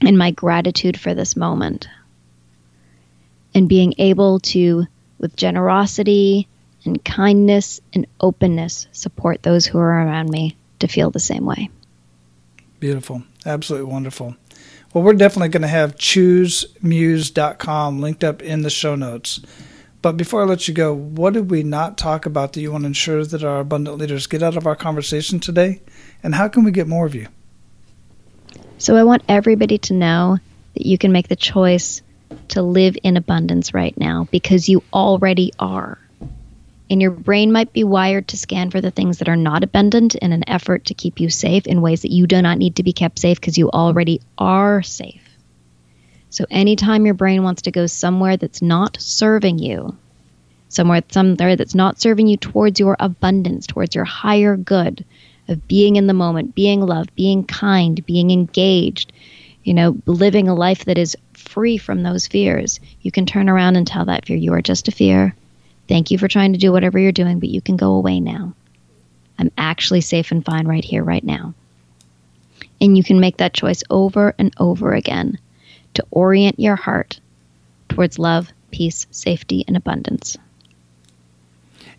and 0.00 0.18
my 0.18 0.30
gratitude 0.30 0.98
for 0.98 1.14
this 1.14 1.36
moment. 1.36 1.88
And 3.54 3.68
being 3.68 3.94
able 3.98 4.40
to, 4.40 4.86
with 5.18 5.36
generosity 5.36 6.48
and 6.84 7.04
kindness 7.04 7.80
and 7.92 8.06
openness, 8.20 8.86
support 8.92 9.42
those 9.42 9.66
who 9.66 9.78
are 9.78 10.06
around 10.06 10.30
me 10.30 10.56
to 10.80 10.88
feel 10.88 11.10
the 11.10 11.20
same 11.20 11.44
way. 11.44 11.70
Beautiful. 12.80 13.22
Absolutely 13.46 13.92
wonderful. 13.92 14.36
Well, 14.92 15.04
we're 15.04 15.14
definitely 15.14 15.48
going 15.48 15.62
to 15.62 15.68
have 15.68 15.96
choosemuse.com 15.96 18.00
linked 18.00 18.22
up 18.22 18.42
in 18.42 18.60
the 18.60 18.68
show 18.68 18.94
notes. 18.94 19.40
But 20.02 20.18
before 20.18 20.42
I 20.42 20.44
let 20.44 20.68
you 20.68 20.74
go, 20.74 20.92
what 20.92 21.32
did 21.32 21.50
we 21.50 21.62
not 21.62 21.96
talk 21.96 22.26
about 22.26 22.52
that 22.52 22.60
you 22.60 22.72
want 22.72 22.82
to 22.82 22.88
ensure 22.88 23.24
that 23.24 23.44
our 23.44 23.60
abundant 23.60 23.96
leaders 23.98 24.26
get 24.26 24.42
out 24.42 24.56
of 24.56 24.66
our 24.66 24.76
conversation 24.76 25.40
today? 25.40 25.80
And 26.22 26.34
how 26.34 26.48
can 26.48 26.64
we 26.64 26.72
get 26.72 26.88
more 26.88 27.06
of 27.06 27.14
you? 27.14 27.28
So 28.78 28.96
I 28.96 29.04
want 29.04 29.22
everybody 29.28 29.78
to 29.78 29.94
know 29.94 30.38
that 30.74 30.86
you 30.86 30.98
can 30.98 31.12
make 31.12 31.28
the 31.28 31.36
choice 31.36 32.02
to 32.48 32.62
live 32.62 32.96
in 33.02 33.16
abundance 33.16 33.72
right 33.72 33.96
now 33.96 34.26
because 34.30 34.68
you 34.68 34.82
already 34.92 35.52
are. 35.58 35.98
And 36.92 37.00
your 37.00 37.10
brain 37.10 37.52
might 37.52 37.72
be 37.72 37.84
wired 37.84 38.28
to 38.28 38.36
scan 38.36 38.70
for 38.70 38.82
the 38.82 38.90
things 38.90 39.16
that 39.18 39.28
are 39.30 39.34
not 39.34 39.64
abundant 39.64 40.14
in 40.14 40.30
an 40.30 40.46
effort 40.46 40.84
to 40.84 40.94
keep 40.94 41.20
you 41.20 41.30
safe 41.30 41.66
in 41.66 41.80
ways 41.80 42.02
that 42.02 42.12
you 42.12 42.26
do 42.26 42.42
not 42.42 42.58
need 42.58 42.76
to 42.76 42.82
be 42.82 42.92
kept 42.92 43.18
safe 43.18 43.40
because 43.40 43.56
you 43.56 43.70
already 43.70 44.20
are 44.36 44.82
safe. 44.82 45.22
So 46.28 46.44
anytime 46.50 47.06
your 47.06 47.14
brain 47.14 47.44
wants 47.44 47.62
to 47.62 47.70
go 47.70 47.86
somewhere 47.86 48.36
that's 48.36 48.60
not 48.60 48.98
serving 49.00 49.58
you, 49.58 49.96
somewhere 50.68 51.02
somewhere 51.08 51.56
that's 51.56 51.74
not 51.74 51.98
serving 51.98 52.26
you 52.26 52.36
towards 52.36 52.78
your 52.78 52.94
abundance, 53.00 53.66
towards 53.66 53.94
your 53.94 54.04
higher 54.04 54.54
good 54.58 55.02
of 55.48 55.66
being 55.66 55.96
in 55.96 56.08
the 56.08 56.12
moment, 56.12 56.54
being 56.54 56.82
loved, 56.82 57.14
being 57.14 57.42
kind, 57.44 58.04
being 58.04 58.30
engaged, 58.30 59.14
you 59.64 59.72
know, 59.72 59.96
living 60.04 60.46
a 60.46 60.54
life 60.54 60.84
that 60.84 60.98
is 60.98 61.16
free 61.32 61.78
from 61.78 62.02
those 62.02 62.26
fears, 62.26 62.80
you 63.00 63.10
can 63.10 63.24
turn 63.24 63.48
around 63.48 63.76
and 63.76 63.86
tell 63.86 64.04
that 64.04 64.26
fear, 64.26 64.36
you 64.36 64.52
are 64.52 64.60
just 64.60 64.88
a 64.88 64.92
fear. 64.92 65.34
Thank 65.88 66.10
you 66.10 66.18
for 66.18 66.28
trying 66.28 66.52
to 66.52 66.58
do 66.58 66.72
whatever 66.72 66.98
you're 66.98 67.12
doing, 67.12 67.38
but 67.38 67.48
you 67.48 67.60
can 67.60 67.76
go 67.76 67.94
away 67.94 68.20
now. 68.20 68.54
I'm 69.38 69.50
actually 69.58 70.00
safe 70.00 70.30
and 70.30 70.44
fine 70.44 70.66
right 70.66 70.84
here, 70.84 71.02
right 71.02 71.24
now. 71.24 71.54
And 72.80 72.96
you 72.96 73.04
can 73.04 73.20
make 73.20 73.38
that 73.38 73.54
choice 73.54 73.82
over 73.90 74.34
and 74.38 74.54
over 74.58 74.92
again 74.92 75.38
to 75.94 76.06
orient 76.10 76.58
your 76.58 76.76
heart 76.76 77.20
towards 77.88 78.18
love, 78.18 78.52
peace, 78.70 79.06
safety, 79.10 79.64
and 79.66 79.76
abundance. 79.76 80.36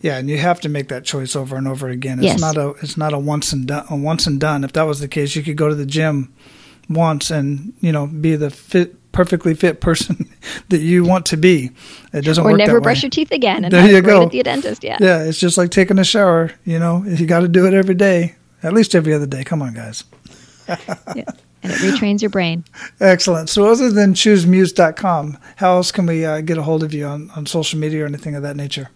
Yeah, 0.01 0.17
and 0.17 0.29
you 0.29 0.37
have 0.37 0.59
to 0.61 0.69
make 0.69 0.89
that 0.89 1.05
choice 1.05 1.35
over 1.35 1.55
and 1.55 1.67
over 1.67 1.87
again. 1.87 2.19
It's 2.19 2.25
yes. 2.25 2.41
not 2.41 2.57
a 2.57 2.69
it's 2.81 2.97
not 2.97 3.13
a 3.13 3.19
once 3.19 3.53
and 3.53 3.67
done 3.67 3.85
a 3.89 3.95
once 3.95 4.27
and 4.27 4.39
done. 4.39 4.65
If 4.65 4.73
that 4.73 4.83
was 4.83 4.99
the 4.99 5.07
case, 5.07 5.33
you 5.35 5.43
could 5.43 5.55
go 5.55 5.69
to 5.69 5.75
the 5.75 5.85
gym 5.85 6.33
once 6.89 7.31
and 7.31 7.73
you 7.79 7.93
know 7.93 8.07
be 8.07 8.35
the 8.35 8.49
fit 8.49 8.95
perfectly 9.13 9.53
fit 9.53 9.79
person 9.79 10.29
that 10.69 10.79
you 10.79 11.05
want 11.05 11.25
to 11.27 11.37
be. 11.37 11.71
It 12.11 12.25
doesn't 12.25 12.43
or 12.43 12.51
work. 12.51 12.55
Or 12.55 12.57
never 12.57 12.81
brush 12.81 12.97
way. 12.97 13.07
your 13.07 13.11
teeth 13.11 13.31
again. 13.31 13.63
And 13.63 13.73
there 13.73 13.89
you 13.89 14.01
go. 14.01 14.23
At 14.23 14.31
the 14.31 14.43
dentist, 14.43 14.83
yeah. 14.83 14.97
Yeah, 14.99 15.23
it's 15.23 15.39
just 15.39 15.57
like 15.57 15.71
taking 15.71 15.99
a 15.99 16.03
shower. 16.03 16.51
You 16.65 16.79
know, 16.79 17.05
you 17.05 17.25
got 17.25 17.39
to 17.39 17.47
do 17.47 17.65
it 17.65 17.73
every 17.73 17.95
day, 17.95 18.35
at 18.61 18.73
least 18.73 18.93
every 18.93 19.13
other 19.13 19.27
day. 19.27 19.45
Come 19.45 19.61
on, 19.61 19.73
guys. 19.73 20.03
yeah 21.15 21.23
and 21.63 21.71
it 21.71 21.77
retrains 21.77 22.21
your 22.21 22.29
brain. 22.29 22.63
Excellent. 22.99 23.49
So, 23.49 23.65
other 23.67 23.89
than 23.89 24.13
choosemuse.com, 24.13 25.37
how 25.55 25.75
else 25.75 25.91
can 25.91 26.05
we 26.05 26.25
uh, 26.25 26.41
get 26.41 26.57
a 26.57 26.63
hold 26.63 26.83
of 26.83 26.93
you 26.93 27.05
on, 27.05 27.31
on 27.31 27.45
social 27.45 27.79
media 27.79 28.03
or 28.03 28.07
anything 28.07 28.35
of 28.35 28.43
that 28.43 28.55
nature? 28.55 28.89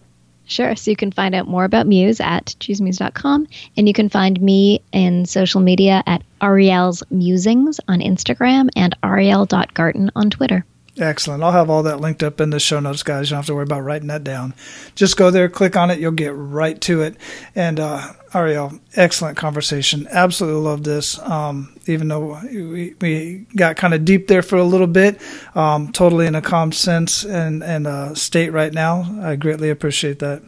Sure. 0.47 0.75
So 0.77 0.89
you 0.89 0.97
can 0.97 1.11
find 1.11 1.35
out 1.35 1.47
more 1.47 1.65
about 1.65 1.87
Muse 1.87 2.21
at 2.21 2.45
choosemuse.com, 2.59 3.47
and 3.75 3.87
you 3.87 3.93
can 3.93 4.07
find 4.07 4.41
me 4.41 4.81
in 4.93 5.25
social 5.25 5.59
media 5.59 6.01
at 6.07 6.23
Ariel's 6.41 7.03
Musings 7.11 7.81
on 7.87 7.99
Instagram 7.99 8.69
and 8.75 8.95
ariel.garten 9.03 10.09
on 10.15 10.29
Twitter. 10.29 10.65
Excellent. 10.99 11.43
I'll 11.43 11.51
have 11.51 11.69
all 11.69 11.83
that 11.83 12.01
linked 12.01 12.23
up 12.23 12.41
in 12.41 12.49
the 12.49 12.59
show 12.59 12.79
notes, 12.79 13.03
guys. 13.03 13.29
You 13.29 13.35
don't 13.35 13.39
have 13.39 13.45
to 13.47 13.53
worry 13.53 13.63
about 13.63 13.83
writing 13.83 14.07
that 14.07 14.23
down. 14.23 14.55
Just 14.95 15.15
go 15.15 15.29
there, 15.29 15.47
click 15.47 15.75
on 15.75 15.91
it, 15.91 15.99
you'll 15.99 16.11
get 16.11 16.33
right 16.35 16.79
to 16.81 17.01
it. 17.03 17.17
And 17.53 17.79
uh, 17.79 18.13
Ariel, 18.33 18.79
excellent 18.95 19.37
conversation. 19.37 20.07
Absolutely 20.09 20.61
love 20.61 20.83
this. 20.83 21.19
Um, 21.19 21.77
even 21.85 22.07
though 22.07 22.39
we, 22.43 22.95
we 22.99 23.45
got 23.55 23.75
kind 23.75 23.93
of 23.93 24.05
deep 24.05 24.27
there 24.27 24.41
for 24.41 24.55
a 24.55 24.63
little 24.63 24.87
bit, 24.87 25.21
um, 25.53 25.91
totally 25.91 26.25
in 26.25 26.33
a 26.33 26.41
calm 26.41 26.71
sense 26.71 27.23
and, 27.23 27.63
and 27.63 27.85
uh, 27.85 28.15
state 28.15 28.49
right 28.51 28.73
now. 28.73 29.19
I 29.21 29.35
greatly 29.35 29.69
appreciate 29.69 30.19
that. 30.19 30.41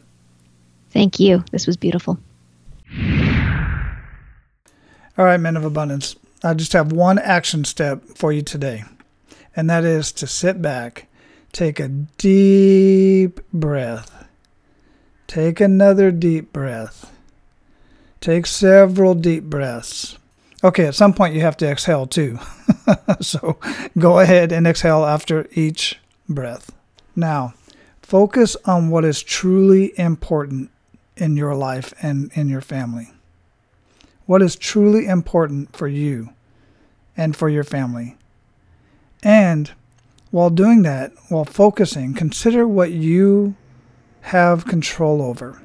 Thank 0.89 1.19
you. 1.19 1.43
This 1.51 1.67
was 1.67 1.77
beautiful. 1.77 2.17
All 5.15 5.25
right, 5.25 5.39
men 5.39 5.57
of 5.57 5.63
abundance. 5.63 6.15
I 6.43 6.55
just 6.55 6.73
have 6.73 6.91
one 6.91 7.19
action 7.19 7.65
step 7.65 8.03
for 8.15 8.31
you 8.31 8.41
today 8.41 8.83
and 9.59 9.69
that 9.69 9.83
is 9.83 10.13
to 10.13 10.25
sit 10.25 10.61
back, 10.61 11.07
take 11.51 11.81
a 11.81 11.89
deep 11.89 13.41
breath, 13.51 14.25
take 15.27 15.59
another 15.59 16.11
deep 16.11 16.53
breath, 16.53 17.11
take 18.21 18.45
several 18.45 19.13
deep 19.13 19.43
breaths. 19.43 20.17
Okay, 20.63 20.85
at 20.85 20.95
some 20.95 21.13
point 21.13 21.35
you 21.35 21.41
have 21.41 21.57
to 21.57 21.67
exhale 21.67 22.07
too. 22.07 22.39
so 23.19 23.59
go 23.97 24.19
ahead 24.19 24.53
and 24.53 24.65
exhale 24.65 25.03
after 25.03 25.45
each 25.51 25.99
breath. 26.29 26.71
Now, 27.13 27.53
focus 28.01 28.55
on 28.63 28.89
what 28.89 29.03
is 29.03 29.21
truly 29.21 29.91
important 29.99 30.71
in 31.17 31.35
your 31.35 31.53
life 31.53 31.93
and 32.01 32.31
in 32.33 32.47
your 32.47 32.61
family. 32.61 33.11
What 34.25 34.41
is 34.41 34.55
truly 34.55 35.05
important 35.05 35.75
for 35.75 35.89
you 35.89 36.29
and 37.17 37.35
for 37.35 37.49
your 37.49 37.65
family? 37.65 38.15
And 39.23 39.71
while 40.31 40.49
doing 40.49 40.83
that, 40.83 41.11
while 41.29 41.45
focusing, 41.45 42.13
consider 42.13 42.67
what 42.67 42.91
you 42.91 43.55
have 44.21 44.65
control 44.65 45.21
over. 45.21 45.61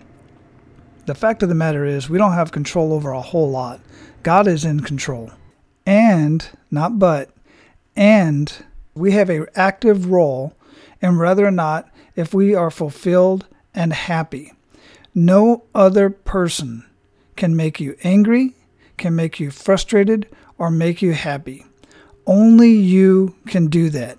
The 1.07 1.15
fact 1.15 1.43
of 1.43 1.49
the 1.49 1.55
matter 1.55 1.85
is, 1.85 2.09
we 2.09 2.19
don't 2.19 2.33
have 2.33 2.51
control 2.51 2.93
over 2.93 3.11
a 3.11 3.21
whole 3.21 3.51
lot. 3.51 3.81
God 4.23 4.47
is 4.47 4.65
in 4.65 4.81
control. 4.81 5.33
And, 5.85 6.49
not 6.71 6.99
but, 6.99 7.31
and 7.95 8.53
we 8.95 9.13
have 9.13 9.29
an 9.29 9.47
active 9.55 10.11
role 10.11 10.57
in 11.03 11.19
whether 11.19 11.47
or 11.47 11.51
not 11.51 11.91
if 12.17 12.33
we 12.33 12.55
are 12.55 12.71
fulfilled 12.71 13.47
and 13.75 13.93
happy. 13.93 14.53
No 15.15 15.65
other 15.75 16.09
person 16.09 16.85
can 17.37 17.55
make 17.55 17.81
you 17.81 17.97
angry, 18.03 18.55
can 18.97 19.15
make 19.15 19.39
you 19.39 19.51
frustrated, 19.51 20.27
or 20.57 20.71
make 20.71 21.03
you 21.03 21.13
happy. 21.13 21.67
Only 22.27 22.71
you 22.71 23.35
can 23.47 23.67
do 23.67 23.91
that. 23.91 24.19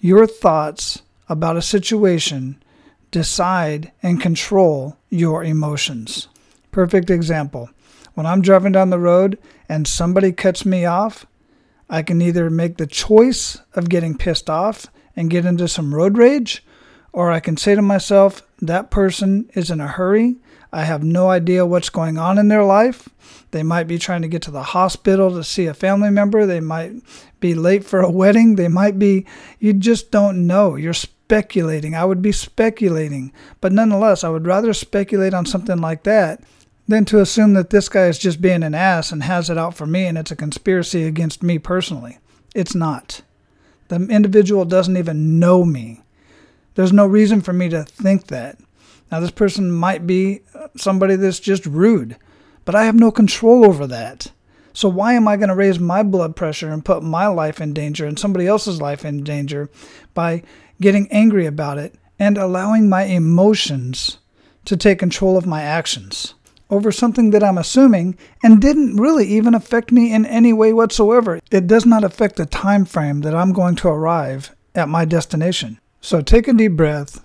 Your 0.00 0.26
thoughts 0.26 1.02
about 1.28 1.56
a 1.56 1.62
situation 1.62 2.62
decide 3.10 3.92
and 4.02 4.20
control 4.20 4.96
your 5.10 5.44
emotions. 5.44 6.28
Perfect 6.70 7.08
example. 7.10 7.70
When 8.14 8.26
I'm 8.26 8.42
driving 8.42 8.72
down 8.72 8.90
the 8.90 8.98
road 8.98 9.38
and 9.68 9.86
somebody 9.86 10.32
cuts 10.32 10.64
me 10.64 10.84
off, 10.84 11.26
I 11.88 12.02
can 12.02 12.20
either 12.20 12.50
make 12.50 12.76
the 12.76 12.86
choice 12.86 13.58
of 13.74 13.88
getting 13.88 14.18
pissed 14.18 14.50
off 14.50 14.86
and 15.14 15.30
get 15.30 15.46
into 15.46 15.68
some 15.68 15.94
road 15.94 16.18
rage, 16.18 16.64
or 17.12 17.30
I 17.30 17.40
can 17.40 17.56
say 17.56 17.74
to 17.74 17.82
myself, 17.82 18.42
that 18.60 18.90
person 18.90 19.48
is 19.54 19.70
in 19.70 19.80
a 19.80 19.86
hurry. 19.86 20.36
I 20.76 20.84
have 20.84 21.02
no 21.02 21.30
idea 21.30 21.64
what's 21.64 21.88
going 21.88 22.18
on 22.18 22.36
in 22.36 22.48
their 22.48 22.62
life. 22.62 23.08
They 23.50 23.62
might 23.62 23.84
be 23.88 23.98
trying 23.98 24.20
to 24.20 24.28
get 24.28 24.42
to 24.42 24.50
the 24.50 24.62
hospital 24.62 25.30
to 25.30 25.42
see 25.42 25.64
a 25.64 25.72
family 25.72 26.10
member. 26.10 26.44
They 26.44 26.60
might 26.60 26.92
be 27.40 27.54
late 27.54 27.82
for 27.82 28.02
a 28.02 28.10
wedding. 28.10 28.56
They 28.56 28.68
might 28.68 28.98
be, 28.98 29.24
you 29.58 29.72
just 29.72 30.10
don't 30.10 30.46
know. 30.46 30.76
You're 30.76 30.92
speculating. 30.92 31.94
I 31.94 32.04
would 32.04 32.20
be 32.20 32.30
speculating. 32.30 33.32
But 33.62 33.72
nonetheless, 33.72 34.22
I 34.22 34.28
would 34.28 34.46
rather 34.46 34.74
speculate 34.74 35.32
on 35.32 35.46
something 35.46 35.78
like 35.78 36.02
that 36.02 36.42
than 36.86 37.06
to 37.06 37.20
assume 37.20 37.54
that 37.54 37.70
this 37.70 37.88
guy 37.88 38.08
is 38.08 38.18
just 38.18 38.42
being 38.42 38.62
an 38.62 38.74
ass 38.74 39.12
and 39.12 39.22
has 39.22 39.48
it 39.48 39.56
out 39.56 39.74
for 39.74 39.86
me 39.86 40.04
and 40.04 40.18
it's 40.18 40.30
a 40.30 40.36
conspiracy 40.36 41.04
against 41.04 41.42
me 41.42 41.58
personally. 41.58 42.18
It's 42.54 42.74
not. 42.74 43.22
The 43.88 44.06
individual 44.10 44.66
doesn't 44.66 44.98
even 44.98 45.38
know 45.38 45.64
me. 45.64 46.02
There's 46.74 46.92
no 46.92 47.06
reason 47.06 47.40
for 47.40 47.54
me 47.54 47.70
to 47.70 47.82
think 47.82 48.26
that. 48.26 48.58
Now, 49.10 49.20
this 49.20 49.30
person 49.30 49.70
might 49.70 50.06
be 50.06 50.40
uh, 50.54 50.68
somebody 50.76 51.16
that's 51.16 51.40
just 51.40 51.64
rude, 51.66 52.16
but 52.64 52.74
I 52.74 52.84
have 52.84 52.96
no 52.96 53.10
control 53.10 53.64
over 53.64 53.86
that. 53.86 54.32
So, 54.72 54.88
why 54.88 55.14
am 55.14 55.28
I 55.28 55.36
going 55.36 55.48
to 55.48 55.54
raise 55.54 55.78
my 55.78 56.02
blood 56.02 56.36
pressure 56.36 56.70
and 56.70 56.84
put 56.84 57.02
my 57.02 57.26
life 57.28 57.60
in 57.60 57.72
danger 57.72 58.04
and 58.06 58.18
somebody 58.18 58.46
else's 58.46 58.80
life 58.80 59.04
in 59.04 59.24
danger 59.24 59.70
by 60.12 60.42
getting 60.80 61.10
angry 61.10 61.46
about 61.46 61.78
it 61.78 61.94
and 62.18 62.36
allowing 62.36 62.88
my 62.88 63.04
emotions 63.04 64.18
to 64.64 64.76
take 64.76 64.98
control 64.98 65.36
of 65.36 65.46
my 65.46 65.62
actions? 65.62 66.34
over 66.70 66.90
something 66.90 67.30
that 67.30 67.44
I'm 67.44 67.58
assuming 67.58 68.16
and 68.42 68.60
didn't 68.60 68.96
really 68.96 69.26
even 69.26 69.54
affect 69.54 69.92
me 69.92 70.12
in 70.12 70.26
any 70.26 70.52
way 70.52 70.72
whatsoever. 70.72 71.40
It 71.50 71.66
does 71.66 71.86
not 71.86 72.04
affect 72.04 72.36
the 72.36 72.46
time 72.46 72.84
frame 72.84 73.20
that 73.20 73.34
I'm 73.34 73.52
going 73.52 73.76
to 73.76 73.88
arrive 73.88 74.54
at 74.74 74.88
my 74.88 75.04
destination. 75.04 75.78
So 76.00 76.20
take 76.20 76.48
a 76.48 76.52
deep 76.52 76.72
breath 76.72 77.24